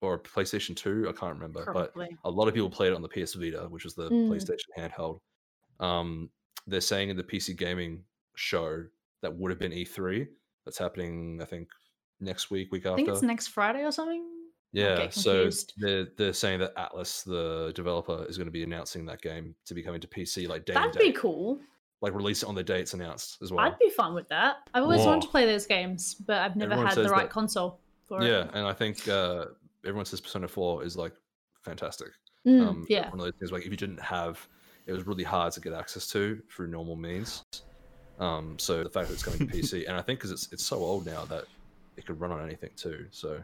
or 0.00 0.14
a 0.14 0.18
PlayStation 0.20 0.76
2, 0.76 1.06
I 1.08 1.12
can't 1.12 1.34
remember, 1.34 1.68
but 1.72 1.92
a 2.24 2.30
lot 2.30 2.46
of 2.46 2.54
people 2.54 2.70
played 2.70 2.92
it 2.92 2.94
on 2.94 3.02
the 3.02 3.08
PS 3.08 3.34
Vita, 3.34 3.66
which 3.68 3.82
was 3.84 3.94
the 3.94 4.08
Mm. 4.10 4.28
PlayStation 4.28 4.68
handheld. 4.78 5.18
Um, 5.80 6.30
they're 6.68 6.80
saying 6.80 7.08
in 7.10 7.16
the 7.16 7.24
PC 7.24 7.56
gaming 7.56 8.04
show 8.36 8.84
that 9.22 9.34
would 9.34 9.50
have 9.50 9.58
been 9.58 9.72
E3 9.72 10.28
that's 10.64 10.78
happening, 10.78 11.40
I 11.42 11.44
think, 11.46 11.68
next 12.20 12.50
week, 12.50 12.70
week 12.70 12.82
after. 12.86 12.92
I 12.92 12.96
think 12.96 13.08
it's 13.08 13.22
next 13.22 13.48
Friday 13.48 13.84
or 13.84 13.90
something. 13.90 14.24
Yeah, 14.72 15.08
so 15.08 15.48
they're 15.78 16.08
they're 16.16 16.32
saying 16.34 16.60
that 16.60 16.76
Atlus, 16.76 17.24
the 17.24 17.72
developer, 17.74 18.26
is 18.28 18.36
going 18.36 18.46
to 18.48 18.52
be 18.52 18.62
announcing 18.62 19.06
that 19.06 19.22
game 19.22 19.54
to 19.64 19.74
be 19.74 19.82
coming 19.82 20.00
to 20.00 20.06
PC 20.06 20.46
like 20.46 20.66
day 20.66 20.74
That'd 20.74 20.98
be 21.00 21.10
cool. 21.12 21.58
Like 22.00 22.14
release 22.14 22.42
it 22.42 22.48
on 22.48 22.54
the 22.54 22.62
day 22.62 22.80
it's 22.80 22.94
announced 22.94 23.38
as 23.42 23.50
well. 23.50 23.64
I'd 23.64 23.78
be 23.78 23.90
fine 23.90 24.14
with 24.14 24.28
that. 24.28 24.58
I've 24.74 24.84
always 24.84 25.04
wanted 25.04 25.22
to 25.22 25.28
play 25.28 25.46
those 25.46 25.66
games, 25.66 26.14
but 26.14 26.38
I've 26.38 26.54
never 26.56 26.72
Everyone 26.72 26.94
had 26.94 27.04
the 27.04 27.10
right 27.10 27.22
that- 27.22 27.30
console 27.30 27.80
for 28.06 28.22
yeah, 28.22 28.28
it. 28.28 28.30
Yeah, 28.52 28.58
and 28.58 28.66
I 28.66 28.72
think 28.72 29.08
uh, 29.08 29.46
everyone 29.84 30.04
says 30.06 30.20
Persona 30.20 30.46
Four 30.48 30.84
is 30.84 30.96
like 30.96 31.12
fantastic. 31.64 32.08
Mm, 32.46 32.66
Um, 32.66 32.86
yeah. 32.88 33.10
one 33.10 33.18
of 33.20 33.26
those 33.26 33.34
things 33.38 33.52
like 33.52 33.64
if 33.64 33.70
you 33.70 33.76
didn't 33.76 34.00
have, 34.00 34.46
it 34.86 34.92
was 34.92 35.06
really 35.06 35.24
hard 35.24 35.52
to 35.54 35.60
get 35.60 35.72
access 35.72 36.06
to 36.12 36.40
through 36.50 36.68
normal 36.68 36.96
means. 36.96 37.44
Um, 38.20 38.58
so 38.58 38.82
the 38.82 38.90
fact 38.90 39.08
that 39.08 39.14
it's 39.14 39.22
coming 39.22 39.40
to 39.40 39.46
PC, 39.46 39.84
and 39.88 39.96
I 39.96 40.02
think 40.02 40.20
because 40.20 40.30
it's 40.30 40.52
it's 40.52 40.64
so 40.64 40.76
old 40.78 41.04
now 41.04 41.24
that 41.26 41.44
it 41.96 42.06
could 42.06 42.20
run 42.20 42.30
on 42.30 42.40
anything 42.42 42.70
too. 42.76 43.06
So 43.10 43.42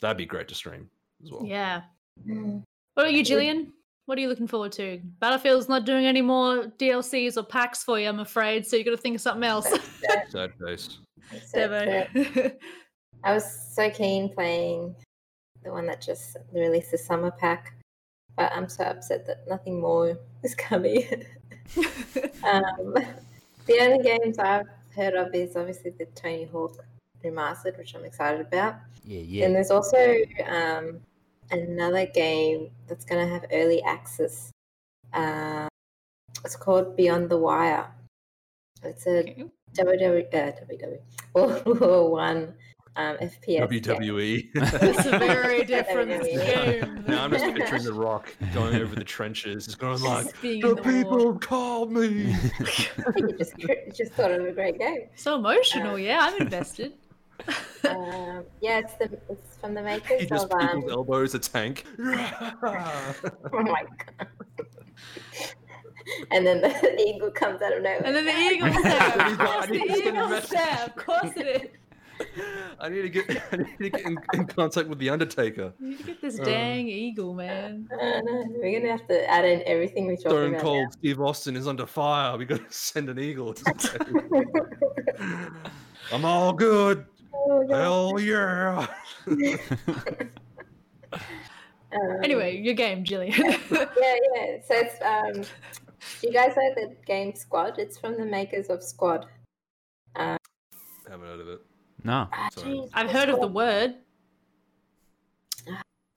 that'd 0.00 0.16
be 0.16 0.26
great 0.26 0.48
to 0.48 0.54
stream 0.54 0.88
as 1.22 1.30
well. 1.30 1.44
Yeah. 1.44 1.82
Mm. 2.26 2.62
What 2.94 3.04
about 3.04 3.12
you, 3.12 3.22
Jillian? 3.22 3.68
What 4.10 4.18
are 4.18 4.22
you 4.22 4.28
looking 4.28 4.48
forward 4.48 4.72
to? 4.72 5.00
Battlefield's 5.20 5.68
not 5.68 5.86
doing 5.86 6.04
any 6.04 6.20
more 6.20 6.64
DLCs 6.80 7.36
or 7.36 7.44
packs 7.44 7.84
for 7.84 7.96
you, 8.00 8.08
I'm 8.08 8.18
afraid. 8.18 8.66
So 8.66 8.74
you've 8.74 8.84
got 8.84 8.90
to 8.90 8.96
think 8.96 9.14
of 9.14 9.20
something 9.20 9.44
else. 9.44 9.68
Sad 10.30 10.52
face. 10.60 10.98
So- 11.30 11.38
so- 11.46 11.58
Devo. 11.68 12.52
I 13.22 13.32
was 13.32 13.44
so 13.72 13.88
keen 13.88 14.28
playing 14.34 14.96
the 15.62 15.70
one 15.70 15.86
that 15.86 16.00
just 16.00 16.36
released 16.52 16.90
the 16.90 16.98
summer 16.98 17.30
pack, 17.30 17.72
but 18.36 18.50
I'm 18.52 18.68
so 18.68 18.82
upset 18.82 19.28
that 19.28 19.46
nothing 19.48 19.80
more 19.80 20.18
is 20.42 20.56
coming. 20.56 21.04
um, 22.42 22.96
the 23.66 23.78
only 23.80 24.02
games 24.02 24.40
I've 24.40 24.66
heard 24.96 25.14
of 25.14 25.32
is 25.36 25.54
obviously 25.54 25.92
the 25.96 26.06
Tony 26.16 26.46
Hawk 26.46 26.84
remastered, 27.24 27.78
which 27.78 27.94
I'm 27.94 28.04
excited 28.04 28.40
about. 28.40 28.74
Yeah, 29.04 29.20
yeah, 29.20 29.46
And 29.46 29.54
there's 29.54 29.70
also 29.70 30.16
um, 30.48 30.98
another 31.50 32.06
game 32.06 32.70
that's 32.88 33.04
going 33.04 33.26
to 33.26 33.32
have 33.32 33.44
early 33.52 33.82
access. 33.82 34.50
Uh, 35.12 35.68
it's 36.44 36.56
called 36.56 36.96
Beyond 36.96 37.28
the 37.30 37.36
Wire. 37.38 37.86
It's 38.82 39.06
a 39.06 39.18
Okay. 39.20 39.44
WW, 39.74 40.34
uh, 40.34 40.52
WW, 40.52 40.98
World 41.34 41.80
War 41.80 42.10
One 42.10 42.54
um, 42.96 43.16
FPS. 43.18 43.60
WWE. 43.68 44.48
It's 44.54 45.06
a 45.06 45.18
very 45.18 45.64
different 45.64 46.10
WWE. 46.10 46.80
game. 46.80 47.04
now 47.08 47.24
I'm 47.24 47.30
just 47.30 47.44
picturing 47.54 47.84
The 47.84 47.92
Rock 47.92 48.34
going 48.52 48.74
over 48.76 48.94
the 48.96 49.04
trenches. 49.16 49.66
He's 49.66 49.74
going 49.76 50.02
like, 50.02 50.24
Just 50.24 50.42
"The 50.42 50.54
in 50.54 50.60
the 50.60 50.74
war. 50.74 50.82
people 50.82 51.38
called 51.38 51.92
me." 51.92 52.32
I 52.32 52.36
think 53.12 53.30
you 53.30 53.38
just, 53.38 53.58
you 53.58 53.68
just 53.94 54.12
thought 54.12 54.32
of 54.32 54.44
a 54.44 54.52
great 54.52 54.78
game. 54.78 55.02
So 55.14 55.36
emotional, 55.36 55.98
yeah. 55.98 56.18
I'm 56.22 56.40
invested. 56.42 56.94
Um, 57.82 58.44
yeah, 58.60 58.78
it's 58.78 58.94
the 58.94 59.10
it's 59.28 59.56
from 59.56 59.74
the 59.74 59.80
He 59.80 59.86
makers 59.86 60.26
just 60.28 60.44
of 60.44 60.52
um, 60.52 60.68
people's 60.68 60.92
elbows 60.92 61.34
a 61.34 61.38
tank. 61.40 61.84
oh 61.98 62.04
my 63.52 63.84
god. 64.06 64.28
and 66.30 66.46
then 66.46 66.60
the 66.60 67.00
eagle 67.00 67.30
comes 67.30 67.60
out 67.62 67.72
of 67.72 67.82
nowhere. 67.82 68.02
And 68.04 68.14
then 68.14 68.26
the 68.26 68.32
eagle 68.32 68.68
I 68.68 68.80
stare. 68.80 69.26
Of 69.32 69.38
course, 69.38 69.66
the 69.66 69.74
eagle 69.74 70.28
message. 70.28 70.48
stare. 70.50 70.84
Of 70.86 70.96
course 70.96 71.32
it 71.36 71.46
is. 71.62 71.68
I 72.78 72.88
need 72.90 73.02
to 73.02 73.08
get 73.08 73.42
I 73.50 73.56
need 73.56 73.78
to 73.78 73.90
get 73.90 74.00
in, 74.02 74.18
in 74.34 74.46
contact 74.46 74.88
with 74.88 74.98
the 74.98 75.08
Undertaker. 75.10 75.72
You 75.80 75.88
need 75.88 75.98
to 75.98 76.04
get 76.04 76.20
this 76.20 76.38
Uh. 76.38 76.44
dang 76.44 76.86
eagle, 76.86 77.34
man. 77.34 77.88
I 77.92 78.20
don't. 78.24 78.52
We're 78.60 78.78
gonna 78.78 78.92
have 78.92 79.08
to 79.08 79.28
add 79.28 79.46
in 79.46 79.62
everything 79.66 80.06
we're 80.06 80.16
talking 80.16 80.30
Stone 80.30 80.50
about. 80.50 80.62
Cold 80.62 80.92
Steve 80.92 81.20
Austin 81.20 81.56
is 81.56 81.66
under 81.66 81.86
fire. 81.86 82.36
We 82.36 82.44
gotta 82.44 82.62
send 82.68 83.08
an 83.08 83.18
eagle. 83.18 83.54
now. 85.18 85.50
I'm 86.12 86.24
all 86.24 86.52
good. 86.52 87.06
Oh, 87.48 87.64
God. 87.68 87.76
Hell 87.76 88.20
yeah. 88.20 88.86
Um, 91.92 92.22
Anyway, 92.22 92.56
your 92.58 92.74
game, 92.74 93.02
Jillian. 93.02 93.36
yeah, 93.70 93.86
yeah. 94.00 94.58
So 94.64 94.74
it's 94.76 94.94
um, 95.02 95.42
you 96.22 96.32
guys 96.32 96.54
know 96.56 96.72
the 96.76 96.94
game 97.04 97.34
Squad? 97.34 97.80
It's 97.80 97.98
from 97.98 98.16
the 98.16 98.24
makers 98.24 98.68
of 98.68 98.80
Squad. 98.82 99.26
Haven't 100.14 100.38
heard 101.08 101.40
of 101.40 101.48
it. 101.48 101.60
No. 102.04 102.28
Ah, 102.32 102.48
Sorry. 102.54 102.84
I've 102.94 103.10
heard 103.10 103.28
of 103.28 103.40
the 103.40 103.48
word. 103.48 103.96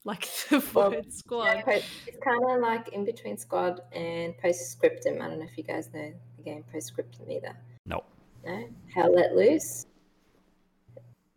Like 0.04 0.28
the 0.50 0.64
Well, 0.72 0.92
word 0.92 1.12
squad. 1.12 1.64
po- 1.64 1.72
it's 1.72 2.18
kind 2.22 2.44
of 2.50 2.60
like 2.60 2.90
in 2.90 3.04
between 3.04 3.36
Squad 3.36 3.80
and 3.92 4.36
Postscriptum. 4.38 5.20
I 5.20 5.26
don't 5.28 5.40
know 5.40 5.44
if 5.50 5.58
you 5.58 5.64
guys 5.64 5.88
know 5.92 6.12
the 6.36 6.42
game 6.44 6.62
Postscriptum 6.72 7.28
either. 7.30 7.56
No. 7.86 8.04
No? 8.46 8.68
Hell 8.94 9.12
Let 9.12 9.34
Loose? 9.34 9.86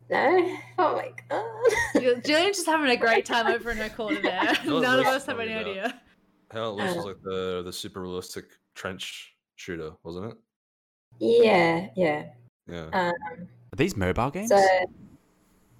No? 0.09 0.57
Oh 0.79 0.95
my 0.95 1.11
god. 1.29 2.01
Jill- 2.01 2.15
Jillian's 2.21 2.57
just 2.57 2.67
having 2.67 2.89
a 2.91 2.95
great 3.05 3.25
time 3.25 3.47
over 3.47 3.71
in 3.71 3.77
her 3.77 3.89
corner 3.89 4.21
there. 4.21 4.53
None 4.65 4.99
of 4.99 5.07
us 5.07 5.25
have 5.25 5.39
any 5.39 5.53
funny, 5.53 5.71
idea. 5.71 6.01
Hell, 6.51 6.79
it 6.79 6.83
was 6.83 6.97
Uh. 6.97 7.03
like 7.07 7.21
the 7.23 7.61
the 7.65 7.73
super 7.73 8.01
realistic 8.01 8.45
trench 8.75 9.33
shooter, 9.55 9.91
wasn't 10.03 10.31
it? 10.33 10.37
yeah, 11.19 11.87
yeah. 11.95 12.25
Yeah. 12.67 12.85
Um, 12.93 13.13
Are 13.73 13.75
these 13.75 13.97
mobile 13.97 14.29
games? 14.29 14.49
so, 14.49 14.63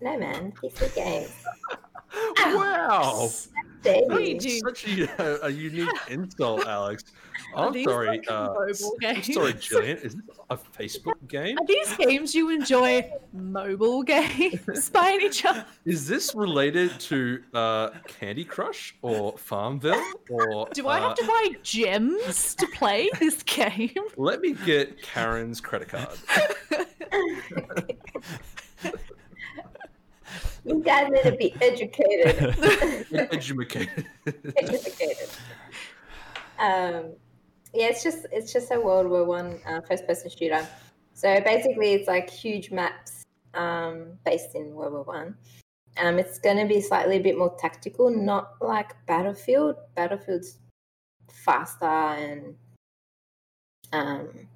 no 0.01 0.17
man, 0.17 0.51
PC 0.53 0.95
games. 0.95 1.32
wow. 2.55 3.30
Dare 3.88 4.01
What 4.07 4.17
do 4.17 4.23
you? 4.23 4.33
you 4.33 4.39
do? 4.39 4.59
Such 4.59 4.88
a, 4.88 5.45
a 5.45 5.49
unique 5.49 5.89
insult, 6.09 6.65
Alex. 6.67 7.05
Are 7.55 7.67
I'm 7.67 7.83
sorry. 7.83 8.07
like 8.07 8.29
Uh, 8.29 8.47
mobile 8.47 8.69
s- 8.69 8.91
games? 8.99 9.33
sorry, 9.33 9.53
Jillian. 9.53 10.03
Is 10.03 10.15
this 10.15 10.23
a 10.49 10.57
Facebook 10.57 11.15
game? 11.27 11.57
Are 11.57 11.65
these 11.65 11.93
games 11.97 12.33
you 12.35 12.49
enjoy 12.49 13.09
mobile 13.33 14.03
games 14.03 14.89
by 14.93 15.11
any 15.11 15.29
chance? 15.29 15.65
Is 15.85 16.07
this 16.07 16.33
related 16.35 16.99
to 17.01 17.41
uh, 17.53 17.89
Candy 18.07 18.43
Crush 18.43 18.95
or 19.01 19.38
Farmville 19.38 20.01
or? 20.29 20.67
Do 20.73 20.88
I 20.88 20.99
uh, 20.99 21.07
have 21.09 21.17
to 21.17 21.25
buy 21.25 21.49
gems 21.63 22.55
to 22.55 22.67
play 22.75 23.09
this 23.19 23.43
game? 23.43 23.91
Let 24.17 24.41
me 24.41 24.53
get 24.65 25.01
Karen's 25.01 25.61
credit 25.61 25.89
card. 25.89 26.17
You 30.68 30.84
guys 30.84 31.09
need 31.09 31.24
to 31.24 31.38
be 31.38 31.55
educated. 31.61 32.57
Educated. 33.32 34.05
educated. 34.57 35.30
Um, 36.59 37.13
yeah, 37.74 37.88
it's 37.88 38.03
just 38.03 38.26
it's 38.34 38.51
just 38.51 38.72
a 38.72 38.80
World 38.80 39.09
War 39.09 39.24
One 39.24 39.59
uh, 39.65 39.80
first 39.88 40.05
person 40.05 40.30
shooter. 40.30 40.68
So 41.13 41.39
basically, 41.41 41.93
it's 41.93 42.07
like 42.07 42.30
huge 42.30 42.70
maps 42.72 43.24
um, 43.53 44.18
based 44.26 44.55
in 44.55 44.76
World 44.76 44.93
War 44.93 45.03
One. 45.03 45.38
Um, 45.99 46.20
it's 46.20 46.38
going 46.38 46.57
to 46.57 46.65
be 46.65 46.82
slightly 46.82 47.15
a 47.15 47.22
bit 47.22 47.38
more 47.38 47.55
tactical, 47.57 48.09
not 48.09 48.55
like 48.59 48.93
Battlefield. 49.05 49.78
Battlefield's 49.95 50.59
faster 51.32 51.86
and 51.86 52.55
um, 53.93 54.47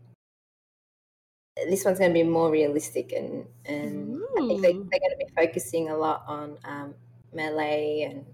this 1.56 1.86
one's 1.86 2.00
going 2.00 2.12
to 2.12 2.14
be 2.14 2.24
more 2.24 2.50
realistic 2.50 3.12
and 3.12 3.46
and 3.66 4.22
I 4.38 4.48
think 4.48 4.62
they, 4.62 4.74
they're 4.74 5.00
going 5.00 5.16
to 5.18 5.26
be 5.26 5.32
focusing 5.36 5.90
a 5.90 5.98
lot 5.98 6.24
on 6.28 6.58
um, 6.66 6.96
melee 7.34 8.08
and 8.10 8.26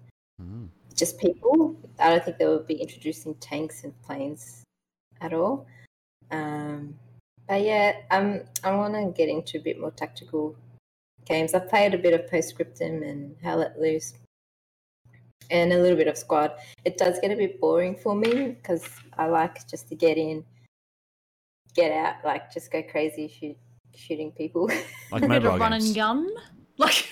Mm. 0.41 0.69
just 0.95 1.17
people. 1.17 1.75
I 1.99 2.11
don't 2.11 2.23
think 2.23 2.37
they 2.37 2.45
will 2.45 2.59
be 2.59 2.75
introducing 2.75 3.33
tanks 3.35 3.83
and 3.83 3.99
planes 4.03 4.63
at 5.19 5.33
all. 5.33 5.65
Um, 6.29 6.93
but 7.47 7.61
yeah, 7.61 7.95
um, 8.11 8.41
I 8.63 8.75
want 8.75 8.93
to 8.93 9.11
get 9.17 9.29
into 9.29 9.57
a 9.57 9.61
bit 9.61 9.79
more 9.79 9.91
tactical 9.91 10.55
games. 11.25 11.53
I've 11.53 11.69
played 11.69 11.93
a 11.93 11.97
bit 11.97 12.13
of 12.13 12.29
Postscriptum 12.29 13.01
and 13.01 13.35
Hell 13.41 13.57
Let 13.57 13.79
Loose, 13.79 14.13
and 15.49 15.73
a 15.73 15.79
little 15.79 15.97
bit 15.97 16.07
of 16.07 16.17
Squad. 16.17 16.51
It 16.85 16.97
does 16.97 17.19
get 17.19 17.31
a 17.31 17.35
bit 17.35 17.59
boring 17.59 17.95
for 17.95 18.13
me 18.13 18.49
because 18.49 18.87
I 19.17 19.25
like 19.25 19.67
just 19.67 19.87
to 19.89 19.95
get 19.95 20.17
in, 20.17 20.43
get 21.77 21.91
out, 21.91 22.15
like 22.25 22.51
just 22.51 22.69
go 22.71 22.83
crazy, 22.83 23.29
shoot, 23.29 23.55
shooting 23.95 24.31
people. 24.33 24.69
Like 25.09 25.23
a 25.23 25.27
bit 25.29 25.43
mobile 25.43 25.53
of 25.55 25.59
run 25.61 25.71
and 25.71 25.95
gun, 25.95 26.29
like 26.77 27.07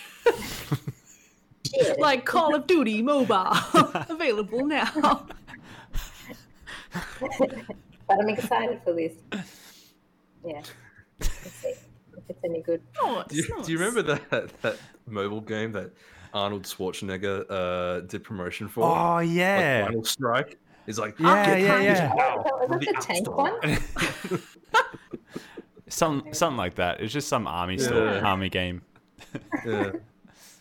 like 1.97 2.25
Call 2.25 2.53
of 2.53 2.67
Duty 2.67 3.01
Mobile, 3.01 3.55
available 4.09 4.65
now. 4.65 5.25
but 7.21 8.19
I'm 8.19 8.27
excited 8.27 8.81
for 8.83 8.91
this. 8.91 9.13
Yeah. 10.45 10.61
Let's 11.21 11.31
see 11.53 11.69
if 11.69 12.23
it's 12.27 12.43
any 12.43 12.61
good. 12.61 12.81
Nice, 13.01 13.27
Do 13.27 13.35
you, 13.37 13.63
do 13.63 13.71
you 13.71 13.77
remember 13.77 14.01
that 14.29 14.61
that 14.61 14.77
mobile 15.07 15.39
game 15.39 15.71
that 15.71 15.91
Arnold 16.33 16.63
Schwarzenegger 16.63 17.45
uh, 17.49 18.01
did 18.01 18.25
promotion 18.25 18.67
for? 18.67 18.83
Oh 18.83 19.15
Like 19.15 19.29
yeah. 19.29 19.85
Final 19.85 20.03
Strike. 20.03 20.57
He's 20.85 20.99
like, 20.99 21.17
Yeah, 21.17 21.55
yeah, 21.55 21.79
yeah. 21.79 22.13
now 22.13 22.35
Was 22.67 22.69
that 22.69 22.79
the 22.81 23.01
tank 23.01 23.35
one? 23.35 24.41
Some 25.95 26.27
something 26.33 26.57
like 26.57 26.75
that. 26.75 26.99
It's 26.99 27.13
just 27.13 27.27
some 27.29 27.47
army 27.47 27.77
store, 27.77 28.05
Yeah. 28.05 28.19
army 28.31 28.49
game. 28.49 28.81
yeah, 29.65 29.91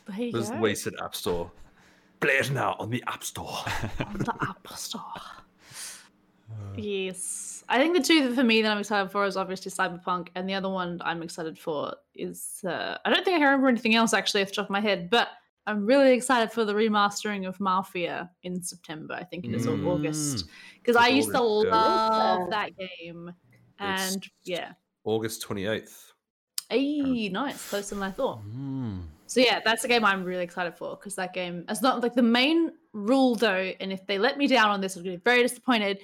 There 0.07 0.17
you 0.17 0.29
it 0.29 0.33
was 0.35 0.51
go. 0.51 0.59
wasted 0.61 0.95
App 1.03 1.15
Store. 1.17 1.51
Play 2.21 2.35
it 2.35 2.51
now 2.53 2.77
on 2.79 2.89
the 2.91 3.03
App 3.09 3.25
Store. 3.25 3.49
on 4.07 4.19
the 4.19 4.35
App 4.43 4.69
Store. 4.77 5.03
yes. 6.77 7.65
I 7.69 7.79
think 7.79 7.97
the 7.97 8.03
two 8.03 8.35
for 8.35 8.45
me 8.45 8.63
that 8.63 8.71
I'm 8.71 8.79
excited 8.79 9.11
for 9.11 9.25
is 9.27 9.37
obviously 9.37 9.73
Cyberpunk, 9.73 10.29
and 10.35 10.49
the 10.49 10.55
other 10.55 10.69
one 10.69 11.01
I'm 11.05 11.23
excited 11.23 11.59
for 11.59 11.95
is 12.15 12.61
uh, 12.65 12.99
I 13.05 13.11
don't 13.11 13.25
think 13.25 13.35
I 13.37 13.39
can 13.39 13.47
remember 13.47 13.69
anything 13.69 13.95
else 13.95 14.13
actually 14.15 14.43
off 14.43 14.49
the 14.51 14.55
top 14.55 14.67
of 14.67 14.71
my 14.71 14.81
head, 14.81 15.11
but 15.11 15.29
I'm 15.67 15.87
really 15.87 16.13
excited 16.13 16.53
for 16.53 16.65
the 16.65 16.75
remastering 16.75 17.49
of 17.49 17.59
Mafia 17.59 18.31
in 18.43 18.63
September. 18.63 19.15
I 19.15 19.25
think 19.25 19.47
it 19.47 19.55
is 19.55 19.67
or 19.67 19.77
Mm. 19.77 19.87
August 19.87 20.45
because 20.75 20.95
I 20.97 21.09
used 21.09 21.31
to 21.33 21.39
August, 21.41 21.73
yeah. 21.73 21.79
love 21.81 22.41
Yeah. 22.43 22.47
that 22.51 22.71
game, 22.77 23.29
It's- 23.81 24.15
and 24.15 24.29
yeah, 24.45 24.73
August 25.05 25.43
twenty 25.43 25.67
eighth. 25.67 26.13
hey, 26.71 27.29
nice, 27.29 27.69
closer 27.69 27.95
than 27.95 28.05
I 28.05 28.11
thought. 28.11 28.41
Mm. 28.47 29.03
So 29.27 29.41
yeah, 29.41 29.61
that's 29.65 29.85
a 29.85 29.89
game 29.89 30.05
I'm 30.05 30.25
really 30.25 30.45
excited 30.45 30.75
for 30.77 30.97
because 30.97 31.15
that 31.17 31.33
game, 31.33 31.65
it's 31.69 31.83
not 31.83 32.03
like 32.03 32.15
the 32.15 32.23
main 32.23 32.73
rule 32.93 33.35
though, 33.35 33.73
and 33.81 33.93
if 33.93 34.07
they 34.07 34.19
let 34.19 34.39
me 34.39 34.47
down 34.47 34.71
on 34.71 34.81
this, 34.81 34.97
I'm 34.97 35.03
gonna 35.03 35.17
be 35.17 35.23
very 35.23 35.43
disappointed. 35.43 36.01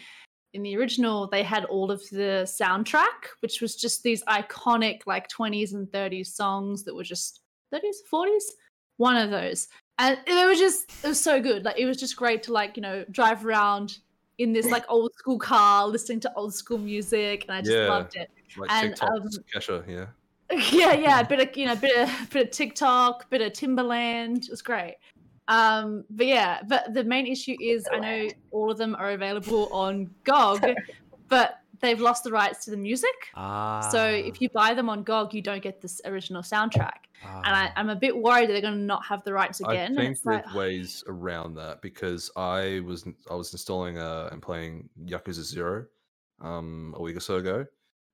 In 0.53 0.63
the 0.63 0.77
original, 0.77 1.29
they 1.29 1.45
had 1.45 1.65
all 1.67 1.93
of 1.93 2.03
the 2.11 2.43
soundtrack, 2.45 3.39
which 3.41 3.61
was 3.61 3.77
just 3.77 4.03
these 4.03 4.25
iconic 4.25 5.03
like 5.07 5.29
20s 5.29 5.75
and 5.75 5.87
30s 5.89 6.27
songs 6.27 6.83
that 6.85 6.95
were 6.95 7.05
just 7.05 7.41
30s, 7.73 7.99
40s, 8.13 8.43
one 8.97 9.17
of 9.17 9.31
those, 9.31 9.69
and 9.99 10.19
it 10.27 10.47
was 10.47 10.59
just 10.59 10.91
it 11.05 11.09
was 11.09 11.21
so 11.21 11.41
good. 11.41 11.65
Like 11.65 11.79
it 11.79 11.87
was 11.87 11.99
just 11.99 12.17
great 12.17 12.43
to 12.45 12.53
like 12.53 12.77
you 12.77 12.83
know 12.83 13.05
drive 13.11 13.47
around 13.47 13.99
in 14.41 14.55
this 14.55 14.67
like 14.71 14.85
old 14.89 15.13
school 15.15 15.39
car, 15.39 15.87
listening 15.87 16.19
to 16.21 16.33
old 16.35 16.55
school 16.55 16.79
music, 16.79 17.45
and 17.47 17.55
I 17.55 17.61
just 17.61 17.77
Yeah. 17.77 17.89
loved 17.89 18.17
it 18.17 18.29
Like 18.57 18.73
And, 18.73 18.91
TikTok, 18.91 19.11
um, 19.11 19.29
Kesha, 19.55 19.87
yeah. 19.87 20.07
yeah, 20.73 20.95
yeah, 20.95 21.21
a 21.21 21.25
bit 21.29 21.41
of 21.41 21.57
you 21.57 21.67
know, 21.67 21.77
bit 21.77 21.97
of 21.97 22.31
bit 22.31 22.47
of 22.47 22.51
TikTok, 22.51 23.29
bit 23.31 23.43
of 23.43 23.53
Timbaland. 23.53 24.45
It 24.45 24.51
was 24.51 24.63
great. 24.63 24.97
Um, 25.47 26.05
but 26.11 26.27
yeah, 26.27 26.63
but 26.67 26.95
the 26.95 27.05
main 27.05 27.27
issue 27.27 27.55
is 27.61 27.87
I 27.93 27.99
know 27.99 28.29
all 28.51 28.71
of 28.71 28.79
them 28.79 28.97
are 28.97 29.11
available 29.11 29.69
on 29.73 30.11
GOG, 30.25 30.75
but 31.29 31.60
they've 31.81 32.01
lost 32.01 32.25
the 32.25 32.31
rights 32.31 32.65
to 32.65 32.71
the 32.71 32.77
music. 32.77 33.15
Ah. 33.35 33.89
So 33.91 34.07
if 34.07 34.41
you 34.41 34.49
buy 34.51 34.75
them 34.75 34.89
on 34.89 35.03
GOG, 35.03 35.35
you 35.35 35.43
don't 35.43 35.63
get 35.63 35.81
this 35.81 36.01
original 36.05 36.43
soundtrack. 36.43 37.09
Ah. 37.25 37.43
And 37.45 37.55
I, 37.55 37.73
I'm 37.77 37.91
a 37.91 37.97
bit 37.97 38.17
worried 38.17 38.49
that 38.49 38.53
they're 38.53 38.63
going 38.63 38.79
to 38.79 38.81
not 38.81 39.05
have 39.05 39.23
the 39.25 39.33
rights 39.33 39.61
again. 39.61 39.93
I 39.99 40.03
think 40.03 40.23
there's 40.23 40.45
like, 40.45 40.55
ways 40.55 41.05
around 41.07 41.55
that 41.55 41.83
because 41.83 42.31
I 42.37 42.81
was 42.85 43.07
I 43.31 43.35
was 43.35 43.53
installing 43.53 43.99
uh, 43.99 44.29
and 44.33 44.41
playing 44.41 44.89
Yakuza 45.05 45.43
Zero 45.43 45.87
um, 46.41 46.95
a 46.97 47.03
week 47.03 47.17
or 47.17 47.21
so 47.21 47.37
ago, 47.37 47.67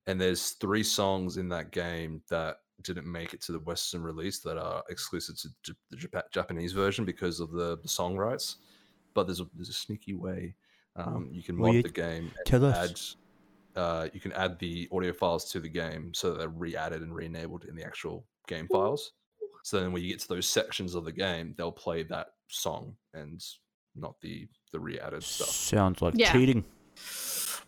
and 0.07 0.19
there's 0.19 0.51
three 0.51 0.83
songs 0.83 1.37
in 1.37 1.49
that 1.49 1.71
game 1.71 2.21
that 2.29 2.57
didn't 2.83 3.11
make 3.11 3.33
it 3.33 3.41
to 3.41 3.51
the 3.51 3.59
Western 3.59 4.03
release 4.03 4.39
that 4.39 4.57
are 4.57 4.83
exclusive 4.89 5.35
to 5.37 5.49
J- 5.63 5.73
the 5.89 5.97
Japa- 5.97 6.31
Japanese 6.31 6.73
version 6.73 7.05
because 7.05 7.39
of 7.39 7.51
the, 7.51 7.79
the 7.81 7.87
song 7.87 8.15
rights. 8.15 8.57
But 9.13 9.25
there's 9.25 9.39
a 9.39 9.47
there's 9.55 9.69
a 9.69 9.73
sneaky 9.73 10.13
way 10.13 10.53
um, 10.97 11.29
you 11.31 11.43
can 11.43 11.57
Will 11.57 11.67
mod 11.67 11.75
you 11.75 11.83
the 11.83 11.89
game 11.89 12.31
and 12.35 12.45
tell 12.45 12.65
us? 12.65 12.89
add. 12.89 13.26
Uh, 13.77 14.07
you 14.11 14.19
can 14.19 14.31
add 14.33 14.57
the 14.59 14.89
audio 14.91 15.13
files 15.13 15.49
to 15.51 15.59
the 15.59 15.69
game 15.69 16.11
so 16.13 16.31
that 16.31 16.39
they're 16.39 16.49
re-added 16.49 17.01
and 17.03 17.13
re-enabled 17.15 17.65
in 17.65 17.75
the 17.75 17.83
actual 17.85 18.25
game 18.47 18.67
files. 18.67 19.11
So 19.63 19.79
then 19.79 19.91
when 19.91 20.01
you 20.01 20.09
get 20.09 20.19
to 20.21 20.27
those 20.27 20.47
sections 20.47 20.95
of 20.95 21.05
the 21.05 21.11
game, 21.11 21.53
they'll 21.57 21.71
play 21.71 22.01
that 22.03 22.27
song 22.49 22.95
and 23.13 23.43
not 23.95 24.19
the 24.21 24.47
the 24.71 24.79
re-added 24.79 25.21
stuff. 25.23 25.49
Sounds 25.49 26.01
like 26.01 26.13
Yeah. 26.17 26.31
cheating. 26.31 26.65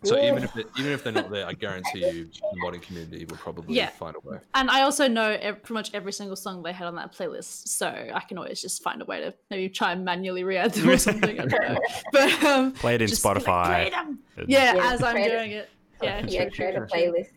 So 0.01 0.17
even 0.17 0.43
if 0.43 0.55
it, 0.55 0.67
even 0.79 0.93
if 0.93 1.03
they're 1.03 1.11
not 1.11 1.29
there, 1.29 1.45
I 1.45 1.51
guarantee 1.53 1.99
you 2.09 2.25
the 2.25 2.57
modding 2.63 2.81
community 2.81 3.25
will 3.25 3.35
probably 3.37 3.75
Yeah. 3.75 3.89
find 3.89 4.15
a 4.15 4.19
way. 4.27 4.39
And 4.55 4.71
I 4.71 4.81
also 4.83 5.07
know 5.09 5.31
ev- 5.41 5.61
pretty 5.61 5.73
much 5.73 5.91
every 5.93 6.13
single 6.13 6.37
song 6.37 6.63
they 6.63 6.71
had 6.71 6.87
on 6.87 6.95
that 6.95 7.13
playlist, 7.13 7.67
so 7.67 7.87
I 7.87 8.21
can 8.21 8.37
always 8.37 8.61
just 8.61 8.81
find 8.81 9.01
a 9.01 9.05
way 9.05 9.19
to 9.19 9.33
maybe 9.51 9.67
try 9.69 9.91
and 9.91 10.05
manually 10.05 10.45
re-add 10.45 10.71
them 10.73 10.89
or 10.89 10.97
something. 10.97 11.37
I 11.39 11.45
don't 11.45 11.61
know. 11.69 11.79
But 12.13 12.43
um, 12.45 12.71
Play 12.73 12.95
it 12.95 13.01
in 13.01 13.07
just 13.09 13.21
be 13.21 13.27
like, 13.29 13.37
Spotify. 13.43 13.65
"Play 13.65 13.89
them." 13.89 14.19
Yeah, 14.47 14.73
Yeah, 14.75 14.93
as 14.93 15.03
I'm 15.03 15.11
create 15.11 15.27
a- 15.27 15.37
doing 15.37 15.51
it. 15.51 15.69
Yeah, 16.01 16.25
yeah, 16.27 16.43
true, 16.43 16.51
create 16.51 16.75
true, 16.75 16.83
a 16.83 16.87
true, 16.87 16.87
true. 16.87 17.13
playlist. 17.13 17.29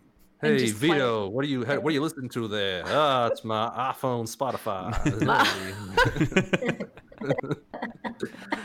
Hey 0.42 0.58
just 0.58 0.80
play. 0.80 0.88
Vito, 0.88 1.28
what 1.28 1.44
are 1.44 1.48
you 1.48 1.60
what 1.62 1.86
are 1.86 1.90
you 1.90 2.02
listening 2.02 2.28
to 2.30 2.48
there? 2.48 2.82
Ah, 2.88 3.28
it's 3.28 3.44
my 3.44 3.68
iPhone 3.94 4.26
Spotify. 4.26 4.90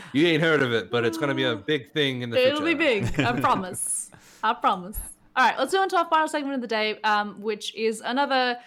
you 0.12 0.26
ain't 0.26 0.42
heard 0.42 0.60
of 0.60 0.72
it, 0.72 0.90
but 0.90 1.04
it's 1.04 1.16
gonna 1.16 1.36
be 1.36 1.44
a 1.44 1.54
big 1.54 1.92
thing 1.92 2.22
in 2.22 2.30
the 2.30 2.36
future. 2.36 2.50
It'll 2.50 2.64
be 2.64 2.74
big. 2.74 3.20
I 3.20 3.40
promise. 3.40 4.10
I 4.42 4.54
promise. 4.54 4.98
All 5.36 5.44
right, 5.46 5.56
let's 5.56 5.72
go 5.72 5.80
on 5.80 5.88
to 5.90 5.98
our 5.98 6.08
final 6.08 6.26
segment 6.26 6.56
of 6.56 6.62
the 6.62 6.66
day, 6.66 7.00
um, 7.02 7.40
which 7.40 7.72
is 7.76 8.00
another. 8.04 8.58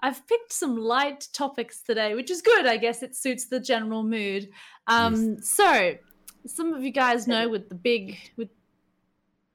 I've 0.00 0.24
picked 0.28 0.52
some 0.52 0.76
light 0.76 1.28
topics 1.32 1.82
today, 1.82 2.14
which 2.14 2.30
is 2.30 2.42
good. 2.42 2.66
I 2.66 2.76
guess 2.76 3.02
it 3.02 3.16
suits 3.16 3.46
the 3.46 3.58
general 3.58 4.04
mood. 4.04 4.48
Um, 4.86 5.40
So, 5.40 5.94
some 6.46 6.74
of 6.74 6.82
you 6.84 6.90
guys 6.90 7.26
know 7.26 7.48
with 7.48 7.68
the 7.68 7.74
big. 7.74 8.18
With, 8.36 8.50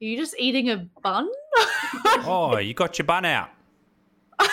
are 0.02 0.06
you 0.06 0.18
just 0.18 0.36
eating 0.39 0.70
a 0.70 0.88
bun? 1.02 1.30
Oh, 2.26 2.58
you 2.58 2.74
got 2.74 2.98
your 3.00 3.06
bun 3.06 3.26
out. 3.26 3.50
I 4.39 4.50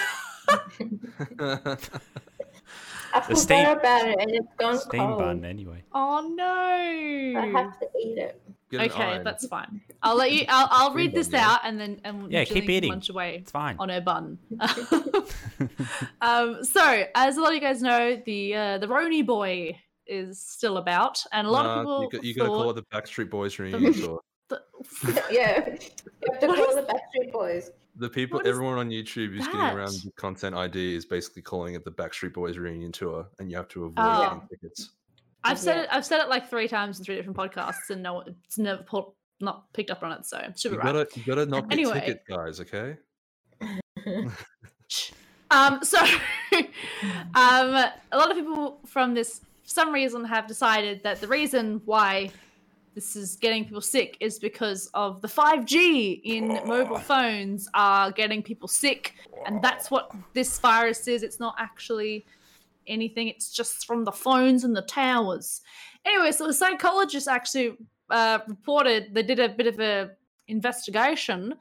The 3.20 3.26
forgot 3.26 3.38
steam- 3.38 3.68
about 3.68 4.08
it 4.08 4.16
and 4.18 4.30
it's 4.32 4.46
gone 4.58 4.76
Steam 4.78 5.00
cold. 5.00 5.18
bun, 5.20 5.44
anyway. 5.44 5.84
oh 5.92 6.32
no! 6.34 7.40
I 7.40 7.46
have 7.46 7.78
to 7.78 7.86
eat 8.00 8.18
it. 8.18 8.40
Okay, 8.74 9.04
iron. 9.04 9.22
that's 9.22 9.46
fine. 9.46 9.80
I'll 10.02 10.16
let 10.16 10.32
you. 10.32 10.46
I'll, 10.48 10.66
I'll 10.70 10.92
read 10.94 11.14
this 11.14 11.28
bun, 11.28 11.38
yeah. 11.40 11.50
out 11.52 11.60
and 11.62 11.78
then 11.80 12.00
and 12.02 12.32
Yeah, 12.32 12.42
Jillian 12.44 12.48
keep 12.52 12.68
eating. 12.70 12.88
Munch 12.90 13.08
away 13.08 13.36
It's 13.36 13.52
fine. 13.52 13.76
on 13.78 13.88
her 13.88 14.00
bun. 14.00 14.36
um, 16.20 16.64
so, 16.64 17.04
as 17.14 17.36
a 17.36 17.40
lot 17.40 17.50
of 17.50 17.54
you 17.54 17.60
guys 17.60 17.82
know, 17.82 18.20
the 18.26 18.54
uh, 18.56 18.78
the 18.78 18.88
Roni 18.88 19.24
boy 19.24 19.78
is 20.08 20.40
still 20.40 20.78
about, 20.78 21.22
and 21.32 21.46
a 21.46 21.50
lot 21.50 21.66
Nah, 21.66 21.74
of 21.74 21.78
people 21.82 22.02
you, 22.02 22.10
got- 22.10 22.24
you 22.24 22.34
gotta 22.34 22.48
call 22.48 22.70
it 22.70 22.74
the 22.74 22.82
Backstreet 22.92 23.30
Boys 23.30 23.56
reunion 23.60 23.92
tour. 23.94 24.20
That- 25.04 25.24
yeah. 25.32 25.66
You 25.68 26.32
have 26.32 26.40
to 26.40 26.46
What 26.46 26.56
call 26.56 26.74
the 26.76 26.82
Backstreet 26.82 27.32
Boys. 27.32 27.70
The 27.96 28.08
people, 28.08 28.38
What 28.38 28.46
is 28.46 28.50
everyone 28.50 28.78
on 28.78 28.90
YouTube 28.90 29.34
who's 29.36 29.46
getting 29.46 29.60
around 29.60 29.92
the 30.04 30.10
content 30.16 30.56
ID 30.56 30.96
is 30.96 31.04
basically 31.06 31.42
calling 31.42 31.74
it 31.74 31.84
the 31.84 31.92
Backstreet 31.92 32.32
Boys 32.34 32.58
reunion 32.58 32.90
tour, 32.90 33.26
and 33.38 33.50
you 33.50 33.56
have 33.56 33.68
to 33.68 33.84
avoid 33.84 33.94
Oh. 33.98 34.22
getting 34.24 34.48
tickets. 34.48 34.90
I've 35.44 35.58
said 35.58 35.76
Yeah. 35.76 35.82
it. 35.82 35.88
I've 35.92 36.04
said 36.04 36.20
it 36.20 36.28
like 36.28 36.48
three 36.50 36.66
times 36.66 36.98
in 36.98 37.04
three 37.04 37.14
different 37.14 37.36
podcasts, 37.36 37.90
and 37.90 38.02
no, 38.02 38.22
it's 38.44 38.58
never 38.58 38.82
pulled, 38.82 39.14
not 39.40 39.72
picked 39.74 39.90
up 39.90 40.02
on 40.02 40.10
it. 40.12 40.26
So 40.26 40.38
it 40.38 40.58
should 40.58 40.70
be 40.70 40.74
You 40.76 40.80
right. 40.80 40.92
gotta, 40.92 41.08
you 41.20 41.24
gotta 41.24 41.46
not 41.46 41.68
get 41.68 41.78
Anyway. 41.78 42.00
tickets, 42.00 42.24
guys. 42.28 42.60
Okay. 42.60 42.96
Um, 45.50 45.84
so, 45.84 45.98
um, 47.34 47.74
a 47.74 47.92
lot 48.12 48.30
of 48.30 48.36
people 48.36 48.80
from 48.86 49.14
this, 49.14 49.40
for 49.62 49.68
some 49.68 49.92
reason, 49.92 50.24
have 50.24 50.48
decided 50.48 51.02
that 51.04 51.20
the 51.20 51.28
reason 51.28 51.80
why 51.84 52.30
this 52.94 53.16
is 53.16 53.36
getting 53.36 53.64
people 53.64 53.80
sick 53.80 54.16
is 54.20 54.38
because 54.38 54.88
of 54.94 55.20
the 55.20 55.28
5G 55.28 56.20
in 56.24 56.60
mobile 56.66 56.98
phones 56.98 57.68
are 57.74 58.12
getting 58.12 58.42
people 58.42 58.68
sick, 58.68 59.14
and 59.46 59.60
that's 59.62 59.90
what 59.90 60.12
this 60.32 60.58
virus 60.58 61.08
is. 61.08 61.22
It's 61.22 61.40
not 61.40 61.56
actually 61.58 62.24
anything. 62.86 63.28
It's 63.28 63.50
just 63.50 63.86
from 63.86 64.04
the 64.04 64.12
phones 64.12 64.64
and 64.64 64.76
the 64.76 64.82
towers. 64.82 65.62
Anyway, 66.04 66.30
so 66.32 66.46
the 66.46 66.54
psychologists 66.54 67.28
actually 67.28 67.76
uh, 68.10 68.38
reported 68.46 69.14
they 69.14 69.22
did 69.22 69.40
a 69.40 69.48
bit 69.48 69.66
of 69.66 69.80
a 69.80 70.10
investigation, 70.46 71.54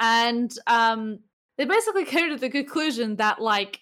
and 0.00 0.52
um, 0.66 1.20
they 1.56 1.64
basically 1.64 2.04
came 2.14 2.30
to 2.30 2.36
the 2.36 2.50
conclusion 2.50 3.16
that 3.16 3.40
like 3.40 3.80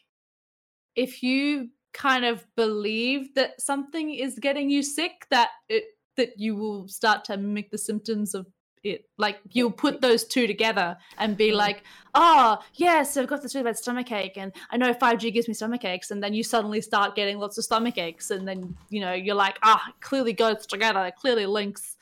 if 0.94 1.22
you 1.22 1.70
kind 1.94 2.24
of 2.24 2.46
believe 2.54 3.34
that 3.34 3.60
something 3.60 4.12
is 4.12 4.38
getting 4.38 4.68
you 4.68 4.82
sick 4.82 5.26
that 5.30 5.48
it 5.68 5.84
that 6.18 6.38
you 6.38 6.54
will 6.54 6.86
start 6.86 7.24
to 7.24 7.36
mimic 7.36 7.70
the 7.70 7.78
symptoms 7.78 8.34
of 8.34 8.46
it 8.84 9.06
like 9.16 9.38
you'll 9.50 9.72
put 9.72 10.00
those 10.00 10.22
two 10.24 10.46
together 10.46 10.96
and 11.18 11.36
be 11.36 11.50
Mm. 11.50 11.56
like 11.56 11.82
oh 12.14 12.58
yes 12.74 13.16
i've 13.16 13.26
got 13.26 13.42
this 13.42 13.54
really 13.54 13.64
bad 13.64 13.76
stomach 13.76 14.12
ache 14.12 14.36
and 14.36 14.52
i 14.70 14.76
know 14.76 14.92
5g 14.94 15.32
gives 15.32 15.48
me 15.48 15.54
stomach 15.54 15.84
aches 15.84 16.12
and 16.12 16.22
then 16.22 16.32
you 16.32 16.44
suddenly 16.44 16.80
start 16.80 17.16
getting 17.16 17.38
lots 17.38 17.58
of 17.58 17.64
stomach 17.64 17.98
aches 17.98 18.30
and 18.30 18.46
then 18.46 18.76
you 18.88 19.00
know 19.00 19.14
you're 19.14 19.34
like 19.34 19.58
ah 19.64 19.82
it 19.88 20.00
clearly 20.00 20.32
goes 20.32 20.64
together 20.64 21.10
clearly 21.18 21.44
links 21.46 21.96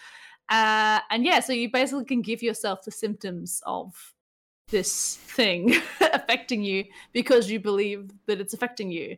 uh, 0.51 1.01
and 1.11 1.25
yeah 1.25 1.41
so 1.41 1.53
you 1.55 1.71
basically 1.71 2.05
can 2.05 2.21
give 2.21 2.43
yourself 2.43 2.85
the 2.85 2.91
symptoms 2.91 3.63
of 3.65 4.13
this 4.69 5.17
thing 5.17 5.75
affecting 6.13 6.63
you 6.63 6.85
because 7.13 7.51
you 7.51 7.59
believe 7.61 8.11
that 8.27 8.41
it's 8.41 8.53
affecting 8.53 8.91
you. 8.91 9.17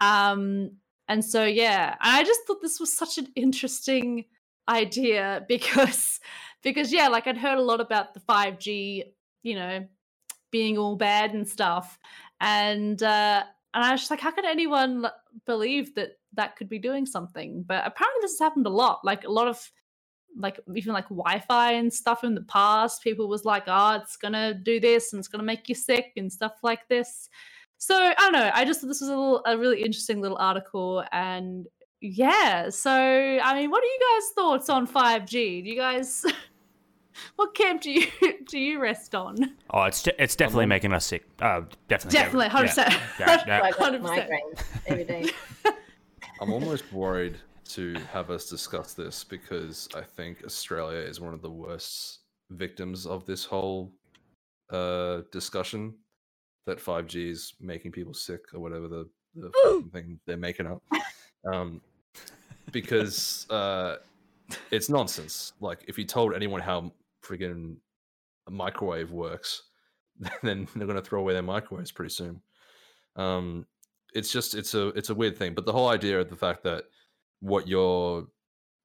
Um, 0.00 0.72
and 1.10 1.24
so, 1.24 1.44
yeah, 1.44 1.96
I 2.00 2.22
just 2.22 2.42
thought 2.46 2.62
this 2.62 2.78
was 2.78 2.96
such 2.96 3.18
an 3.18 3.26
interesting 3.34 4.26
idea 4.68 5.44
because, 5.48 6.20
because 6.62 6.92
yeah, 6.92 7.08
like 7.08 7.26
I'd 7.26 7.36
heard 7.36 7.58
a 7.58 7.62
lot 7.62 7.80
about 7.80 8.14
the 8.14 8.20
5G, 8.20 9.02
you 9.42 9.54
know, 9.56 9.84
being 10.52 10.78
all 10.78 10.94
bad 10.94 11.34
and 11.34 11.48
stuff, 11.48 11.98
and 12.40 13.02
uh, 13.02 13.42
and 13.74 13.84
I 13.84 13.90
was 13.90 14.02
just 14.02 14.10
like, 14.12 14.20
how 14.20 14.30
could 14.30 14.44
anyone 14.44 15.04
believe 15.46 15.96
that 15.96 16.12
that 16.34 16.54
could 16.54 16.68
be 16.68 16.78
doing 16.78 17.06
something? 17.06 17.64
But 17.66 17.84
apparently, 17.84 18.20
this 18.22 18.32
has 18.34 18.38
happened 18.38 18.66
a 18.66 18.70
lot. 18.70 19.00
Like 19.04 19.24
a 19.24 19.32
lot 19.32 19.48
of 19.48 19.60
like 20.38 20.60
even 20.76 20.92
like 20.92 21.08
Wi-Fi 21.08 21.72
and 21.72 21.92
stuff 21.92 22.22
in 22.22 22.36
the 22.36 22.42
past, 22.42 23.02
people 23.02 23.28
was 23.28 23.44
like, 23.44 23.64
"Oh, 23.66 23.96
it's 24.00 24.16
gonna 24.16 24.54
do 24.54 24.78
this 24.78 25.12
and 25.12 25.18
it's 25.18 25.28
gonna 25.28 25.42
make 25.42 25.68
you 25.68 25.74
sick 25.74 26.12
and 26.16 26.32
stuff 26.32 26.52
like 26.62 26.86
this." 26.86 27.28
So 27.80 27.96
I 27.96 28.14
don't 28.14 28.32
know. 28.32 28.50
I 28.52 28.66
just 28.66 28.82
thought 28.82 28.88
this 28.88 29.00
was 29.00 29.08
a, 29.08 29.16
little, 29.16 29.42
a 29.46 29.56
really 29.56 29.82
interesting 29.82 30.20
little 30.20 30.36
article, 30.36 31.02
and 31.12 31.66
yeah. 32.02 32.68
So 32.68 32.92
I 32.92 33.54
mean, 33.54 33.70
what 33.70 33.82
are 33.82 33.86
you 33.86 33.98
guys' 34.14 34.30
thoughts 34.34 34.68
on 34.68 34.86
five 34.86 35.24
G? 35.24 35.62
Do 35.62 35.70
you 35.70 35.76
guys, 35.76 36.26
what 37.36 37.54
camp 37.54 37.80
do 37.80 37.90
you 37.90 38.06
do 38.46 38.58
you 38.58 38.82
rest 38.82 39.14
on? 39.14 39.56
Oh, 39.70 39.84
it's 39.84 40.02
de- 40.02 40.22
it's 40.22 40.36
definitely 40.36 40.66
making 40.66 40.92
us 40.92 41.06
sick. 41.06 41.24
Uh, 41.40 41.62
definitely. 41.88 42.18
Definitely, 42.18 42.48
hundred 42.48 42.66
percent. 42.68 42.94
Yeah, 43.18 43.44
yeah. 43.46 43.62
I 43.62 43.70
got 43.70 43.94
100%. 43.94 44.02
migraines 44.02 44.62
every 44.86 45.04
day. 45.04 45.30
I'm 46.42 46.52
almost 46.52 46.92
worried 46.92 47.38
to 47.70 47.94
have 48.12 48.30
us 48.30 48.50
discuss 48.50 48.92
this 48.92 49.24
because 49.24 49.88
I 49.94 50.02
think 50.02 50.44
Australia 50.44 50.98
is 50.98 51.18
one 51.18 51.32
of 51.32 51.40
the 51.40 51.50
worst 51.50 52.18
victims 52.50 53.06
of 53.06 53.24
this 53.24 53.46
whole 53.46 53.90
uh, 54.68 55.22
discussion 55.32 55.94
that 56.70 56.78
5G 56.78 57.30
is 57.30 57.54
making 57.60 57.92
people 57.92 58.14
sick 58.14 58.40
or 58.54 58.60
whatever 58.60 58.88
the, 58.88 59.08
the 59.34 59.84
thing 59.92 60.18
they're 60.26 60.36
making 60.36 60.66
up. 60.66 60.82
Um, 61.50 61.80
because 62.70 63.46
uh, 63.48 63.96
it's 64.70 64.90
nonsense. 64.90 65.54
Like, 65.58 65.86
if 65.88 65.96
you 65.96 66.04
told 66.04 66.34
anyone 66.34 66.60
how 66.60 66.92
friggin' 67.24 67.76
a 68.46 68.50
microwave 68.50 69.10
works, 69.10 69.62
then 70.42 70.68
they're 70.76 70.86
going 70.86 71.00
to 71.00 71.02
throw 71.02 71.20
away 71.20 71.32
their 71.32 71.42
microwaves 71.42 71.92
pretty 71.92 72.10
soon. 72.10 72.42
Um, 73.16 73.66
it's 74.12 74.30
just 74.30 74.54
it's 74.54 74.74
a 74.74 74.88
it's 74.88 75.08
a 75.08 75.14
weird 75.14 75.38
thing. 75.38 75.54
But 75.54 75.64
the 75.64 75.72
whole 75.72 75.88
idea 75.88 76.20
of 76.20 76.28
the 76.28 76.36
fact 76.36 76.62
that 76.64 76.84
what 77.40 77.66
you're 77.66 78.26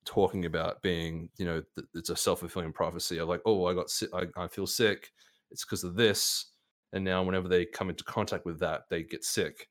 talking 0.06 0.46
about 0.46 0.82
being, 0.82 1.30
you 1.38 1.46
know, 1.46 1.64
th- 1.76 1.88
it's 1.94 2.10
a 2.10 2.16
self 2.16 2.40
fulfilling 2.40 2.72
prophecy 2.72 3.18
of 3.18 3.28
like, 3.28 3.42
oh, 3.46 3.66
I 3.66 3.74
got 3.74 3.90
sick, 3.90 4.10
I, 4.14 4.28
I 4.38 4.48
feel 4.48 4.68
sick, 4.68 5.12
it's 5.52 5.66
because 5.66 5.84
of 5.84 5.96
this, 5.96 6.52
and 6.94 7.04
now 7.04 7.24
whenever 7.24 7.48
they 7.48 7.66
come 7.66 7.90
into 7.90 8.04
contact 8.04 8.46
with 8.46 8.60
that, 8.60 8.84
they 8.90 9.04
get 9.04 9.24
sick. 9.24 9.70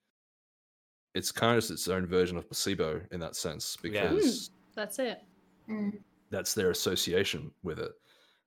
It's 1.14 1.30
kind 1.30 1.56
of 1.56 1.70
its 1.70 1.88
own 1.88 2.06
version 2.06 2.36
of 2.36 2.48
placebo 2.48 3.00
in 3.12 3.20
that 3.20 3.36
sense 3.36 3.76
Yeah. 3.82 4.10
because 4.10 4.50
That's 4.74 4.98
it. 4.98 5.22
Mm. 5.68 6.02
that's 6.30 6.54
their 6.54 6.70
association 6.70 7.52
with 7.62 7.78
it. 7.78 7.92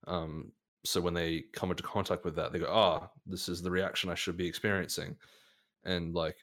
Um, 0.06 0.52
so 0.84 1.02
when 1.02 1.14
they 1.14 1.42
come 1.54 1.72
into 1.72 1.84
contact 1.84 2.24
with 2.26 2.36
that, 2.36 2.52
they 2.52 2.60
go, 2.60 2.72
"Ah, 2.72 3.10
this 3.26 3.50
is 3.50 3.62
the 3.62 3.72
reaction 3.72 4.10
I 4.10 4.16
should 4.16 4.38
be 4.38 4.46
experiencing," 4.48 5.18
and 5.84 6.14
like 6.14 6.38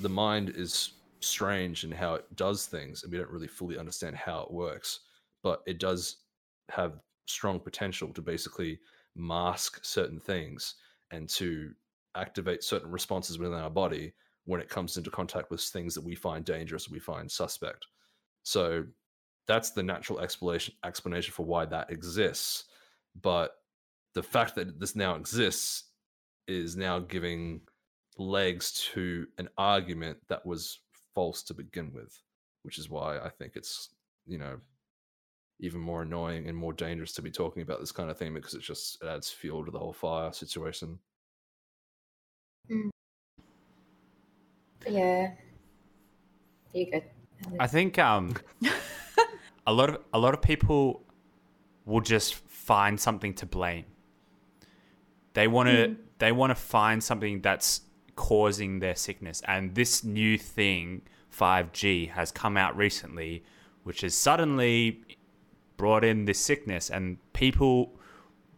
the 0.00 0.08
mind 0.08 0.50
is 0.50 0.94
strange 1.20 1.84
in 1.84 1.90
how 1.90 2.14
it 2.14 2.34
does 2.36 2.66
things, 2.66 3.02
and 3.02 3.12
we 3.12 3.18
don't 3.18 3.30
really 3.30 3.48
fully 3.48 3.76
understand 3.78 4.16
how 4.16 4.40
it 4.42 4.50
works, 4.52 5.00
but 5.42 5.62
it 5.66 5.78
does 5.78 6.18
have 6.70 7.00
strong 7.26 7.58
potential 7.60 8.12
to 8.14 8.22
basically 8.22 8.80
mask 9.16 9.84
certain 9.84 10.20
things 10.20 10.76
and 11.10 11.28
to 11.30 11.72
activate 12.14 12.62
certain 12.62 12.90
responses 12.90 13.38
within 13.38 13.58
our 13.58 13.70
body 13.70 14.12
when 14.44 14.60
it 14.60 14.68
comes 14.68 14.96
into 14.96 15.10
contact 15.10 15.50
with 15.50 15.60
things 15.60 15.94
that 15.94 16.04
we 16.04 16.14
find 16.14 16.44
dangerous, 16.44 16.88
we 16.88 16.98
find 16.98 17.30
suspect. 17.30 17.86
So 18.42 18.84
that's 19.46 19.70
the 19.70 19.82
natural 19.82 20.20
explanation 20.20 20.74
explanation 20.84 21.32
for 21.32 21.44
why 21.44 21.66
that 21.66 21.90
exists. 21.90 22.64
But 23.20 23.52
the 24.14 24.22
fact 24.22 24.54
that 24.54 24.80
this 24.80 24.96
now 24.96 25.16
exists 25.16 25.84
is 26.46 26.76
now 26.76 26.98
giving 26.98 27.60
legs 28.16 28.72
to 28.94 29.26
an 29.36 29.48
argument 29.58 30.18
that 30.28 30.44
was 30.46 30.80
false 31.14 31.42
to 31.42 31.54
begin 31.54 31.92
with, 31.92 32.18
which 32.62 32.78
is 32.78 32.88
why 32.88 33.18
I 33.18 33.28
think 33.28 33.52
it's 33.54 33.90
you 34.26 34.38
know 34.38 34.58
even 35.60 35.80
more 35.80 36.02
annoying 36.02 36.48
and 36.48 36.56
more 36.56 36.72
dangerous 36.72 37.12
to 37.14 37.22
be 37.22 37.30
talking 37.30 37.62
about 37.62 37.80
this 37.80 37.92
kind 37.92 38.10
of 38.10 38.16
thing 38.16 38.34
because 38.34 38.54
it 38.54 38.62
just 38.62 39.02
it 39.02 39.06
adds 39.06 39.30
fuel 39.30 39.64
to 39.64 39.70
the 39.70 39.78
whole 39.78 39.92
fire 39.92 40.32
situation. 40.32 40.98
Yeah. 44.86 45.32
You 46.72 46.90
go. 46.90 47.02
I 47.58 47.66
think 47.66 47.98
um, 47.98 48.34
a 49.66 49.72
lot 49.72 49.90
of 49.90 50.00
a 50.12 50.18
lot 50.18 50.34
of 50.34 50.42
people 50.42 51.02
will 51.84 52.00
just 52.00 52.34
find 52.34 53.00
something 53.00 53.34
to 53.34 53.46
blame. 53.46 53.84
They 55.34 55.48
want 55.48 55.68
to 55.68 55.96
they 56.18 56.32
want 56.32 56.50
to 56.50 56.54
find 56.54 57.02
something 57.02 57.40
that's 57.40 57.82
causing 58.16 58.80
their 58.80 58.96
sickness, 58.96 59.42
and 59.46 59.74
this 59.74 60.04
new 60.04 60.36
thing, 60.36 61.02
five 61.30 61.72
G, 61.72 62.06
has 62.06 62.30
come 62.30 62.56
out 62.56 62.76
recently, 62.76 63.44
which 63.84 64.02
has 64.02 64.14
suddenly 64.14 65.02
brought 65.78 66.04
in 66.04 66.26
this 66.26 66.38
sickness, 66.38 66.90
and 66.90 67.16
people 67.32 67.96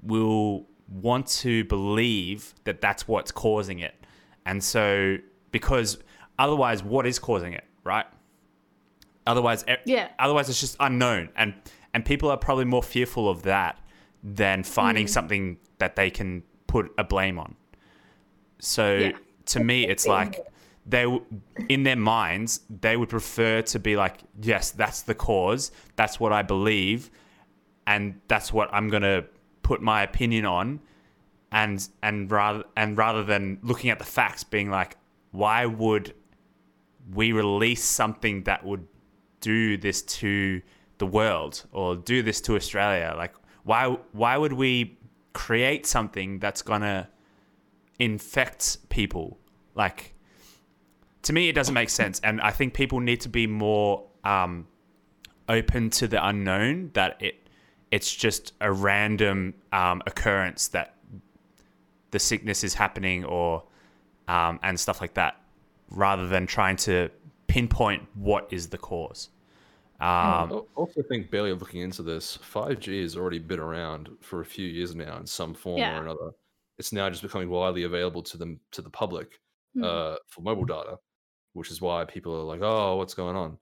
will 0.02 0.66
want 0.88 1.28
to 1.28 1.62
believe 1.64 2.52
that 2.64 2.80
that's 2.80 3.06
what's 3.06 3.30
causing 3.30 3.78
it, 3.78 3.94
and 4.44 4.62
so 4.64 5.16
because 5.52 5.98
otherwise, 6.38 6.82
what 6.82 7.06
is 7.06 7.18
causing 7.18 7.52
it, 7.52 7.64
right? 7.84 8.06
Otherwise, 9.26 9.64
Yeah. 9.84 10.08
Otherwise, 10.18 10.48
it's 10.48 10.60
just 10.60 10.76
unknown, 10.80 11.28
and 11.36 11.54
and 11.94 12.04
people 12.04 12.30
are 12.30 12.36
probably 12.36 12.64
more 12.64 12.82
fearful 12.82 13.28
of 13.28 13.42
that 13.42 13.78
than 14.22 14.62
finding 14.62 15.06
hmm. 15.06 15.10
something 15.10 15.58
that 15.78 15.96
they 15.96 16.10
can 16.10 16.42
put 16.66 16.92
a 16.98 17.04
blame 17.04 17.38
on. 17.38 17.56
So 18.58 18.96
Yeah. 18.96 19.12
to 19.46 19.60
me, 19.60 19.86
it's 19.86 20.06
like 20.06 20.40
they 20.91 21.20
in 21.68 21.82
their 21.84 21.97
minds 21.97 22.61
they 22.68 22.97
would 22.97 23.09
prefer 23.09 23.62
to 23.62 23.78
be 23.78 23.97
like, 23.97 24.20
yes, 24.43 24.70
that's 24.70 25.03
the 25.03 25.14
cause, 25.14 25.72
that's 25.97 26.18
what 26.20 26.32
I 26.32 26.43
believe, 26.43 27.11
and 27.86 28.20
that's 28.28 28.53
what 28.53 28.68
I'm 28.72 28.88
gonna 28.88 29.24
put 29.62 29.80
my 29.80 30.03
opinion 30.03 30.45
on, 30.45 30.80
and 31.53 31.86
and 32.03 32.30
rather 32.30 32.64
and 32.76 32.97
rather 32.97 33.22
than 33.24 33.59
looking 33.62 33.91
at 33.91 33.99
the 33.99 34.05
facts, 34.05 34.45
being 34.45 34.70
like, 34.70 34.97
why 35.30 35.66
would 35.66 36.14
we 37.14 37.32
release 37.32 37.84
something 37.84 38.43
that 38.45 38.64
would 38.64 38.86
do 39.41 39.76
this 39.76 40.03
to 40.03 40.61
the 40.99 41.07
world 41.07 41.64
or 41.72 41.97
do 41.97 42.22
this 42.22 42.41
to 42.43 42.57
Australia? 42.57 43.14
Like, 43.16 43.34
why 43.64 43.97
why 44.12 44.36
would 44.36 44.53
we 44.53 44.99
create 45.32 45.86
something 45.86 46.38
that's 46.38 46.62
gonna 46.62 47.09
infect 47.99 48.78
people? 48.88 49.38
Like, 49.74 50.14
to 51.22 51.32
me, 51.32 51.48
it 51.48 51.54
doesn't 51.54 51.74
make 51.74 51.90
sense, 51.90 52.20
and 52.20 52.40
I 52.40 52.50
think 52.50 52.74
people 52.74 53.00
need 53.00 53.20
to 53.22 53.28
be 53.28 53.46
more 53.46 54.06
um, 54.24 54.66
open 55.48 55.90
to 55.90 56.08
the 56.08 56.24
unknown. 56.26 56.90
That 56.94 57.20
it 57.20 57.48
it's 57.90 58.14
just 58.14 58.54
a 58.60 58.72
random 58.72 59.54
um, 59.72 60.02
occurrence 60.06 60.68
that 60.68 60.94
the 62.10 62.18
sickness 62.18 62.64
is 62.64 62.74
happening 62.74 63.24
or 63.24 63.64
um, 64.28 64.58
and 64.62 64.78
stuff 64.78 65.00
like 65.00 65.14
that, 65.14 65.40
rather 65.90 66.26
than 66.28 66.46
trying 66.46 66.76
to 66.76 67.10
pinpoint 67.48 68.06
what 68.14 68.48
is 68.52 68.68
the 68.68 68.78
cause. 68.78 69.28
Um, 70.00 70.06
I 70.08 70.60
also 70.76 71.02
think 71.02 71.30
barely 71.30 71.52
looking 71.52 71.82
into 71.82 72.02
this, 72.02 72.38
5G 72.38 73.02
has 73.02 73.16
already 73.16 73.38
been 73.38 73.58
around 73.60 74.08
for 74.22 74.40
a 74.40 74.44
few 74.46 74.66
years 74.66 74.94
now 74.94 75.18
in 75.18 75.26
some 75.26 75.52
form 75.52 75.78
Yeah. 75.78 75.98
or 75.98 76.02
another. 76.02 76.30
It's 76.78 76.90
now 76.92 77.10
just 77.10 77.20
becoming 77.20 77.50
widely 77.50 77.82
available 77.82 78.22
to 78.22 78.38
them 78.38 78.60
to 78.70 78.80
the 78.80 78.88
public 78.88 79.40
Hmm. 79.74 79.84
uh, 79.84 80.16
for 80.26 80.40
mobile 80.40 80.64
data, 80.64 80.98
which 81.55 81.70
is 81.70 81.80
why 81.80 82.05
people 82.05 82.34
are 82.36 82.44
like, 82.44 82.61
"Oh, 82.62 82.96
what's 82.96 83.14
going 83.14 83.36
on?" 83.36 83.59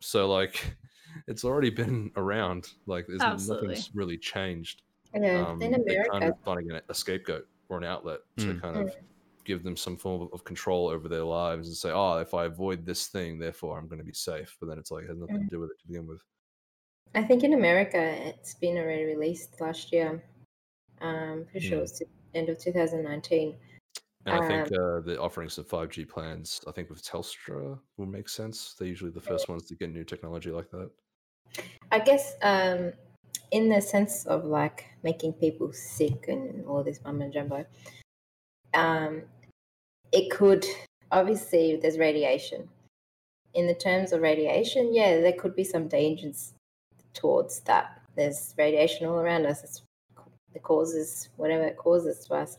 So 0.00 0.30
like, 0.30 0.76
it's 1.28 1.44
already 1.44 1.70
been 1.70 2.12
around. 2.16 2.68
Like, 2.86 3.06
there's 3.08 3.26
Absolutely. 3.26 3.26
nothing's 3.26 3.90
really 3.94 4.18
changed. 4.18 4.82
Yeah, 5.14 5.46
Um, 5.46 5.60
in 5.60 5.74
they're 5.86 5.96
kind 6.10 6.26
America, 6.26 6.28
of 6.28 6.36
finding 6.44 6.70
a, 6.72 6.82
a 6.88 6.94
scapegoat 6.94 7.46
or 7.68 7.78
an 7.78 7.84
outlet 7.84 8.20
to 8.38 8.54
Mm. 8.54 8.62
kind 8.62 8.76
of 8.76 8.96
give 9.44 9.62
them 9.64 9.76
some 9.76 9.98
form 9.98 10.22
of, 10.22 10.32
of 10.32 10.44
control 10.44 10.88
over 10.88 11.08
their 11.08 11.24
lives 11.24 11.68
and 11.68 11.76
say, 11.76 11.90
"Oh, 11.92 12.18
if 12.18 12.34
I 12.34 12.46
avoid 12.46 12.86
this 12.86 13.08
thing, 13.08 13.38
therefore 13.38 13.78
I'm 13.78 13.88
going 13.88 14.00
to 14.00 14.04
be 14.04 14.14
safe." 14.14 14.56
But 14.60 14.68
then 14.68 14.78
it's 14.78 14.90
like 14.92 15.04
it 15.04 15.10
has 15.10 15.18
nothing 15.18 15.42
to 15.42 15.48
do 15.50 15.60
with 15.60 15.70
it 15.72 15.78
to 15.80 15.86
begin 15.88 16.06
with. 16.06 16.22
I 17.14 17.24
think 17.24 17.42
in 17.44 17.54
America 17.54 17.98
it's 17.98 18.54
been 18.54 18.76
already 18.76 19.04
released 19.04 19.60
last 19.60 19.92
year. 19.92 20.22
Um, 21.00 21.44
pretty 21.46 21.60
sure 21.60 21.78
it 21.78 21.80
Hmm. 21.80 21.82
was 21.82 21.98
the 22.00 22.06
end 22.34 22.48
of 22.50 22.58
2019. 22.58 23.58
And 24.26 24.36
I 24.36 24.48
think 24.48 24.72
Um, 24.72 24.80
uh, 24.80 25.00
the 25.00 25.20
offering 25.20 25.50
some 25.50 25.64
5G 25.64 26.08
plans, 26.08 26.60
I 26.66 26.72
think 26.72 26.88
with 26.88 27.02
Telstra 27.02 27.78
will 27.96 28.06
make 28.06 28.28
sense. 28.28 28.74
They're 28.74 28.88
usually 28.88 29.10
the 29.10 29.20
first 29.20 29.48
ones 29.48 29.66
to 29.66 29.74
get 29.74 29.90
new 29.90 30.04
technology 30.04 30.50
like 30.50 30.70
that. 30.70 30.90
I 31.92 31.98
guess 31.98 32.34
um, 32.42 32.92
in 33.50 33.68
the 33.68 33.80
sense 33.80 34.26
of 34.26 34.44
like 34.44 34.86
making 35.02 35.34
people 35.34 35.72
sick 35.72 36.26
and 36.28 36.64
all 36.66 36.82
this 36.82 37.00
mumbo 37.04 37.30
jumbo, 37.30 37.66
um, 38.72 39.22
it 40.12 40.30
could 40.30 40.64
obviously 41.12 41.76
there's 41.76 41.98
radiation. 41.98 42.68
In 43.52 43.66
the 43.66 43.74
terms 43.74 44.12
of 44.12 44.20
radiation, 44.22 44.92
yeah, 44.94 45.20
there 45.20 45.32
could 45.32 45.54
be 45.54 45.64
some 45.64 45.86
dangers 45.86 46.54
towards 47.12 47.60
that. 47.60 48.00
There's 48.16 48.54
radiation 48.58 49.06
all 49.06 49.20
around 49.20 49.46
us. 49.46 49.62
It's 49.62 49.82
the 50.52 50.58
causes 50.60 51.28
whatever 51.36 51.64
it 51.64 51.76
causes 51.76 52.24
to 52.26 52.34
us. 52.34 52.58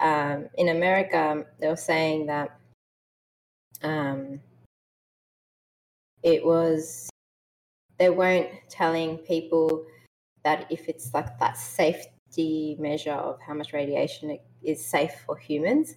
Um, 0.00 0.48
in 0.56 0.68
America, 0.68 1.44
they 1.60 1.68
were 1.68 1.76
saying 1.76 2.26
that 2.26 2.58
um, 3.82 4.40
it 6.22 6.44
was 6.44 7.08
they 7.98 8.10
weren't 8.10 8.48
telling 8.68 9.18
people 9.18 9.84
that 10.44 10.66
if 10.70 10.88
it's 10.88 11.12
like 11.12 11.38
that 11.38 11.56
safety 11.56 12.76
measure 12.78 13.12
of 13.12 13.40
how 13.40 13.54
much 13.54 13.72
radiation 13.72 14.38
is 14.62 14.84
safe 14.84 15.12
for 15.26 15.36
humans. 15.36 15.96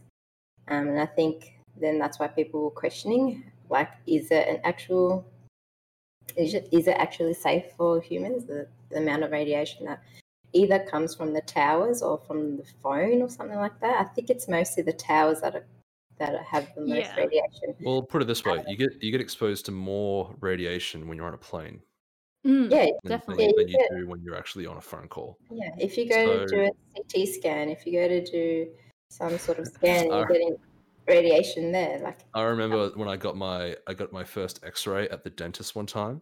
Um, 0.67 0.87
and 0.87 0.99
I 0.99 1.05
think 1.05 1.59
then 1.79 1.99
that's 1.99 2.19
why 2.19 2.27
people 2.27 2.63
were 2.63 2.71
questioning, 2.71 3.51
like, 3.69 3.89
is 4.07 4.31
it 4.31 4.47
an 4.47 4.59
actual, 4.63 5.25
is 6.35 6.53
it, 6.53 6.67
is 6.71 6.87
it 6.87 6.95
actually 6.97 7.33
safe 7.33 7.65
for 7.77 8.01
humans? 8.01 8.45
The, 8.45 8.67
the 8.89 8.97
amount 8.97 9.23
of 9.23 9.31
radiation 9.31 9.85
that 9.85 10.01
either 10.53 10.79
comes 10.79 11.15
from 11.15 11.33
the 11.33 11.41
towers 11.41 12.01
or 12.01 12.17
from 12.27 12.57
the 12.57 12.65
phone 12.83 13.21
or 13.21 13.29
something 13.29 13.57
like 13.57 13.79
that. 13.79 14.01
I 14.01 14.03
think 14.13 14.29
it's 14.29 14.47
mostly 14.47 14.83
the 14.83 14.93
towers 14.93 15.41
that 15.41 15.55
are 15.55 15.65
that 16.17 16.43
have 16.45 16.73
the 16.75 16.81
most 16.81 17.09
Yeah. 17.09 17.15
radiation. 17.17 17.75
Well, 17.83 18.03
put 18.03 18.21
it 18.21 18.25
this 18.25 18.45
way: 18.45 18.63
you 18.67 18.77
get 18.77 18.89
you 19.01 19.11
get 19.11 19.21
exposed 19.21 19.65
to 19.65 19.71
more 19.71 20.35
radiation 20.39 21.07
when 21.07 21.17
you're 21.17 21.27
on 21.27 21.33
a 21.33 21.37
plane 21.37 21.81
Mm, 22.45 22.71
Yeah, 22.71 22.85
than, 23.03 23.19
Definitely. 23.19 23.47
than, 23.47 23.55
than 23.55 23.67
you 23.67 23.87
do 23.91 24.07
when 24.07 24.23
you're 24.23 24.35
actually 24.35 24.65
on 24.65 24.77
a 24.77 24.81
phone 24.81 25.07
call. 25.07 25.37
Yeah, 25.51 25.69
if 25.77 25.97
you 25.97 26.09
go 26.09 26.45
to 26.45 26.47
do 26.47 26.61
a 26.63 26.71
CT 26.95 27.27
scan, 27.27 27.69
if 27.69 27.85
you 27.85 27.93
go 27.93 28.07
to 28.07 28.23
do 28.23 28.71
some 29.09 29.37
sort 29.37 29.59
of 29.59 29.67
scan, 29.73 30.09
you're 30.09 30.25
getting 30.25 30.57
radiation 31.07 31.71
there. 31.71 31.99
Like, 31.99 32.19
I 32.33 32.43
remember 32.43 32.89
when 32.95 33.07
I 33.07 33.17
got 33.17 33.37
my 33.37 33.75
I 33.87 33.93
got 33.93 34.11
my 34.11 34.23
first 34.23 34.63
X-ray 34.63 35.09
at 35.09 35.23
the 35.23 35.29
dentist 35.29 35.75
one 35.75 35.85
time. 35.85 36.21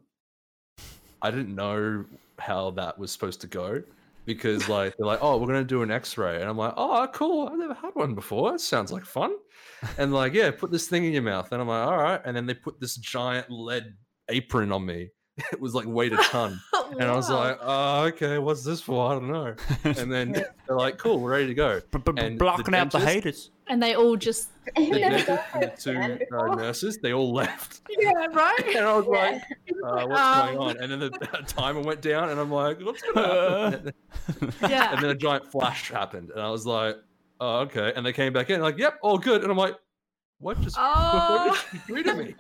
I 1.22 1.32
didn't 1.32 1.56
know 1.56 2.06
how 2.38 2.72
that 2.72 2.98
was 2.98 3.12
supposed 3.12 3.42
to 3.42 3.48
go 3.48 3.84
because 4.26 4.70
like 4.70 4.96
they're 4.98 5.08
like, 5.08 5.20
oh, 5.22 5.38
we're 5.38 5.48
gonna 5.48 5.64
do 5.64 5.82
an 5.82 5.92
X-ray, 5.92 6.40
and 6.40 6.50
I'm 6.50 6.58
like, 6.58 6.74
oh, 6.78 7.08
cool. 7.14 7.48
I've 7.48 7.58
never 7.58 7.74
had 7.74 7.92
one 7.94 8.16
before. 8.16 8.52
That 8.52 8.60
sounds 8.60 8.92
like 8.92 9.06
fun. 9.06 9.36
And 9.98 10.14
like, 10.14 10.34
yeah, 10.34 10.52
put 10.52 10.72
this 10.72 10.90
thing 10.90 11.06
in 11.06 11.14
your 11.14 11.22
mouth, 11.22 11.54
and 11.54 11.62
I'm 11.62 11.68
like, 11.68 11.88
all 11.88 11.98
right. 11.98 12.20
And 12.26 12.36
then 12.36 12.46
they 12.46 12.54
put 12.54 12.82
this 12.82 12.98
giant 12.98 13.50
lead 13.50 13.96
apron 14.28 14.74
on 14.74 14.86
me. 14.86 15.10
It 15.52 15.60
was 15.60 15.74
like 15.76 15.86
weighed 15.88 16.14
a 16.14 16.18
ton, 16.18 16.60
and 16.92 17.04
I 17.04 17.16
was 17.16 17.30
like, 17.30 17.58
oh, 17.62 18.04
okay, 18.06 18.38
what's 18.38 18.64
this 18.64 18.82
for? 18.82 19.12
I 19.12 19.14
don't 19.16 19.32
know. 19.32 19.56
And 19.84 20.12
then 20.12 20.32
they're 20.32 20.78
like, 20.78 20.98
cool, 20.98 21.20
we're 21.20 21.32
ready 21.32 21.48
to 21.48 21.54
go. 21.54 21.82
B- 21.92 22.00
b- 22.00 22.12
and 22.18 22.36
the 22.36 22.38
blocking 22.40 22.76
out 22.76 22.92
the 22.92 23.00
dentist- 23.00 23.14
haters. 23.14 23.52
and 23.68 23.82
they 23.82 23.96
all 23.96 24.16
just 24.16 24.50
The 24.76 24.90
dentist 24.92 25.30
and 25.30 25.64
the 25.64 26.20
two 26.28 26.38
uh, 26.38 26.56
nurses, 26.56 26.98
they 27.00 27.14
all 27.14 27.32
left. 27.34 27.82
yeah, 27.90 28.12
right. 28.34 28.64
And 28.76 28.86
I 28.86 28.96
was 28.98 29.06
like, 29.08 29.42
uh, 29.42 30.08
what's 30.08 30.22
Um, 30.22 30.56
going 30.56 30.58
on? 30.58 30.78
And 30.84 30.92
then 30.92 31.00
the 31.00 31.10
timer 31.48 31.82
went 31.82 32.02
down, 32.02 32.30
and 32.30 32.40
I'm 32.40 32.52
like, 32.52 32.80
what's 32.82 33.02
going 33.02 33.16
to 33.16 33.70
happen? 33.72 34.54
Yeah. 34.70 34.94
and 34.94 35.02
then 35.04 35.10
a 35.12 35.16
giant 35.16 35.52
flash 35.52 35.90
happened, 35.92 36.30
and 36.32 36.42
I 36.42 36.50
was 36.50 36.66
like, 36.66 36.98
oh, 37.40 37.60
okay. 37.62 37.94
And 37.96 38.06
they 38.06 38.14
came 38.14 38.34
back 38.34 38.50
in, 38.50 38.62
like, 38.62 38.78
yep, 38.78 39.00
all 39.02 39.18
good. 39.18 39.42
And 39.44 39.52
I'm 39.52 39.58
like, 39.58 39.76
what 40.40 40.60
just 40.62 40.76
Oh. 40.80 41.48
what 41.50 41.66
did 41.72 41.82
you 41.98 42.04
do 42.04 42.04
to 42.04 42.16
me? 42.16 42.36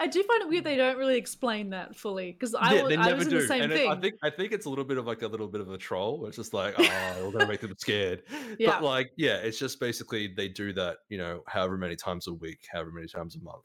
I 0.00 0.06
do 0.06 0.22
find 0.24 0.42
it 0.42 0.48
weird 0.48 0.64
they 0.64 0.76
don't 0.76 0.96
really 0.96 1.16
explain 1.18 1.70
that 1.70 1.94
fully 1.94 2.32
because 2.32 2.54
I, 2.54 2.74
yeah, 2.74 2.82
was, 2.82 2.88
they 2.88 2.96
I 2.96 3.04
never 3.04 3.16
was 3.18 3.26
in 3.26 3.30
do. 3.34 3.40
the 3.42 3.46
same 3.46 3.62
and 3.62 3.72
it- 3.72 3.76
thing. 3.76 3.90
I 3.90 3.96
think 3.96 4.14
I 4.22 4.30
think 4.30 4.52
it's 4.52 4.64
a 4.66 4.70
little 4.70 4.84
bit 4.84 4.96
of 4.98 5.06
like 5.06 5.22
a 5.22 5.28
little 5.28 5.46
bit 5.46 5.60
of 5.60 5.70
a 5.70 5.76
troll. 5.78 6.26
It's 6.26 6.36
just 6.36 6.54
like, 6.54 6.74
oh, 6.78 7.14
we're 7.24 7.32
gonna 7.32 7.46
make 7.46 7.60
them 7.60 7.74
scared. 7.78 8.22
Yeah. 8.58 8.70
But 8.70 8.82
like, 8.82 9.10
yeah, 9.16 9.36
it's 9.36 9.58
just 9.58 9.78
basically 9.78 10.26
they 10.34 10.48
do 10.48 10.72
that, 10.72 10.98
you 11.10 11.18
know, 11.18 11.42
however 11.46 11.76
many 11.76 11.96
times 11.96 12.26
a 12.26 12.32
week, 12.32 12.60
however 12.72 12.90
many 12.90 13.06
times 13.08 13.36
a 13.36 13.40
month. 13.40 13.62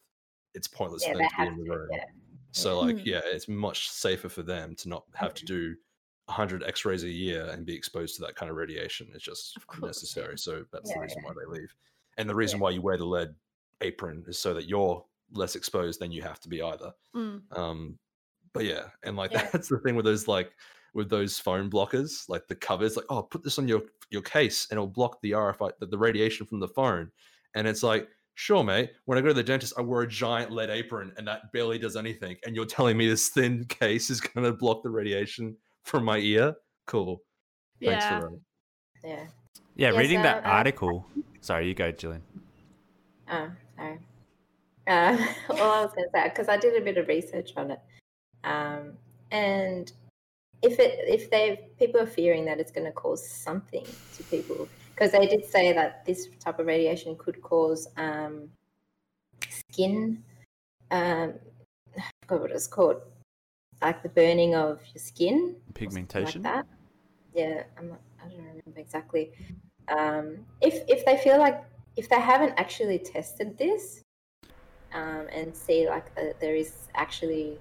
It's 0.53 0.67
pointless 0.67 1.03
Yeah, 1.05 1.13
for 1.13 1.17
them 1.19 1.27
to 1.29 1.35
be 1.37 1.47
in 1.47 1.57
the 1.67 1.75
room. 1.75 1.87
yeah. 1.91 2.03
So 2.51 2.79
like, 2.81 2.97
Mm. 2.97 3.05
yeah, 3.05 3.21
it's 3.25 3.47
much 3.47 3.89
safer 3.89 4.29
for 4.29 4.43
them 4.43 4.75
to 4.75 4.89
not 4.89 5.03
have 5.13 5.33
to 5.35 5.45
do 5.45 5.75
100 6.27 6.63
X-rays 6.63 7.03
a 7.03 7.09
year 7.09 7.45
and 7.51 7.65
be 7.65 7.75
exposed 7.75 8.15
to 8.15 8.21
that 8.23 8.35
kind 8.35 8.49
of 8.49 8.55
radiation. 8.57 9.07
It's 9.13 9.23
just 9.23 9.57
necessary. 9.81 10.37
So 10.37 10.63
that's 10.71 10.89
Yeah, 10.89 10.95
the 10.95 11.01
reason 11.01 11.21
yeah. 11.23 11.27
why 11.29 11.33
they 11.39 11.59
leave. 11.59 11.73
And 12.17 12.29
the 12.29 12.35
reason 12.35 12.59
why 12.59 12.69
you 12.71 12.81
wear 12.81 12.97
the 12.97 13.05
lead 13.05 13.35
apron 13.81 14.23
is 14.27 14.39
so 14.39 14.53
that 14.53 14.67
you're 14.69 15.03
less 15.33 15.55
exposed 15.55 15.99
than 15.99 16.11
you 16.11 16.21
have 16.21 16.39
to 16.41 16.49
be 16.49 16.61
either. 16.61 16.91
Mm. 17.15 17.41
Um, 17.57 17.97
but 18.53 18.65
yeah, 18.65 18.85
and 19.03 19.15
like 19.17 19.31
Yeah. 19.33 19.47
that's 19.51 19.67
the 19.69 19.79
thing 19.79 19.95
with 19.95 20.05
those 20.05 20.27
like 20.27 20.51
with 20.93 21.09
those 21.09 21.37
phone 21.37 21.69
blockers, 21.69 22.29
like 22.29 22.47
the 22.47 22.55
covers, 22.55 22.95
like 22.95 23.05
oh, 23.09 23.23
put 23.23 23.43
this 23.43 23.59
on 23.59 23.67
your 23.67 23.81
your 24.11 24.21
case 24.21 24.67
and 24.69 24.77
it'll 24.77 24.87
block 24.87 25.19
the 25.21 25.31
RFI, 25.31 25.71
the, 25.79 25.87
the 25.87 25.97
radiation 25.97 26.45
from 26.45 26.59
the 26.59 26.67
phone. 26.69 27.11
And 27.55 27.67
it's 27.67 27.83
like, 27.83 28.07
sure, 28.35 28.63
mate. 28.63 28.91
When 29.05 29.17
I 29.17 29.21
go 29.21 29.29
to 29.29 29.33
the 29.33 29.43
dentist, 29.43 29.73
I 29.77 29.81
wear 29.81 30.01
a 30.03 30.07
giant 30.07 30.51
lead 30.51 30.69
apron 30.69 31.11
and 31.17 31.27
that 31.27 31.51
barely 31.53 31.79
does 31.79 31.95
anything. 31.95 32.37
And 32.45 32.55
you're 32.55 32.65
telling 32.65 32.95
me 32.97 33.07
this 33.09 33.29
thin 33.29 33.65
case 33.69 34.09
is 34.09 34.21
going 34.21 34.45
to 34.45 34.53
block 34.53 34.83
the 34.83 34.89
radiation 34.89 35.57
from 35.83 36.05
my 36.05 36.17
ear? 36.17 36.53
Cool. 36.87 37.21
Thanks 37.83 38.05
Yeah. 38.05 38.19
for 38.19 38.29
that. 38.29 38.39
Yeah. 39.03 39.09
Yeah, 39.75 39.91
Yeah, 39.91 39.97
reading 39.99 40.19
so, 40.19 40.23
that 40.23 40.45
uh, 40.45 40.49
article. 40.49 41.05
Sorry, 41.41 41.67
you 41.67 41.73
go, 41.73 41.91
Jillian. 41.91 42.21
Oh, 43.29 43.51
sorry. 43.75 43.99
Uh, 44.87 45.17
all 45.49 45.71
I 45.71 45.81
was 45.81 45.93
going 45.93 46.07
to 46.07 46.11
say, 46.13 46.29
because 46.29 46.47
I 46.47 46.57
did 46.57 46.79
a 46.79 46.83
bit 46.83 46.97
of 46.97 47.07
research 47.07 47.51
on 47.57 47.71
it, 47.71 47.79
um, 48.43 48.93
and 49.31 49.91
if 50.61 50.79
it 50.79 50.99
if 51.07 51.29
they 51.29 51.69
people 51.77 52.01
are 52.01 52.07
fearing 52.07 52.45
that 52.45 52.59
it's 52.59 52.71
going 52.71 52.85
to 52.85 52.91
cause 52.91 53.27
something 53.27 53.85
to 54.15 54.23
people, 54.23 54.67
because 54.93 55.11
they 55.11 55.25
did 55.27 55.45
say 55.45 55.73
that 55.73 56.05
this 56.05 56.27
type 56.39 56.59
of 56.59 56.67
radiation 56.67 57.15
could 57.17 57.41
cause 57.41 57.87
um, 57.97 58.49
skin, 59.49 60.23
um, 60.91 61.33
I 61.97 62.03
forgot 62.21 62.41
what 62.41 62.51
it's 62.51 62.67
called, 62.67 63.01
like 63.81 64.03
the 64.03 64.09
burning 64.09 64.55
of 64.55 64.81
your 64.93 65.01
skin, 65.01 65.55
Pigmentation. 65.73 66.43
like 66.43 66.53
that. 66.53 66.67
Yeah, 67.33 67.63
I'm 67.77 67.89
not, 67.89 68.01
I 68.23 68.29
don't 68.29 68.37
remember 68.37 68.79
exactly. 68.79 69.31
Um, 69.87 70.37
if 70.61 70.83
if 70.87 71.05
they 71.05 71.17
feel 71.17 71.37
like 71.37 71.63
if 71.97 72.09
they 72.09 72.19
haven't 72.19 72.53
actually 72.57 72.99
tested 72.99 73.57
this 73.57 74.04
um, 74.95 75.27
and 75.31 75.55
see 75.55 75.87
like 75.87 76.13
that 76.15 76.39
there 76.39 76.55
is 76.55 76.87
actually 76.95 77.59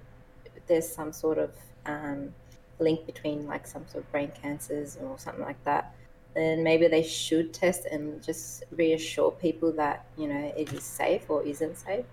there's 0.67 0.87
some 0.87 1.11
sort 1.11 1.37
of 1.37 1.51
um, 1.85 2.33
link 2.79 3.05
between 3.05 3.45
like 3.45 3.67
some 3.67 3.85
sort 3.87 4.03
of 4.03 4.11
brain 4.11 4.31
cancers 4.41 4.97
or 5.01 5.19
something 5.19 5.43
like 5.43 5.61
that, 5.65 5.93
then 6.33 6.63
maybe 6.63 6.87
they 6.87 7.03
should 7.03 7.53
test 7.53 7.85
and 7.85 8.23
just 8.23 8.63
reassure 8.71 9.31
people 9.31 9.71
that 9.73 10.05
you 10.17 10.27
know 10.27 10.53
it 10.57 10.71
is 10.73 10.83
safe 10.83 11.29
or 11.29 11.43
isn't 11.43 11.77
safe, 11.77 12.05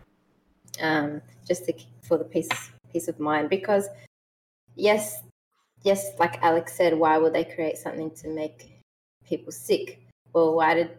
um, 0.81 1.23
just 1.47 1.65
to, 1.67 1.75
for 2.03 2.19
the 2.19 2.25
peace 2.25 2.49
peace 2.93 3.09
of 3.09 3.19
mind. 3.21 3.49
Because 3.49 3.89
yes, 4.75 5.23
yes, 5.83 6.13
like 6.19 6.43
Alex 6.43 6.75
said, 6.75 6.99
why 6.99 7.17
would 7.17 7.33
they 7.33 7.45
create 7.45 7.79
something 7.79 8.11
to 8.11 8.29
make 8.29 8.83
people 9.25 9.53
sick? 9.53 10.01
Well, 10.33 10.55
why 10.57 10.75
did 10.75 10.91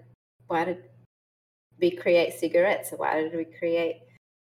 why 0.48 0.66
did 0.66 0.84
we 1.80 1.92
create 1.92 2.34
cigarettes? 2.34 2.94
Or 2.94 2.98
why 2.98 3.22
did 3.22 3.36
we 3.36 3.46
create 3.46 4.03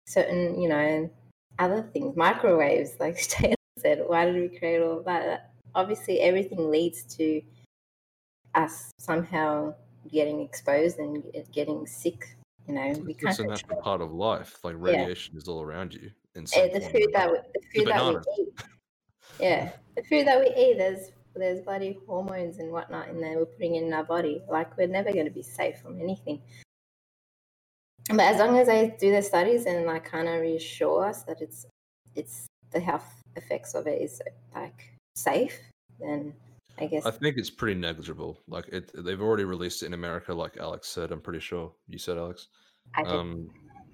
certain, 0.07 0.61
you 0.61 0.69
know, 0.69 1.11
other 1.59 1.83
things, 1.93 2.17
microwaves, 2.17 2.93
like 3.01 3.17
Taylor 3.29 3.55
said? 3.79 4.03
Why 4.07 4.25
did 4.27 4.51
we 4.51 4.59
create 4.59 4.83
all 4.83 4.99
of 4.99 5.05
that? 5.07 5.53
Obviously, 5.75 6.21
everything 6.21 6.71
leads 6.71 7.03
to 7.17 7.43
us 8.55 8.91
somehow 8.99 9.75
getting 10.11 10.41
exposed 10.41 10.99
and 10.99 11.25
getting 11.53 11.87
sick. 11.87 12.37
You 12.67 12.75
know, 12.75 12.93
we 13.05 13.13
It's 13.13 13.23
just 13.23 13.41
a 13.41 13.45
natural 13.45 13.83
part 13.83 14.01
of 14.01 14.13
life. 14.13 14.59
Like 14.63 14.75
Yeah. 14.75 14.93
radiation 14.93 15.37
is 15.37 15.49
all 15.49 15.63
around 15.63 15.95
you. 15.95 16.11
Uh, 16.37 16.47
some 16.47 16.69
the 16.73 16.81
food 16.81 17.09
that 17.13 17.31
we, 17.31 17.39
the 17.55 17.67
food 17.75 17.87
that 17.89 18.05
we 18.05 18.43
eat. 18.43 18.49
Yeah, 19.39 19.73
the 19.97 20.03
food 20.05 20.27
that 20.27 20.39
we 20.39 20.47
eat. 20.57 20.79
There's 20.79 21.11
there's 21.35 21.61
bloody 21.63 21.99
hormones 22.07 22.59
and 22.59 22.71
whatnot 22.71 23.09
in 23.09 23.21
there 23.21 23.39
we're 23.39 23.47
putting 23.47 23.77
in 23.77 23.93
our 23.93 24.05
body. 24.05 24.43
Like 24.49 24.77
we're 24.77 24.87
never 24.87 25.13
going 25.13 25.25
to 25.25 25.31
be 25.31 25.43
safe 25.43 25.79
from 25.81 26.01
anything. 26.01 26.41
But 28.09 28.21
as 28.21 28.39
long 28.39 28.59
as 28.59 28.67
they 28.67 28.97
do 28.99 29.11
their 29.11 29.23
studies 29.23 29.67
and 29.67 29.87
like 29.87 30.05
kind 30.05 30.29
of 30.29 30.41
reassure 30.41 31.05
us 31.05 31.23
that 31.25 31.41
it's 31.41 31.67
it's 32.15 32.47
the 32.73 32.81
health 32.81 33.23
effects 33.37 33.75
of 33.75 33.87
it 33.87 34.03
is 34.03 34.21
like 34.55 34.91
safe, 35.15 35.59
then 36.01 36.35
I 36.79 36.87
guess 36.87 37.07
I 37.07 37.11
think 37.11 37.37
it's 37.37 37.51
pretty 37.51 37.79
negligible. 37.79 38.39
Like 38.49 38.69
it, 38.69 38.91
they've 38.95 39.21
already 39.21 39.45
released 39.45 39.83
it 39.83 39.87
in 39.87 39.95
America, 39.95 40.35
like 40.35 40.57
Alex 40.59 40.89
said. 40.89 41.13
I'm 41.13 41.21
pretty 41.21 41.41
sure 41.41 41.73
you 41.87 41.99
said 41.99 42.19
Alex. 42.19 42.49
I 42.95 43.03
did. 43.05 43.13
Um, 43.13 43.51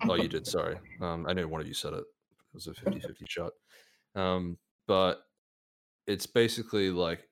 oh, 0.09 0.15
you 0.15 0.29
did. 0.29 0.47
Sorry. 0.47 0.77
Um, 1.01 1.27
I 1.29 1.33
know 1.33 1.47
one 1.47 1.61
of 1.61 1.67
you 1.67 1.75
said 1.75 1.93
it. 1.93 2.05
It 2.05 2.55
was 2.55 2.67
a 2.67 2.75
50 2.75 3.01
50 3.01 3.25
shot. 3.29 3.53
Um, 4.15 4.57
but 4.87 5.23
it's 6.07 6.27
basically 6.27 6.91
like, 6.91 7.29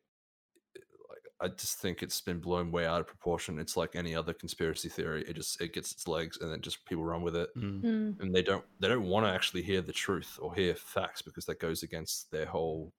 I 1.40 1.48
just 1.48 1.78
think 1.78 2.02
it's 2.02 2.20
been 2.20 2.40
blown 2.40 2.72
way 2.72 2.86
out 2.86 3.00
of 3.00 3.06
proportion. 3.06 3.58
It's 3.58 3.76
like 3.76 3.94
any 3.94 4.14
other 4.14 4.32
conspiracy 4.32 4.88
theory. 4.88 5.24
It 5.28 5.34
just, 5.34 5.60
it 5.60 5.74
gets 5.74 5.92
its 5.92 6.08
legs 6.08 6.38
and 6.40 6.50
then 6.50 6.62
just 6.62 6.84
people 6.86 7.04
run 7.04 7.22
with 7.22 7.36
it. 7.36 7.50
Mm. 7.56 7.82
Mm. 7.82 8.20
And 8.20 8.34
they 8.34 8.42
don't, 8.42 8.64
they 8.80 8.88
don't 8.88 9.04
want 9.04 9.26
to 9.26 9.32
actually 9.32 9.62
hear 9.62 9.82
the 9.82 9.92
truth 9.92 10.38
or 10.40 10.54
hear 10.54 10.74
facts 10.74 11.20
because 11.20 11.44
that 11.46 11.60
goes 11.60 11.82
against 11.82 12.30
their 12.30 12.46
whole 12.46 12.92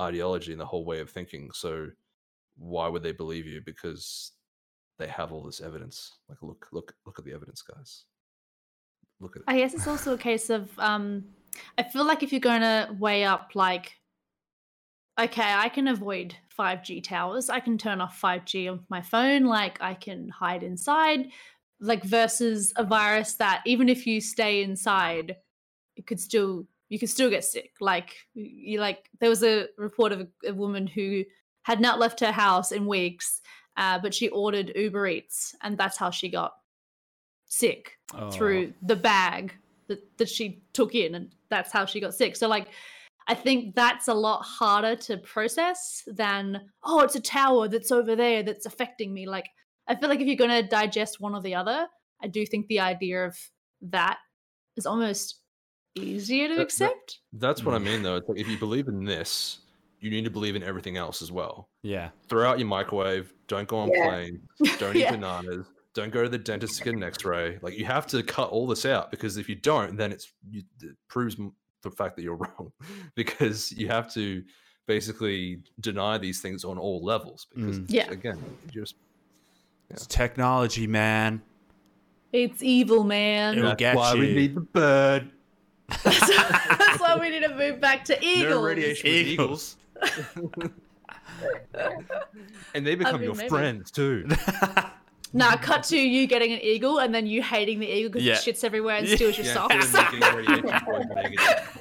ideology 0.00 0.52
and 0.52 0.60
the 0.60 0.66
whole 0.66 0.84
way 0.84 0.98
of 1.00 1.10
thinking. 1.10 1.50
So 1.52 1.88
why 2.58 2.88
would 2.88 3.04
they 3.04 3.12
believe 3.12 3.46
you? 3.46 3.60
Because 3.64 4.32
they 4.98 5.06
have 5.06 5.32
all 5.32 5.42
this 5.42 5.60
evidence. 5.60 6.16
Like, 6.28 6.42
look, 6.42 6.66
look, 6.72 6.94
look 7.06 7.18
at 7.18 7.24
the 7.24 7.32
evidence, 7.32 7.62
guys. 7.62 8.04
Look 9.20 9.36
at 9.36 9.42
it. 9.42 9.44
I 9.46 9.58
guess 9.58 9.74
it's 9.74 9.86
also 9.86 10.14
a 10.14 10.18
case 10.18 10.50
of 10.50 10.70
um 10.78 11.24
I 11.78 11.82
feel 11.82 12.04
like 12.04 12.22
if 12.22 12.32
you're 12.32 12.40
going 12.40 12.62
to 12.62 12.88
weigh 12.98 13.24
up 13.24 13.50
like 13.54 13.92
okay, 15.18 15.52
I 15.54 15.68
can 15.68 15.88
avoid 15.88 16.34
5G 16.60 17.02
towers. 17.02 17.48
I 17.48 17.60
can 17.60 17.78
turn 17.78 18.00
off 18.00 18.20
5G 18.20 18.70
on 18.70 18.80
my 18.88 19.00
phone, 19.02 19.44
like 19.44 19.78
I 19.80 19.94
can 19.94 20.28
hide 20.28 20.62
inside, 20.62 21.28
like 21.80 22.04
versus 22.04 22.72
a 22.76 22.84
virus 22.84 23.34
that 23.34 23.62
even 23.64 23.88
if 23.88 24.06
you 24.06 24.20
stay 24.20 24.62
inside, 24.62 25.36
it 25.96 26.06
could 26.06 26.20
still 26.20 26.66
you 26.88 26.98
could 26.98 27.08
still 27.08 27.30
get 27.30 27.44
sick. 27.44 27.70
Like 27.80 28.16
you 28.34 28.80
like 28.80 29.08
there 29.20 29.30
was 29.30 29.42
a 29.42 29.66
report 29.78 30.12
of 30.12 30.20
a, 30.20 30.50
a 30.50 30.54
woman 30.54 30.86
who 30.86 31.24
had 31.62 31.80
not 31.80 31.98
left 31.98 32.20
her 32.20 32.32
house 32.32 32.72
in 32.72 32.86
weeks, 32.86 33.40
uh, 33.76 33.98
but 33.98 34.12
she 34.14 34.28
ordered 34.28 34.72
Uber 34.74 35.06
Eats, 35.06 35.54
and 35.62 35.78
that's 35.78 35.96
how 35.96 36.10
she 36.10 36.28
got 36.28 36.52
sick 37.46 37.96
Oh. 38.14 38.30
through 38.30 38.72
the 38.82 38.96
bag 38.96 39.54
that, 39.86 40.00
that 40.18 40.28
she 40.28 40.62
took 40.72 40.94
in 40.96 41.14
and 41.14 41.32
that's 41.48 41.70
how 41.72 41.84
she 41.84 42.00
got 42.00 42.12
sick 42.14 42.34
so 42.36 42.48
like 42.48 42.66
i 43.30 43.34
think 43.34 43.74
that's 43.74 44.08
a 44.08 44.14
lot 44.14 44.40
harder 44.42 44.94
to 44.96 45.16
process 45.18 46.02
than 46.06 46.60
oh 46.84 47.00
it's 47.00 47.14
a 47.16 47.20
tower 47.20 47.68
that's 47.68 47.92
over 47.92 48.14
there 48.16 48.42
that's 48.42 48.66
affecting 48.66 49.12
me 49.14 49.26
like 49.26 49.46
i 49.88 49.94
feel 49.94 50.08
like 50.08 50.20
if 50.20 50.26
you're 50.26 50.36
going 50.44 50.62
to 50.62 50.68
digest 50.80 51.20
one 51.20 51.34
or 51.34 51.42
the 51.42 51.54
other 51.54 51.86
i 52.22 52.26
do 52.26 52.44
think 52.44 52.66
the 52.66 52.80
idea 52.80 53.24
of 53.28 53.36
that 53.82 54.18
is 54.76 54.86
almost 54.86 55.40
easier 55.96 56.46
to 56.48 56.54
That- 56.54 56.58
that- 56.58 56.62
accept 56.64 57.18
That's 57.32 57.64
what 57.64 57.74
I 57.74 57.78
Mm. 57.78 57.84
mean, 57.84 58.02
though. 58.02 58.16
It's 58.16 58.28
like 58.28 58.38
if 58.38 58.48
you 58.48 58.56
believe 58.58 58.86
in 58.88 59.04
this, 59.04 59.58
you 59.98 60.08
need 60.10 60.24
to 60.24 60.30
believe 60.30 60.54
in 60.54 60.62
everything 60.62 60.96
else 60.96 61.20
as 61.20 61.30
well. 61.32 61.68
Yeah. 61.82 62.10
Throw 62.28 62.48
out 62.48 62.58
your 62.60 62.68
microwave. 62.68 63.32
Don't 63.48 63.66
go 63.68 63.78
on 63.78 63.90
Yeah. 63.92 64.08
planes. 64.08 64.40
Don't 64.78 64.96
eat 64.96 65.08
bananas. 65.10 65.66
Don't 65.94 66.12
go 66.12 66.22
to 66.22 66.28
the 66.28 66.38
dentist 66.38 66.78
to 66.78 66.84
get 66.84 66.94
an 66.94 67.02
X-ray. 67.02 67.58
Like 67.60 67.76
you 67.76 67.84
have 67.86 68.06
to 68.08 68.22
cut 68.22 68.50
all 68.50 68.66
this 68.68 68.86
out 68.86 69.10
because 69.10 69.36
if 69.36 69.48
you 69.48 69.56
don't, 69.56 69.96
then 69.96 70.12
it's 70.12 70.32
you, 70.48 70.62
it 70.80 70.96
proves 71.08 71.34
m- 71.40 71.52
the 71.82 71.90
fact 71.90 72.16
that 72.16 72.22
you're 72.22 72.36
wrong. 72.44 72.72
because 73.14 73.72
you 73.72 73.88
have 73.88 74.12
to 74.14 74.42
basically 74.86 75.58
deny 75.80 76.18
these 76.18 76.40
things 76.40 76.64
on 76.64 76.78
all 76.78 77.02
levels. 77.04 77.46
Because 77.54 77.78
Mm. 77.78 77.86
Yeah. 77.88 78.10
again, 78.10 78.38
you 78.64 78.82
just 78.82 78.96
It's 79.90 80.06
technology, 80.06 80.86
man. 80.86 81.42
it's 82.32 82.62
evil 82.62 83.02
man 83.04 83.58
It'll 83.58 83.70
that's 83.70 83.78
get 83.80 83.96
why 83.96 84.14
we 84.14 84.32
need 84.34 84.54
the 84.54 84.60
bird. 84.60 85.30
that's 86.04 87.00
why 87.00 87.16
we 87.20 87.30
need 87.30 87.40
to 87.42 87.54
move 87.54 87.80
back 87.80 88.04
to 88.04 88.14
eagles 88.24 88.50
No 88.54 88.62
radiation 88.62 89.10
with 89.10 89.26
Eagles. 89.26 89.76
eagles. 90.36 90.70
and 92.74 92.86
they 92.86 92.94
become 92.94 93.14
mean, 93.16 93.24
your 93.24 93.34
maybe. 93.34 93.48
friends 93.48 93.90
too. 93.90 94.28
Nah, 95.32 95.56
cut 95.56 95.84
to 95.84 95.96
you 95.96 96.26
getting 96.26 96.52
an 96.52 96.60
eagle 96.60 96.98
and 96.98 97.14
then 97.14 97.24
you 97.26 97.40
hating 97.40 97.78
the 97.78 97.86
eagle 97.86 98.10
because 98.10 98.24
Yeah. 98.24 98.32
it 98.34 98.38
shits 98.38 98.64
everywhere 98.64 98.96
and 98.96 99.08
steals 99.08 99.36
your 99.38 99.46
Yeah, 99.46 99.54
socks. 99.54 99.74
instead 99.76 100.06
of 100.08 100.12
me 100.14 100.18
getting 100.20 100.36
radiation 100.36 100.80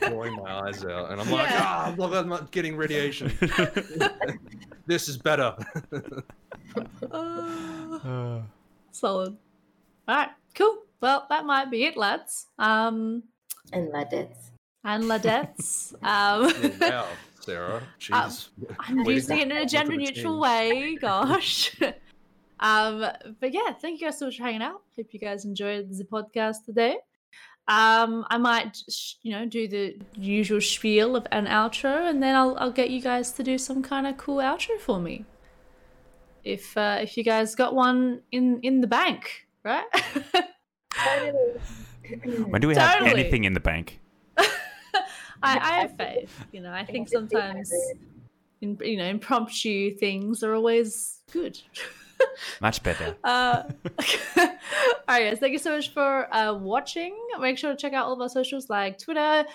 poisoning, 0.01 0.35
my 0.43 0.51
eyes 0.67 0.85
out, 0.85 1.11
and 1.11 1.19
I'm 1.19 1.31
like, 1.31 1.47
ah, 1.49 1.87
Yeah. 1.87 1.93
ah, 1.93 1.95
look, 1.97 2.13
I'm 2.13 2.29
not 2.29 2.51
getting 2.51 2.77
radiation. 2.77 3.31
this 4.85 5.09
is 5.09 5.17
better. 5.17 5.55
Ah, 7.11 8.41
solid. 8.91 9.37
All 10.07 10.15
right, 10.15 10.29
cool. 10.55 10.83
Well, 11.01 11.25
that 11.29 11.45
might 11.45 11.71
be 11.71 11.85
it, 11.85 11.97
lads. 11.97 12.47
Um, 12.59 13.23
and 13.73 13.89
ladettes. 13.91 14.51
and 14.83 15.03
ladettes. 15.05 15.93
um, 16.03 16.51
wow, 16.81 17.07
Sarah. 17.39 17.81
Jeez. 17.99 18.49
I'm 18.79 19.03
Way 19.03 19.13
using 19.15 19.39
it 19.39 19.43
in 19.51 19.57
a 19.57 19.65
gender 19.65 19.95
neutral 19.95 20.39
way. 20.39 20.95
Gosh. 21.01 21.75
Um, 22.59 23.05
but 23.39 23.53
yeah, 23.53 23.73
thank 23.79 23.99
you 24.01 24.07
guys 24.07 24.19
so 24.19 24.25
much 24.25 24.37
for 24.37 24.43
hanging 24.43 24.61
out. 24.61 24.81
Hope 24.95 25.07
you 25.11 25.19
guys 25.19 25.45
enjoyed 25.45 25.89
the 25.89 26.03
podcast 26.03 26.65
today. 26.65 26.97
Um, 27.67 28.25
I 28.29 28.37
might, 28.39 28.77
you 29.21 29.31
know, 29.31 29.45
do 29.45 29.67
the 29.67 29.99
usual 30.15 30.59
spiel 30.59 31.15
of 31.15 31.27
an 31.31 31.45
outro, 31.45 32.09
and 32.09 32.21
then 32.21 32.35
I'll 32.35 32.57
I'll 32.57 32.71
get 32.71 32.89
you 32.89 33.01
guys 33.01 33.31
to 33.33 33.43
do 33.43 33.57
some 33.57 33.83
kind 33.83 34.07
of 34.07 34.17
cool 34.17 34.37
outro 34.37 34.79
for 34.79 34.99
me. 34.99 35.25
If 36.43 36.75
uh, 36.75 36.97
if 37.01 37.15
you 37.15 37.23
guys 37.23 37.53
got 37.53 37.75
one 37.75 38.21
in 38.31 38.59
in 38.61 38.81
the 38.81 38.87
bank, 38.87 39.47
right? 39.63 39.85
Totally. 40.93 41.59
When 42.47 42.59
do 42.59 42.67
we 42.67 42.75
have 42.75 42.99
Totally. 42.99 43.21
anything 43.21 43.43
in 43.43 43.53
the 43.53 43.59
bank? 43.59 43.99
I, 44.37 44.47
I 45.43 45.81
have 45.81 45.95
faith. 45.95 46.45
You 46.51 46.61
know, 46.61 46.71
I 46.71 46.83
think 46.83 47.07
sometimes, 47.07 47.71
in, 48.61 48.77
you 48.81 48.97
know, 48.97 49.05
impromptu 49.05 49.95
things 49.95 50.43
are 50.43 50.55
always 50.55 51.21
good. 51.31 51.59
Much 52.61 52.83
better. 52.83 53.15
Uh, 53.23 53.63
all 54.37 54.47
right, 55.07 55.29
guys. 55.29 55.39
Thank 55.39 55.53
you 55.53 55.59
so 55.59 55.75
much 55.75 55.93
for 55.93 56.33
uh, 56.33 56.53
watching. 56.53 57.15
Make 57.39 57.57
sure 57.57 57.71
to 57.71 57.77
check 57.77 57.93
out 57.93 58.05
all 58.05 58.13
of 58.13 58.21
our 58.21 58.29
socials 58.29 58.69
like 58.69 58.97
Twitter, 58.97 59.45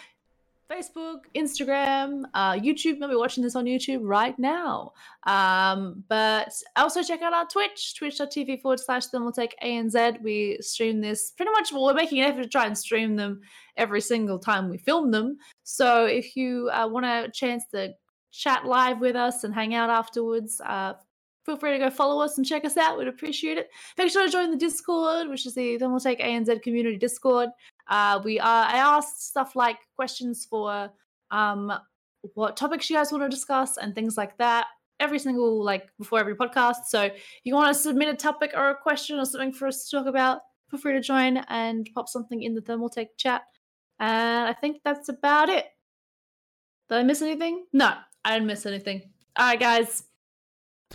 Facebook, 0.70 1.20
Instagram, 1.34 2.24
uh, 2.34 2.52
YouTube. 2.52 2.98
Maybe 2.98 3.14
watching 3.14 3.42
this 3.42 3.56
on 3.56 3.64
YouTube 3.64 4.00
right 4.02 4.38
now. 4.38 4.92
Um, 5.24 6.04
but 6.08 6.52
also 6.76 7.02
check 7.02 7.22
out 7.22 7.32
our 7.32 7.46
Twitch, 7.46 7.94
twitch.tv 7.96 8.60
forward 8.62 8.80
slash 8.80 9.08
Thermaltake 9.08 9.52
ANZ. 9.62 10.22
We 10.22 10.58
stream 10.60 11.00
this 11.00 11.30
pretty 11.32 11.52
much, 11.52 11.72
well, 11.72 11.84
we're 11.84 11.94
making 11.94 12.20
an 12.20 12.30
effort 12.30 12.42
to 12.42 12.48
try 12.48 12.66
and 12.66 12.76
stream 12.76 13.16
them 13.16 13.40
every 13.76 14.00
single 14.00 14.38
time 14.38 14.68
we 14.68 14.78
film 14.78 15.10
them. 15.10 15.36
So 15.64 16.06
if 16.06 16.36
you 16.36 16.70
uh, 16.72 16.88
want 16.88 17.06
a 17.06 17.30
chance 17.32 17.64
to 17.72 17.94
chat 18.32 18.64
live 18.64 19.00
with 19.00 19.16
us 19.16 19.44
and 19.44 19.54
hang 19.54 19.74
out 19.74 19.90
afterwards, 19.90 20.60
uh, 20.64 20.94
feel 21.44 21.56
free 21.56 21.72
to 21.72 21.78
go 21.78 21.90
follow 21.90 22.22
us 22.22 22.36
and 22.36 22.46
check 22.46 22.64
us 22.64 22.76
out. 22.76 22.98
We'd 22.98 23.08
appreciate 23.08 23.58
it. 23.58 23.68
Make 23.98 24.10
sure 24.10 24.24
to 24.24 24.32
join 24.32 24.50
the 24.50 24.56
Discord, 24.56 25.28
which 25.28 25.46
is 25.46 25.54
the 25.54 25.78
Thermal 25.78 25.98
Thermaltake 25.98 26.24
ANZ 26.24 26.62
community 26.62 26.96
Discord. 26.96 27.50
Uh, 27.88 28.20
we 28.24 28.40
are 28.40 28.64
I 28.64 28.78
asked 28.78 29.28
stuff 29.28 29.54
like 29.56 29.78
questions 29.96 30.46
for 30.48 30.90
um 31.30 31.72
what 32.34 32.56
topics 32.56 32.88
you 32.88 32.96
guys 32.96 33.12
want 33.12 33.22
to 33.22 33.28
discuss 33.28 33.76
and 33.76 33.94
things 33.94 34.16
like 34.16 34.36
that 34.38 34.66
every 35.00 35.18
single 35.18 35.62
like 35.62 35.88
before 35.98 36.18
every 36.18 36.34
podcast. 36.34 36.86
So 36.88 37.02
if 37.02 37.40
you 37.44 37.54
want 37.54 37.74
to 37.74 37.80
submit 37.80 38.08
a 38.08 38.16
topic 38.16 38.52
or 38.54 38.70
a 38.70 38.76
question 38.76 39.18
or 39.18 39.24
something 39.24 39.52
for 39.52 39.68
us 39.68 39.84
to 39.84 39.96
talk 39.96 40.06
about, 40.06 40.40
feel 40.70 40.80
free 40.80 40.94
to 40.94 41.00
join 41.00 41.38
and 41.48 41.88
pop 41.94 42.08
something 42.08 42.42
in 42.42 42.54
the 42.54 42.62
Thermaltake 42.62 43.16
chat. 43.16 43.42
And 44.00 44.48
I 44.48 44.52
think 44.52 44.78
that's 44.84 45.08
about 45.08 45.48
it. 45.48 45.66
Did 46.88 46.98
I 46.98 47.02
miss 47.02 47.22
anything? 47.22 47.64
No, 47.72 47.94
I 48.24 48.32
didn't 48.32 48.46
miss 48.46 48.66
anything. 48.66 49.02
All 49.36 49.46
right, 49.46 49.60
guys. 49.60 50.04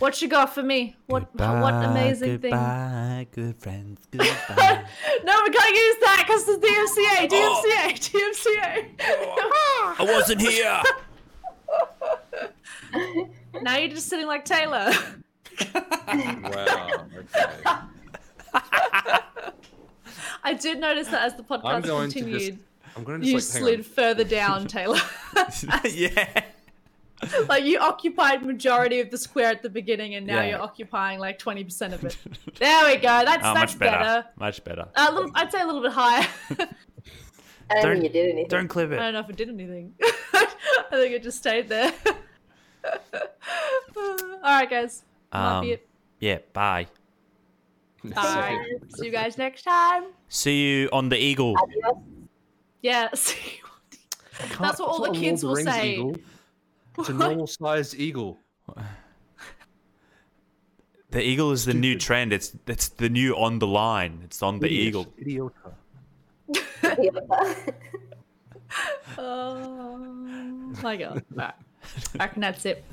What 0.00 0.20
you 0.22 0.28
got 0.28 0.54
for 0.54 0.62
me? 0.62 0.96
What 1.06 1.32
what 1.34 1.74
amazing 1.74 2.38
thing? 2.38 2.50
goodbye, 2.50 3.26
good 3.32 3.56
friends, 3.56 4.00
goodbye. 4.10 4.84
no, 5.24 5.40
we 5.44 5.50
can't 5.50 5.76
use 5.76 5.96
that 6.00 6.24
because 6.26 6.46
the 6.46 6.52
DMCA, 6.52 7.28
oh. 7.30 7.62
DMCA, 7.62 7.94
DMCA. 8.10 9.98
I 9.98 10.04
wasn't 10.04 10.40
here. 10.40 10.82
now 13.62 13.76
you're 13.76 13.90
just 13.90 14.08
sitting 14.08 14.26
like 14.26 14.46
Taylor. 14.46 14.90
Wow. 15.74 17.06
Okay. 17.16 17.70
I 20.42 20.54
did 20.54 20.80
notice 20.80 21.08
that 21.08 21.24
as 21.26 21.34
the 21.34 21.44
I'm 21.50 21.60
podcast 21.60 21.86
going 21.86 22.10
to 22.10 22.18
continued, 22.18 22.54
just. 22.54 22.96
I'm 22.96 23.04
going 23.04 23.20
to 23.20 23.26
you 23.26 23.34
like, 23.34 23.42
slid 23.42 23.80
on. 23.80 23.84
further 23.84 24.24
down, 24.24 24.66
Taylor. 24.68 24.98
yeah. 25.84 26.44
like 27.48 27.64
you 27.64 27.78
occupied 27.78 28.44
majority 28.44 29.00
of 29.00 29.10
the 29.10 29.18
square 29.18 29.50
at 29.50 29.62
the 29.62 29.68
beginning, 29.70 30.14
and 30.14 30.26
now 30.26 30.40
Yeah. 30.42 30.50
you're 30.50 30.62
occupying 30.62 31.18
like 31.18 31.38
twenty 31.38 31.64
percent 31.64 31.92
of 31.94 32.04
it. 32.04 32.16
There 32.58 32.86
we 32.86 32.96
go. 32.96 33.22
That's 33.24 33.44
Oh, 33.44 33.54
that's 33.54 33.72
much 33.74 33.78
better. 33.78 33.98
better. 33.98 34.24
Much 34.38 34.64
better. 34.64 34.88
A 34.96 35.12
little, 35.12 35.30
I'd 35.34 35.50
say 35.52 35.60
a 35.60 35.66
little 35.66 35.82
bit 35.82 35.92
higher. 35.92 36.26
I 36.50 36.56
don't, 36.56 37.82
Don't- 37.82 37.92
think 37.92 38.04
you 38.04 38.10
did 38.10 38.30
anything. 38.30 38.48
Don't 38.48 38.68
clip 38.68 38.90
it. 38.90 38.98
I 38.98 39.02
don't 39.04 39.14
know 39.14 39.20
if 39.20 39.30
it 39.30 39.36
did 39.36 39.48
anything. 39.48 39.94
I 40.32 40.46
think 40.90 41.12
it 41.14 41.22
just 41.22 41.38
stayed 41.38 41.68
there. 41.68 41.92
All 43.96 44.40
right, 44.42 44.68
guys. 44.68 45.04
Um, 45.32 45.64
it. 45.64 45.88
yeah. 46.18 46.38
Bye. 46.52 46.86
Bye. 48.04 48.64
See 48.96 49.06
you 49.06 49.12
guys 49.12 49.36
next 49.38 49.62
time. 49.62 50.04
See 50.28 50.62
you 50.62 50.88
on 50.92 51.08
the 51.10 51.16
Eagle. 51.18 51.54
Adios. 51.58 52.02
Yeah. 52.82 53.08
See 53.14 53.36
Can't- 54.38 54.58
That's 54.60 54.80
what 54.80 54.88
all 54.88 55.12
the 55.12 55.18
kids 55.18 55.44
Lord 55.44 55.58
will 55.58 55.58
of 55.60 55.64
the 55.66 55.70
Rings 55.70 55.82
say. 55.82 55.92
eagle. 55.94 56.16
It's 56.98 57.08
a 57.08 57.12
normal 57.12 57.46
sized 57.46 57.94
eagle. 57.94 58.38
The 61.10 61.20
Eagle 61.20 61.50
is 61.50 61.64
the 61.64 61.74
new 61.74 61.98
trend. 61.98 62.32
It's 62.32 62.56
it's 62.68 62.88
the 62.88 63.08
new 63.08 63.34
on 63.34 63.58
the 63.58 63.66
line. 63.66 64.20
It's 64.24 64.42
on 64.42 64.60
the 64.60 64.66
Idiot. 64.66 65.08
Eagle. 65.18 65.54
Idiota. 66.82 67.74
Oh 69.18 69.96
my 70.80 70.96
god. 70.96 71.24
All 71.32 71.36
right. 71.36 71.54
I 72.14 72.24
reckon 72.24 72.40
that's 72.40 72.64
it. 72.64 72.84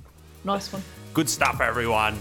Nice 0.44 0.74
one. 0.74 0.82
Good 1.14 1.30
stuff, 1.30 1.62
everyone. 1.62 2.18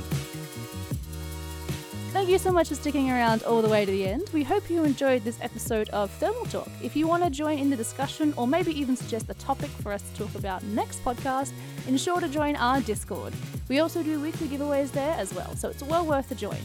Thank 2.16 2.30
you 2.30 2.38
so 2.38 2.50
much 2.50 2.70
for 2.70 2.74
sticking 2.76 3.10
around 3.10 3.42
all 3.42 3.60
the 3.60 3.68
way 3.68 3.84
to 3.84 3.92
the 3.92 4.06
end. 4.06 4.30
We 4.32 4.42
hope 4.42 4.70
you 4.70 4.84
enjoyed 4.84 5.22
this 5.22 5.38
episode 5.42 5.90
of 5.90 6.10
Thermal 6.12 6.46
Talk. 6.46 6.70
If 6.82 6.96
you 6.96 7.06
want 7.06 7.22
to 7.24 7.28
join 7.28 7.58
in 7.58 7.68
the 7.68 7.76
discussion 7.76 8.32
or 8.38 8.48
maybe 8.48 8.72
even 8.72 8.96
suggest 8.96 9.26
a 9.28 9.34
topic 9.34 9.68
for 9.68 9.92
us 9.92 10.00
to 10.00 10.24
talk 10.24 10.34
about 10.34 10.62
next 10.64 11.04
podcast, 11.04 11.52
ensure 11.86 12.20
to 12.20 12.28
join 12.30 12.56
our 12.56 12.80
Discord. 12.80 13.34
We 13.68 13.80
also 13.80 14.02
do 14.02 14.18
weekly 14.18 14.48
giveaways 14.48 14.92
there 14.92 15.14
as 15.18 15.34
well, 15.34 15.54
so 15.56 15.68
it's 15.68 15.82
well 15.82 16.06
worth 16.06 16.30
a 16.30 16.34
join. 16.34 16.56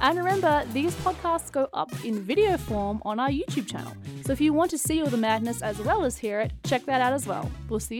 And 0.00 0.18
remember, 0.18 0.64
these 0.72 0.96
podcasts 0.96 1.52
go 1.52 1.68
up 1.72 1.92
in 2.04 2.20
video 2.20 2.56
form 2.56 3.00
on 3.04 3.20
our 3.20 3.30
YouTube 3.30 3.68
channel. 3.68 3.92
So 4.24 4.32
if 4.32 4.40
you 4.40 4.52
want 4.52 4.72
to 4.72 4.78
see 4.78 5.00
all 5.00 5.08
the 5.08 5.16
madness 5.16 5.62
as 5.62 5.78
well 5.78 6.04
as 6.04 6.18
hear 6.18 6.40
it, 6.40 6.52
check 6.64 6.84
that 6.86 7.00
out 7.00 7.12
as 7.12 7.24
well. 7.24 7.48
We'll 7.68 7.78
see 7.78 7.94
you 7.94 7.96